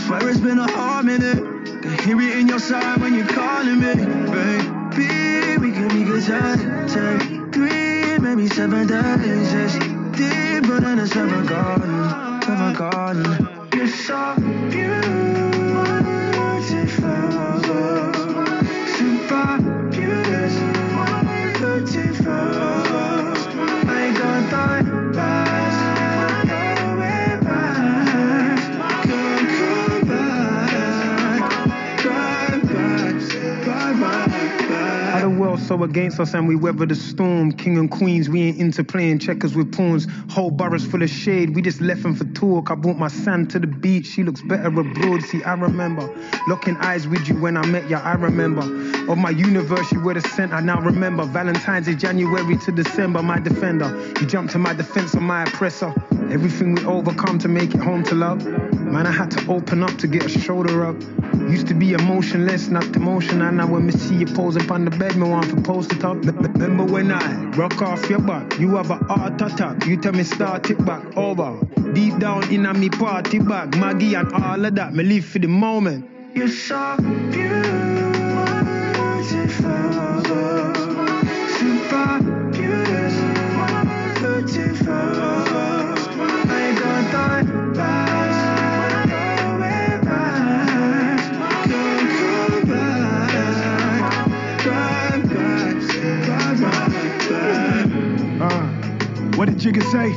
Swear 0.05 0.29
it's 0.29 0.39
been 0.39 0.59
a 0.59 0.71
hard 0.71 1.07
minute. 1.07 1.43
Can 1.81 2.19
hear 2.19 2.21
it 2.21 2.37
in 2.39 2.47
your 2.47 2.59
side 2.59 3.01
when 3.01 3.13
you're 3.13 3.27
calling 3.27 3.81
me, 3.81 3.95
baby. 4.31 5.59
We 5.59 5.73
can 5.73 5.89
be 5.89 6.05
good 6.05 6.23
time, 6.23 6.87
take 6.87 7.53
three, 7.53 8.17
maybe 8.17 8.47
seven 8.47 8.87
days. 8.87 9.53
It's 9.53 9.77
deeper 10.17 10.79
than 10.79 10.99
a 10.99 11.07
seven 11.07 11.45
garden, 11.45 12.41
seven 12.43 12.73
garden. 12.75 13.49
You're 13.75 13.87
so 13.87 14.35
beautiful, 14.69 15.11
so 35.71 35.83
against 35.83 36.19
us 36.19 36.33
and 36.33 36.49
we 36.49 36.55
weather 36.57 36.85
the 36.85 36.95
storm. 36.95 37.49
King 37.53 37.77
and 37.77 37.89
queens, 37.89 38.27
we 38.27 38.41
ain't 38.41 38.59
into 38.59 38.83
playing 38.83 39.19
checkers 39.19 39.55
with 39.55 39.73
pawns. 39.73 40.05
Whole 40.29 40.51
boroughs 40.51 40.85
full 40.85 41.01
of 41.01 41.09
shade, 41.09 41.55
we 41.55 41.61
just 41.61 41.79
left 41.79 42.03
them 42.03 42.13
for 42.13 42.25
talk. 42.33 42.69
I 42.69 42.75
brought 42.75 42.97
my 42.97 43.07
sand 43.07 43.51
to 43.51 43.59
the 43.59 43.67
beach, 43.67 44.05
she 44.05 44.21
looks 44.23 44.41
better 44.41 44.67
abroad. 44.67 45.23
See, 45.23 45.41
I 45.43 45.53
remember 45.53 46.13
locking 46.49 46.75
eyes 46.77 47.07
with 47.07 47.25
you 47.29 47.35
when 47.35 47.55
I 47.55 47.65
met 47.67 47.89
ya. 47.89 48.01
I 48.03 48.15
remember 48.15 48.63
of 49.09 49.17
my 49.17 49.29
universe, 49.29 49.89
you 49.93 50.01
were 50.01 50.13
the 50.13 50.21
center. 50.21 50.55
I 50.55 50.61
now 50.61 50.81
remember 50.81 51.23
Valentine's 51.23 51.87
is 51.87 51.95
January 51.95 52.57
to 52.57 52.71
December. 52.73 53.23
My 53.23 53.39
defender, 53.39 53.97
you 54.19 54.27
jumped 54.27 54.51
to 54.51 54.59
my 54.59 54.73
defense 54.73 55.13
of 55.13 55.21
my 55.21 55.43
oppressor. 55.43 55.93
Everything 56.31 56.75
we 56.75 56.85
overcome 56.85 57.37
to 57.39 57.49
make 57.49 57.75
it 57.75 57.81
home 57.81 58.03
to 58.05 58.15
love. 58.15 58.45
Man, 58.45 59.05
I 59.05 59.11
had 59.11 59.29
to 59.31 59.51
open 59.51 59.83
up 59.83 59.97
to 59.97 60.07
get 60.07 60.23
a 60.23 60.29
shoulder 60.29 60.85
up. 60.85 60.95
Used 61.49 61.67
to 61.67 61.73
be 61.73 61.91
emotionless, 61.91 62.69
not 62.69 62.85
emotional. 62.95 63.49
And 63.49 63.57
now 63.57 63.67
when 63.67 63.87
me 63.87 63.91
see 63.91 64.15
you 64.15 64.27
posing 64.27 64.71
on 64.71 64.85
the 64.85 64.91
bed, 64.91 65.17
me 65.17 65.27
want 65.27 65.49
to 65.49 65.61
post 65.61 65.91
it 65.91 66.05
up. 66.05 66.23
Remember 66.23 66.85
when 66.85 67.11
I 67.11 67.43
rock 67.57 67.81
off 67.81 68.09
your 68.09 68.21
back, 68.21 68.57
you 68.59 68.77
have 68.77 68.91
a 68.91 68.95
heart 68.95 69.41
attack. 69.41 69.85
You 69.85 69.97
tell 69.97 70.13
me 70.13 70.23
start 70.23 70.69
it 70.69 70.85
back 70.85 71.17
over. 71.17 71.59
Deep 71.91 72.17
down 72.19 72.49
in 72.49 72.65
a 72.65 72.73
me 72.73 72.89
party 72.89 73.39
bag, 73.39 73.75
Maggie 73.75 74.13
and 74.13 74.31
all 74.33 74.63
of 74.63 74.75
that, 74.75 74.93
me 74.93 75.03
live 75.03 75.25
for 75.25 75.39
the 75.39 75.49
moment. 75.49 76.09
You're 76.33 76.47
so 76.47 76.95
beautiful, 77.29 78.07
super 81.59 82.19
beautiful. 82.53 83.51
What 99.41 99.49
did 99.49 99.57
Jigga 99.57 99.81
say? 99.91 100.11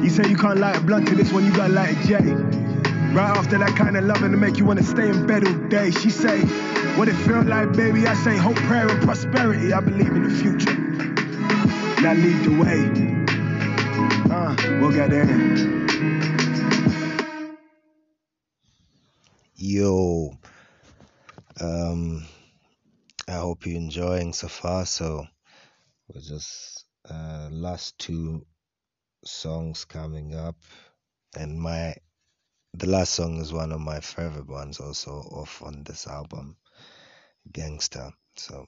He 0.00 0.08
said 0.08 0.28
you 0.30 0.36
can't 0.36 0.60
light 0.60 0.76
a 0.76 0.80
blunt 0.80 1.08
to 1.08 1.16
this 1.16 1.32
one, 1.32 1.44
you 1.44 1.50
gotta 1.50 1.72
light 1.72 1.90
a 1.90 2.06
J. 2.06 2.14
Right 3.12 3.36
after 3.36 3.58
that 3.58 3.74
kind 3.74 3.96
of 3.96 4.04
loving 4.04 4.30
to 4.30 4.36
make 4.36 4.58
you 4.58 4.64
wanna 4.64 4.84
stay 4.84 5.08
in 5.08 5.26
bed 5.26 5.44
all 5.44 5.54
day. 5.68 5.90
She 5.90 6.08
say, 6.08 6.40
what 6.96 7.08
it 7.08 7.16
feel 7.16 7.42
like, 7.42 7.72
baby? 7.72 8.06
I 8.06 8.14
say 8.14 8.36
hope, 8.36 8.54
prayer, 8.54 8.88
and 8.88 9.02
prosperity. 9.02 9.72
I 9.72 9.80
believe 9.80 10.06
in 10.06 10.22
the 10.22 10.30
future. 10.30 10.72
Now 12.00 12.12
lead 12.14 12.44
the 12.44 12.56
way. 12.62 12.90
Uh, 14.32 14.54
we'll 14.80 14.92
get 14.92 15.12
in. 15.12 15.88
Yo, 19.56 20.32
um, 21.60 22.24
I 23.26 23.32
hope 23.32 23.66
you're 23.66 23.74
enjoying 23.74 24.32
so 24.32 24.46
far. 24.46 24.86
So, 24.86 25.26
we're 26.06 26.20
just 26.20 26.83
uh, 27.08 27.48
last 27.50 27.98
two 27.98 28.46
songs 29.24 29.84
coming 29.84 30.34
up, 30.34 30.56
and 31.36 31.58
my 31.58 31.94
the 32.74 32.88
last 32.88 33.14
song 33.14 33.40
is 33.40 33.52
one 33.52 33.72
of 33.72 33.80
my 33.80 34.00
favorite 34.00 34.48
ones, 34.48 34.80
also 34.80 35.12
off 35.12 35.62
on 35.62 35.84
this 35.84 36.06
album, 36.06 36.56
Gangster. 37.52 38.10
So, 38.36 38.66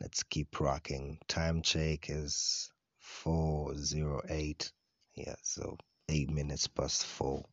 let's 0.00 0.22
keep 0.22 0.60
rocking. 0.60 1.18
Time 1.26 1.62
check 1.62 2.08
is 2.08 2.70
four 2.98 3.76
zero 3.76 4.20
eight. 4.28 4.70
Yeah, 5.14 5.36
so 5.42 5.76
eight 6.08 6.30
minutes 6.30 6.68
past 6.68 7.04
four 7.04 7.44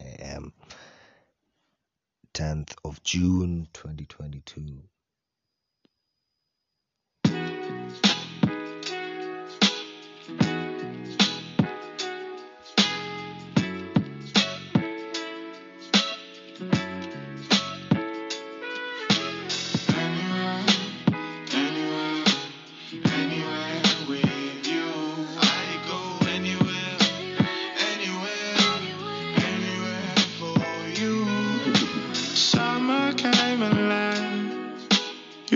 a.m. 0.00 0.52
10th 2.34 2.74
of 2.84 3.02
June 3.02 3.66
2022. 3.72 4.82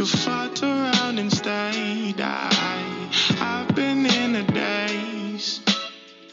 You 0.00 0.06
fucked 0.06 0.62
around 0.62 1.18
and 1.18 1.30
stayed. 1.30 2.22
I, 2.22 2.48
I've 3.38 3.74
been 3.74 4.06
in 4.06 4.34
a 4.34 4.42
daze. 4.44 5.60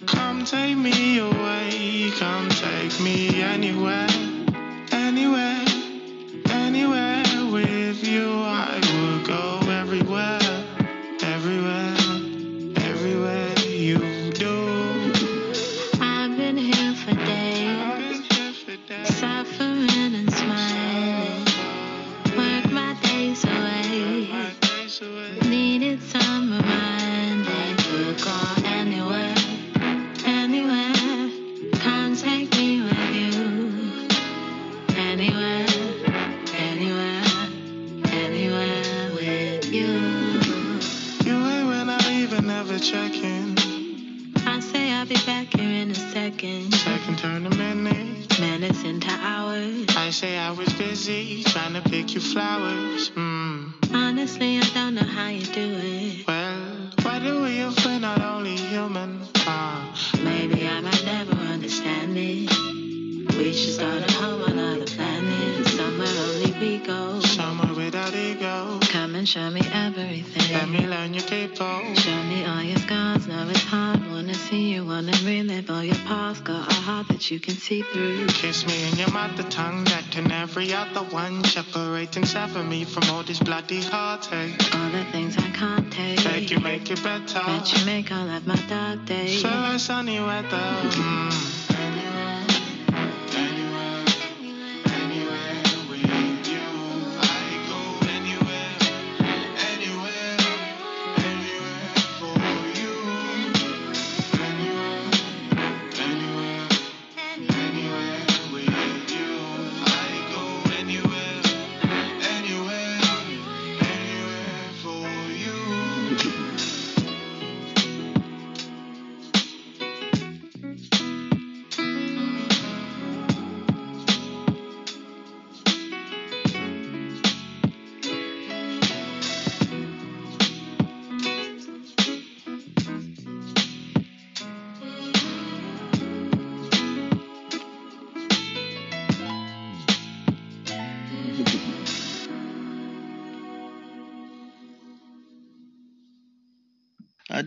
Come 0.05 0.45
take 0.45 0.77
me 0.77 1.19
away, 1.19 2.09
come 2.17 2.47
take 2.47 2.97
me 3.01 3.41
anywhere. 3.41 4.06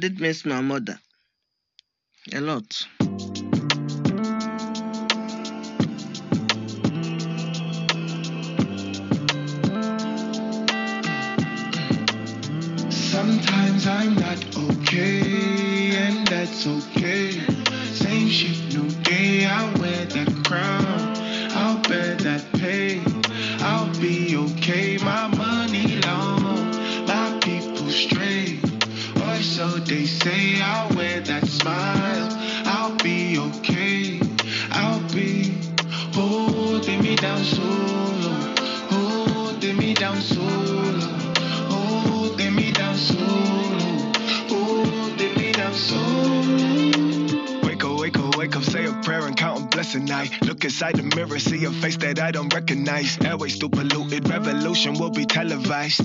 did 0.01 0.21
miss 0.21 0.45
my 0.47 0.61
mother 0.61 0.99
a 2.33 2.41
lot. 2.41 2.87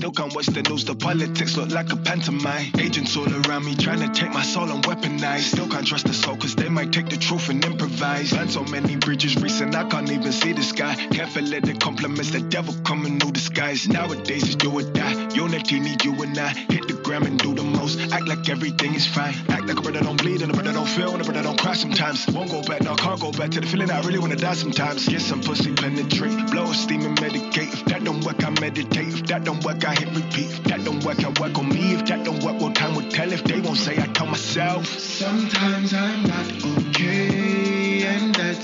Still 0.06 0.22
can't 0.22 0.36
watch 0.36 0.46
the 0.46 0.62
news, 0.62 0.84
the 0.84 0.94
politics 0.94 1.56
look 1.56 1.70
like 1.72 1.92
a 1.92 1.96
pantomime. 1.96 2.70
Agents 2.78 3.16
all 3.16 3.26
around 3.26 3.64
me 3.64 3.74
trying 3.74 3.98
to 3.98 4.08
take 4.14 4.30
my 4.30 4.44
soul 4.44 4.70
and 4.70 4.80
weaponize. 4.84 5.40
Still 5.40 5.66
can't 5.66 5.84
trust 5.84 6.06
the 6.06 6.14
soul, 6.14 6.36
cause 6.36 6.54
they 6.54 6.68
might 6.68 6.92
take 6.92 7.08
the 7.08 7.16
truth 7.16 7.48
and 7.48 7.64
improvise. 7.64 8.30
Burned 8.30 8.52
so 8.52 8.62
many 8.62 8.94
bridges 8.94 9.34
recent, 9.42 9.74
I 9.74 9.82
can't 9.88 10.08
even 10.08 10.30
see 10.30 10.52
the 10.52 10.62
sky. 10.62 10.94
Careful 11.10 11.42
let 11.42 11.64
the 11.64 11.74
compliments, 11.74 12.30
the 12.30 12.38
devil 12.38 12.72
come 12.84 13.04
in 13.04 13.18
new 13.18 13.32
disguise. 13.32 13.88
Nowadays 13.88 14.44
it's 14.44 14.54
do 14.54 14.70
or 14.70 14.82
die. 14.82 15.28
Unity 15.34 15.80
need 15.80 16.04
you 16.04 16.14
and 16.22 16.38
I. 16.38 16.50
Hit 16.50 16.86
the 16.86 16.94
gram 17.02 17.24
and 17.24 17.36
do 17.36 17.52
the 17.52 17.64
most. 17.64 17.98
Act 18.12 18.28
like 18.28 18.48
everything 18.48 18.94
is 18.94 19.08
fine. 19.08 19.34
Act 19.48 19.66
like 19.66 19.78
a 19.80 19.82
brother 19.82 20.02
don't 20.02 20.22
bleed 20.22 20.40
and 20.40 20.52
a 20.52 20.54
brother 20.54 20.72
don't 20.72 20.88
feel 20.88 21.14
and 21.14 21.20
a 21.20 21.24
brother 21.24 21.42
don't 21.42 21.60
cry 21.60 21.74
sometimes. 21.74 22.28
Won't 22.28 22.52
go 22.52 22.62
back, 22.62 22.80
no, 22.82 22.94
can't 22.94 23.20
go 23.20 23.32
back 23.32 23.50
to 23.50 23.60
the 23.60 23.66
feeling 23.66 23.90
I 23.90 24.00
really 24.02 24.20
wanna 24.20 24.36
die 24.36 24.54
sometimes. 24.54 25.08
Get 25.08 25.20
some 25.20 25.40
pussy 25.40 25.74
penetrate. 25.74 26.46
Blow 26.52 26.70
a 26.70 26.74
steam 26.74 27.02
and 27.02 27.18
medicate. 27.18 27.45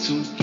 zu 0.02 0.41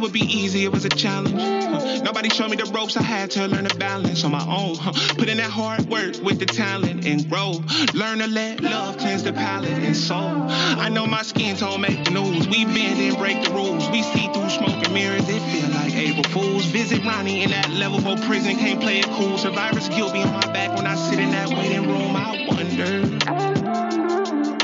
it 0.00 0.02
would 0.02 0.12
be 0.14 0.20
easy, 0.20 0.64
it 0.64 0.72
was 0.72 0.86
a 0.86 0.88
challenge. 0.88 1.34
Huh. 1.34 2.00
Nobody 2.02 2.30
showed 2.30 2.50
me 2.50 2.56
the 2.56 2.64
ropes, 2.72 2.96
I 2.96 3.02
had 3.02 3.30
to 3.32 3.46
learn 3.46 3.64
to 3.68 3.76
balance 3.76 4.24
on 4.24 4.32
my 4.32 4.40
own. 4.40 4.76
Huh. 4.76 4.92
Put 5.18 5.28
in 5.28 5.36
that 5.36 5.50
hard 5.50 5.84
work 5.90 6.16
with 6.22 6.38
the 6.38 6.46
talent 6.46 7.04
and 7.04 7.28
grow. 7.28 7.62
Learn 7.92 8.18
to 8.20 8.26
let 8.26 8.62
love 8.62 8.96
cleanse 8.96 9.24
the 9.24 9.34
palate 9.34 9.70
and 9.70 9.94
soul. 9.94 10.46
I 10.48 10.88
know 10.88 11.06
my 11.06 11.20
skin 11.22 11.54
tone 11.54 11.82
make 11.82 12.02
the 12.04 12.12
news. 12.12 12.48
We 12.48 12.64
bend 12.64 12.98
and 12.98 13.18
break 13.18 13.44
the 13.44 13.50
rules. 13.50 13.90
We 13.90 14.02
see 14.02 14.32
through 14.32 14.48
smoke 14.48 14.82
and 14.82 14.94
mirrors, 14.94 15.28
it 15.28 15.42
feel 15.52 15.70
like 15.70 15.92
April 15.94 16.24
Fools. 16.32 16.64
Visit 16.64 17.04
Ronnie 17.04 17.42
in 17.42 17.50
that 17.50 17.68
level 17.70 18.00
4 18.00 18.16
prison, 18.26 18.56
can't 18.56 18.80
play 18.80 19.00
it 19.00 19.06
cool. 19.10 19.36
Survivor's 19.36 19.90
guilt 19.90 20.14
be 20.14 20.22
on 20.22 20.32
my 20.32 20.52
back 20.52 20.74
when 20.74 20.86
I 20.86 20.94
sit 20.94 21.18
in 21.18 21.30
that 21.32 21.50
waiting 21.50 21.86
room. 21.86 22.16
I 22.16 22.46
wonder 22.48 23.02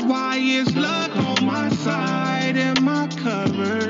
why 0.07 0.37
is 0.37 0.75
luck 0.75 1.15
on 1.15 1.45
my 1.45 1.69
side? 1.69 2.27
and 2.55 2.81
my 2.81 3.07
covered? 3.07 3.86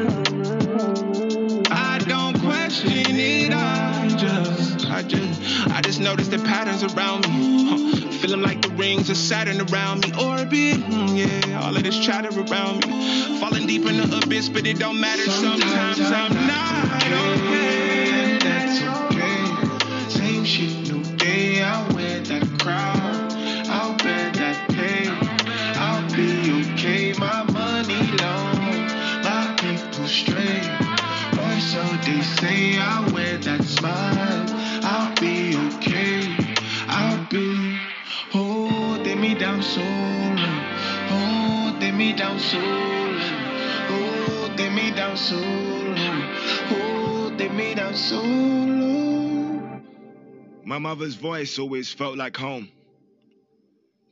Just 5.98 6.10
notice 6.10 6.28
the 6.28 6.38
patterns 6.38 6.84
around 6.84 7.28
me. 7.28 7.66
Huh. 7.66 8.12
Feeling 8.12 8.42
like 8.42 8.62
the 8.62 8.70
rings 8.70 9.10
of 9.10 9.18
Saturn 9.18 9.60
around 9.62 10.02
me. 10.02 10.12
Orbit, 10.12 10.78
mm, 10.78 11.18
yeah, 11.18 11.60
all 11.62 11.76
of 11.76 11.82
this 11.82 11.98
chatter 11.98 12.30
around 12.40 12.86
me. 12.86 13.40
Falling 13.40 13.66
deep 13.66 13.86
in 13.86 13.98
the 13.98 14.22
abyss, 14.24 14.48
but 14.48 14.68
it 14.68 14.78
don't 14.78 15.00
matter. 15.00 15.24
Sometimes 15.24 16.00
I'm 16.00 16.34
not 16.48 17.47
Holding 42.52 42.62
oh, 43.90 44.76
me 44.76 44.92
down 44.92 45.18
so 45.18 45.36
long. 45.36 46.22
Holding 46.70 47.56
me 47.58 47.76
down 47.76 47.94
long. 47.94 48.28
Holding 48.70 48.78
me 48.78 49.36
down. 49.36 49.84
My 50.66 50.78
mother's 50.78 51.16
voice 51.16 51.60
always 51.60 51.92
felt 51.92 52.18
like 52.18 52.38
home. 52.38 52.70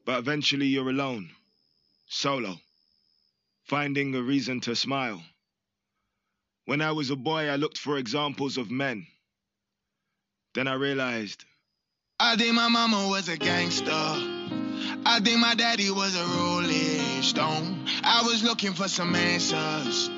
But 0.05 0.19
eventually 0.19 0.67
you're 0.67 0.89
alone, 0.89 1.29
solo, 2.07 2.55
finding 3.63 4.13
a 4.15 4.21
reason 4.21 4.61
to 4.61 4.75
smile. 4.75 5.21
When 6.65 6.81
I 6.81 6.91
was 6.91 7.09
a 7.09 7.15
boy, 7.15 7.49
I 7.49 7.55
looked 7.55 7.77
for 7.77 7.97
examples 7.97 8.57
of 8.57 8.69
men. 8.71 9.07
Then 10.53 10.67
I 10.67 10.73
realized 10.75 11.43
I 12.19 12.35
think 12.37 12.53
my 12.53 12.69
mama 12.69 13.07
was 13.09 13.27
a 13.29 13.37
gangster. 13.37 13.91
I 13.91 15.19
think 15.23 15.39
my 15.39 15.55
daddy 15.55 15.91
was 15.91 16.15
a 16.15 16.23
rolling 16.23 16.94
stone. 17.21 17.85
I 18.03 18.23
was 18.23 18.43
looking 18.43 18.73
for 18.73 18.87
some 18.87 19.15
answers. 19.15 20.09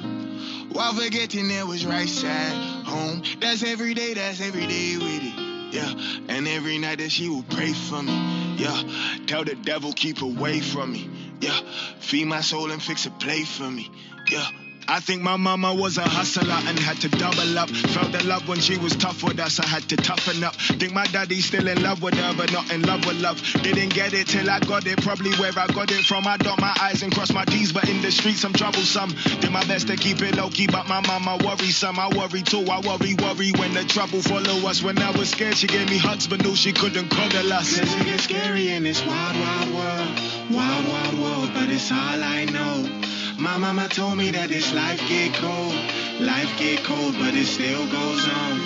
While 0.71 0.93
forgetting 0.93 1.49
it 1.49 1.65
was 1.65 1.85
right 1.85 2.07
side 2.07 2.85
home. 2.85 3.23
That's 3.39 3.63
every 3.63 3.93
day, 3.93 4.13
that's 4.13 4.41
every 4.41 4.67
day 4.67 4.97
with 4.97 5.23
it. 5.23 5.73
Yeah, 5.73 5.91
and 6.29 6.47
every 6.47 6.77
night 6.77 6.99
that 6.99 7.11
she 7.11 7.29
would 7.29 7.49
pray 7.49 7.73
for 7.73 8.01
me. 8.01 8.55
Yeah, 8.57 8.83
tell 9.27 9.43
the 9.43 9.55
devil 9.55 9.91
keep 9.93 10.21
away 10.21 10.59
from 10.59 10.93
me. 10.93 11.09
Yeah, 11.41 11.59
feed 11.99 12.25
my 12.25 12.41
soul 12.41 12.71
and 12.71 12.81
fix 12.81 13.05
a 13.05 13.11
plate 13.11 13.47
for 13.47 13.69
me. 13.69 13.89
Yeah. 14.29 14.47
I 14.89 15.01
think 15.01 15.21
my 15.21 15.35
mama 15.35 15.73
was 15.73 15.97
a 15.97 16.03
hustler 16.03 16.59
and 16.65 16.79
had 16.79 16.97
to 17.01 17.09
double 17.09 17.59
up. 17.59 17.69
Felt 17.69 18.11
the 18.13 18.23
love 18.23 18.47
when 18.47 18.59
she 18.59 18.77
was 18.77 18.95
tough 18.95 19.21
with 19.21 19.39
us, 19.39 19.59
I 19.59 19.67
had 19.67 19.83
to 19.89 19.97
toughen 19.97 20.43
up. 20.43 20.55
Think 20.55 20.93
my 20.93 21.05
daddy's 21.07 21.45
still 21.45 21.67
in 21.67 21.83
love 21.83 22.01
with 22.01 22.13
her, 22.13 22.33
but 22.37 22.51
not 22.53 22.71
in 22.71 22.83
love 22.83 23.05
with 23.05 23.19
love. 23.19 23.41
Didn't 23.63 23.93
get 23.93 24.13
it 24.13 24.27
till 24.27 24.49
I 24.49 24.59
got 24.61 24.87
it, 24.87 25.01
probably 25.01 25.31
where 25.35 25.51
I 25.57 25.67
got 25.67 25.91
it 25.91 26.05
from. 26.05 26.25
I 26.25 26.37
dot 26.37 26.61
my 26.61 26.73
eyes 26.79 27.03
and 27.03 27.13
cross 27.13 27.33
my 27.33 27.43
T's, 27.43 27.73
but 27.73 27.89
in 27.89 28.01
the 28.01 28.11
streets 28.11 28.45
I'm 28.45 28.53
troublesome. 28.53 29.13
Did 29.41 29.51
my 29.51 29.65
best 29.65 29.87
to 29.87 29.97
keep 29.97 30.21
it 30.21 30.35
low 30.35 30.49
key, 30.49 30.67
but 30.67 30.87
my 30.87 31.01
mama 31.01 31.37
worrisome. 31.43 31.99
I 31.99 32.07
worry 32.15 32.41
too, 32.41 32.65
I 32.71 32.79
worry, 32.79 33.13
worry 33.15 33.51
when 33.59 33.73
the 33.73 33.83
trouble 33.83 34.21
follow 34.21 34.69
us. 34.69 34.81
When 34.81 34.97
I 34.99 35.11
was 35.11 35.29
scared, 35.31 35.57
she 35.57 35.67
gave 35.67 35.89
me 35.89 35.97
hugs, 35.97 36.27
but 36.27 36.41
knew 36.43 36.55
she 36.55 36.71
couldn't 36.71 37.09
cuddle 37.09 37.51
us. 37.51 37.77
Cause 37.77 37.93
it 37.93 38.05
gets 38.05 38.23
scary 38.23 38.69
in 38.69 38.83
this 38.83 39.05
wild, 39.05 39.35
wild 39.37 39.73
world. 39.73 40.19
Wild, 40.49 40.87
wild 40.87 41.19
world, 41.19 41.49
but 41.53 41.69
it's 41.69 41.91
all 41.91 42.23
I 42.23 42.45
know. 42.45 42.97
My 43.37 43.57
mama 43.57 43.87
told 43.87 44.17
me 44.17 44.31
that 44.31 44.49
this 44.49 44.73
life 44.73 44.99
get 45.07 45.33
cold. 45.35 45.73
Life 46.19 46.57
get 46.57 46.83
cold, 46.83 47.13
but 47.19 47.35
it 47.35 47.45
still 47.45 47.85
goes 47.85 48.25
on. 48.27 48.61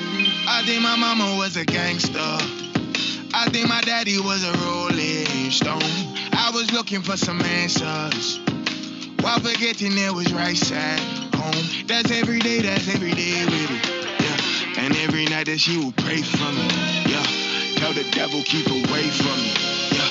I 0.48 0.64
think 0.66 0.82
my 0.82 0.96
mama 0.96 1.36
was 1.38 1.58
a 1.58 1.66
gangster. 1.66 2.20
I 3.34 3.50
think 3.52 3.68
my 3.68 3.82
daddy 3.82 4.18
was 4.20 4.44
a 4.44 4.54
rolling 4.66 5.52
stone. 5.52 5.82
I 6.32 6.52
was 6.54 6.72
looking 6.72 7.02
for 7.02 7.18
some 7.18 7.42
answers. 7.42 8.40
While 9.20 9.40
forgetting 9.40 9.98
it 9.98 10.14
was 10.14 10.34
right 10.34 10.58
side 10.58 11.00
home. 11.42 11.86
That's 11.88 12.12
every 12.12 12.40
day, 12.40 12.62
that's 12.62 12.88
every 12.94 13.12
day 13.12 13.44
with 13.46 13.72
it. 13.72 13.84
Yeah. 14.24 14.84
And 14.86 14.96
every 14.98 15.26
night 15.26 15.48
that 15.48 15.60
she 15.60 15.78
would 15.84 15.98
pray 15.98 16.22
for 16.22 16.52
me. 16.54 16.68
Yeah. 17.12 17.26
Tell 17.76 17.94
the 17.94 18.06
devil 18.12 18.42
keep 18.44 18.68
away 18.68 19.06
from 19.10 19.38
me. 19.42 19.54
Yeah. 19.92 20.10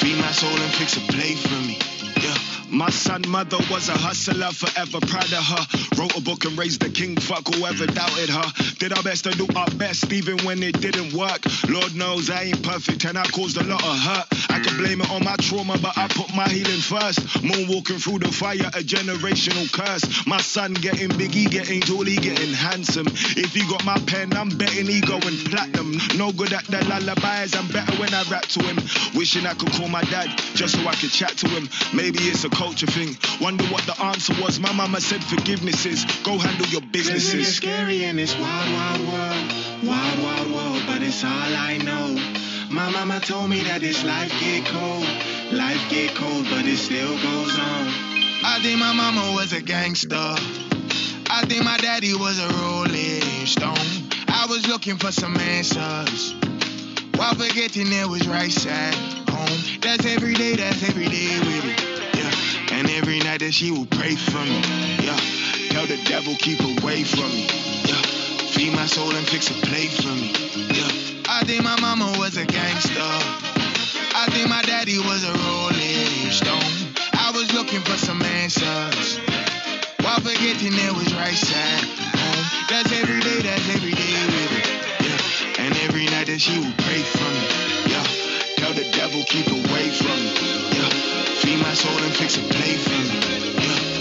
Feed 0.00 0.18
my 0.18 0.32
soul 0.32 0.50
and 0.50 0.72
fix 0.74 0.96
a 0.96 1.00
plate 1.12 1.38
for 1.38 1.60
me. 1.66 1.89
Yeah. 2.20 2.36
My 2.70 2.90
son, 2.90 3.24
mother 3.28 3.58
was 3.68 3.88
a 3.88 3.98
hustler, 3.98 4.52
forever 4.52 5.00
proud 5.00 5.32
of 5.32 5.42
her. 5.42 5.64
Wrote 5.98 6.16
a 6.16 6.20
book 6.20 6.44
and 6.44 6.56
raised 6.56 6.80
the 6.80 6.88
king, 6.88 7.16
fuck 7.16 7.52
whoever 7.52 7.84
doubted 7.86 8.30
her. 8.30 8.46
Did 8.78 8.92
our 8.92 9.02
best 9.02 9.24
to 9.24 9.30
do 9.30 9.46
our 9.56 9.70
best, 9.70 10.12
even 10.12 10.38
when 10.44 10.62
it 10.62 10.80
didn't 10.80 11.12
work. 11.12 11.42
Lord 11.68 11.96
knows 11.96 12.30
I 12.30 12.44
ain't 12.44 12.62
perfect 12.62 13.04
and 13.04 13.18
I 13.18 13.24
caused 13.24 13.56
a 13.56 13.64
lot 13.64 13.82
of 13.82 13.98
hurt. 13.98 14.26
I 14.50 14.60
can 14.60 14.76
blame 14.76 15.00
it 15.00 15.10
on 15.10 15.24
my 15.24 15.34
trauma, 15.36 15.78
but 15.82 15.98
I 15.98 16.06
put 16.08 16.32
my 16.34 16.48
healing 16.48 16.80
first. 16.80 17.18
Moonwalking 17.42 18.02
through 18.02 18.20
the 18.20 18.30
fire, 18.30 18.70
a 18.74 18.82
generational 18.86 19.66
curse. 19.72 20.26
My 20.26 20.40
son 20.40 20.74
getting 20.74 21.08
big, 21.18 21.32
he 21.32 21.46
getting 21.46 21.80
tall, 21.80 22.04
he 22.04 22.16
getting 22.16 22.52
handsome. 22.52 23.06
If 23.08 23.52
he 23.52 23.66
got 23.68 23.84
my 23.84 23.98
pen, 24.06 24.32
I'm 24.34 24.48
betting 24.48 24.86
he 24.86 25.00
going 25.00 25.36
platinum. 25.50 25.98
No 26.16 26.30
good 26.32 26.52
at 26.52 26.64
the 26.66 26.84
lullabies, 26.86 27.56
I'm 27.56 27.66
better 27.68 27.94
when 27.98 28.14
I 28.14 28.22
rap 28.30 28.46
to 28.54 28.62
him. 28.62 28.76
Wishing 29.14 29.46
I 29.46 29.54
could 29.54 29.72
call 29.72 29.88
my 29.88 30.02
dad, 30.02 30.30
just 30.54 30.76
so 30.76 30.86
I 30.86 30.94
could 30.94 31.10
chat 31.10 31.36
to 31.38 31.48
him. 31.48 31.68
Maybe 31.92 32.09
it's 32.18 32.44
a 32.44 32.50
culture 32.50 32.86
thing. 32.86 33.16
Wonder 33.40 33.64
what 33.66 33.82
the 33.84 34.00
answer 34.02 34.34
was. 34.42 34.58
My 34.58 34.72
mama 34.72 35.00
said 35.00 35.22
forgiveness 35.22 35.86
is 35.86 36.04
go 36.24 36.38
handle 36.38 36.66
your 36.66 36.80
businesses. 36.80 37.56
scary 37.56 38.04
in 38.04 38.16
this 38.16 38.34
wild, 38.38 38.72
wild 38.72 39.00
world. 39.00 39.52
Wild, 39.84 40.22
wild 40.22 40.50
world, 40.52 40.82
but 40.86 41.02
it's 41.02 41.24
all 41.24 41.30
I 41.30 41.78
know. 41.78 42.16
My 42.70 42.90
mama 42.90 43.20
told 43.20 43.50
me 43.50 43.60
that 43.64 43.80
this 43.80 44.04
life 44.04 44.32
get 44.40 44.66
cold. 44.66 45.06
Life 45.52 45.82
get 45.90 46.14
cold, 46.14 46.46
but 46.50 46.64
it 46.64 46.76
still 46.76 47.10
goes 47.10 47.58
on. 47.58 47.86
I 48.42 48.58
think 48.62 48.78
my 48.78 48.92
mama 48.92 49.34
was 49.34 49.52
a 49.52 49.60
gangster. 49.60 50.16
I 50.16 51.44
think 51.46 51.64
my 51.64 51.76
daddy 51.78 52.14
was 52.14 52.38
a 52.38 52.48
rolling 52.62 53.46
stone. 53.46 54.10
I 54.28 54.46
was 54.48 54.66
looking 54.66 54.96
for 54.96 55.12
some 55.12 55.36
answers. 55.36 56.34
While 57.16 57.34
forgetting 57.34 57.92
it 57.92 58.08
was 58.08 58.26
right 58.26 58.50
side 58.50 59.20
home. 59.40 59.80
That's 59.80 60.06
every 60.06 60.34
day, 60.34 60.56
that's 60.56 60.82
every 60.88 61.08
day 61.08 61.38
with 61.38 61.64
it. 61.64 61.89
And 62.80 62.88
every 62.92 63.18
night 63.18 63.40
that 63.40 63.52
she 63.52 63.70
would 63.70 63.90
pray 63.90 64.16
for 64.16 64.40
me. 64.40 64.56
Yeah. 65.04 65.20
Tell 65.68 65.84
the 65.84 66.00
devil 66.08 66.34
keep 66.40 66.60
away 66.80 67.04
from 67.04 67.28
me. 67.28 67.44
Yeah. 67.84 68.00
Feed 68.56 68.72
my 68.72 68.86
soul 68.86 69.14
and 69.14 69.28
fix 69.28 69.50
a 69.50 69.54
plate 69.68 69.92
for 69.92 70.16
me. 70.16 70.32
Yeah. 70.72 71.28
I 71.28 71.44
think 71.44 71.62
my 71.62 71.78
mama 71.78 72.08
was 72.16 72.38
a 72.38 72.46
gangster. 72.46 73.12
I 74.16 74.24
think 74.32 74.48
my 74.48 74.62
daddy 74.62 74.96
was 74.96 75.28
a 75.28 75.34
rolling 75.44 76.32
stone. 76.32 76.72
I 77.12 77.30
was 77.36 77.52
looking 77.52 77.84
for 77.84 77.98
some 78.00 78.22
answers. 78.22 79.20
While 80.00 80.24
forgetting 80.24 80.72
it 80.72 80.92
was 80.96 81.12
right 81.12 81.36
side 81.36 81.84
home. 81.84 82.44
That's 82.72 82.92
every 82.96 83.20
day, 83.20 83.44
that's 83.44 83.68
every 83.76 83.92
day 83.92 84.24
with 84.24 84.56
it. 84.56 84.66
Yeah. 85.04 85.64
And 85.68 85.76
every 85.84 86.06
night 86.06 86.28
that 86.32 86.40
she 86.40 86.56
would 86.56 86.78
pray 86.78 87.04
for 87.04 87.28
me. 87.28 87.39
Tell 88.70 88.84
the 88.84 88.90
devil 88.92 89.24
keep 89.24 89.48
away 89.48 89.90
from 89.90 90.06
me. 90.06 90.30
Yeah. 90.78 90.88
Feed 91.42 91.58
my 91.58 91.74
soul 91.74 91.98
and 92.04 92.14
fix 92.14 92.36
a 92.36 92.40
plate 92.42 92.78
for 92.78 92.90
me. 92.90 93.18
Yeah, 93.66 93.99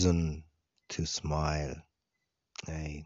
reason 0.00 0.42
to 0.88 1.04
smile. 1.04 1.76
I 2.66 3.04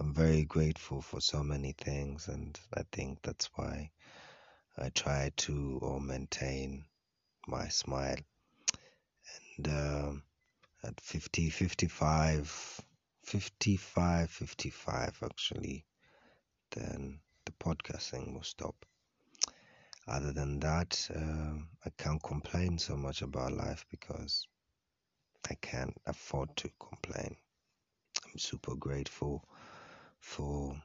I'm 0.00 0.14
very 0.14 0.44
grateful 0.44 1.02
for 1.02 1.20
so 1.20 1.42
many 1.42 1.72
things 1.72 2.28
and 2.28 2.58
I 2.72 2.84
think 2.90 3.18
that's 3.22 3.50
why 3.56 3.90
I 4.78 4.88
try 4.88 5.32
to 5.36 5.78
or 5.82 6.00
maintain 6.00 6.86
my 7.46 7.68
smile. 7.68 8.16
And 9.56 9.68
um, 9.68 10.22
at 10.82 10.98
50, 10.98 11.50
55, 11.50 12.80
55, 13.26 14.30
55 14.30 15.18
actually, 15.22 15.84
then 16.70 17.20
the 17.44 17.52
podcasting 17.52 18.32
will 18.32 18.42
stop. 18.42 18.86
Other 20.08 20.32
than 20.32 20.58
that, 20.60 21.06
uh, 21.14 21.58
I 21.84 21.90
can't 21.98 22.22
complain 22.22 22.78
so 22.78 22.96
much 22.96 23.20
about 23.20 23.52
life 23.52 23.84
because 23.90 24.46
I 25.50 25.54
can't 25.54 25.96
afford 26.06 26.56
to 26.56 26.70
complain. 26.78 27.36
I'm 28.24 28.38
super 28.38 28.74
grateful 28.74 29.44
for 30.18 30.80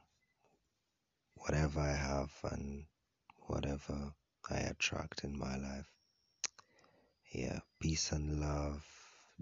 whatever 1.36 1.80
I 1.80 1.94
have 1.94 2.32
and 2.44 2.84
whatever 3.46 4.12
I 4.50 4.56
attract 4.58 5.24
in 5.24 5.38
my 5.38 5.56
life. 5.56 5.90
Yeah, 7.32 7.60
peace 7.78 8.12
and 8.12 8.40
love, 8.40 8.84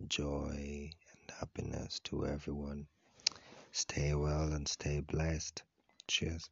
joy 0.07 0.91
and 1.11 1.37
happiness 1.41 2.01
to 2.05 2.27
everyone. 2.27 2.87
Stay 3.73 4.15
well 4.15 4.53
and 4.53 4.69
stay 4.69 5.01
blessed. 5.01 5.63
Cheers. 6.07 6.49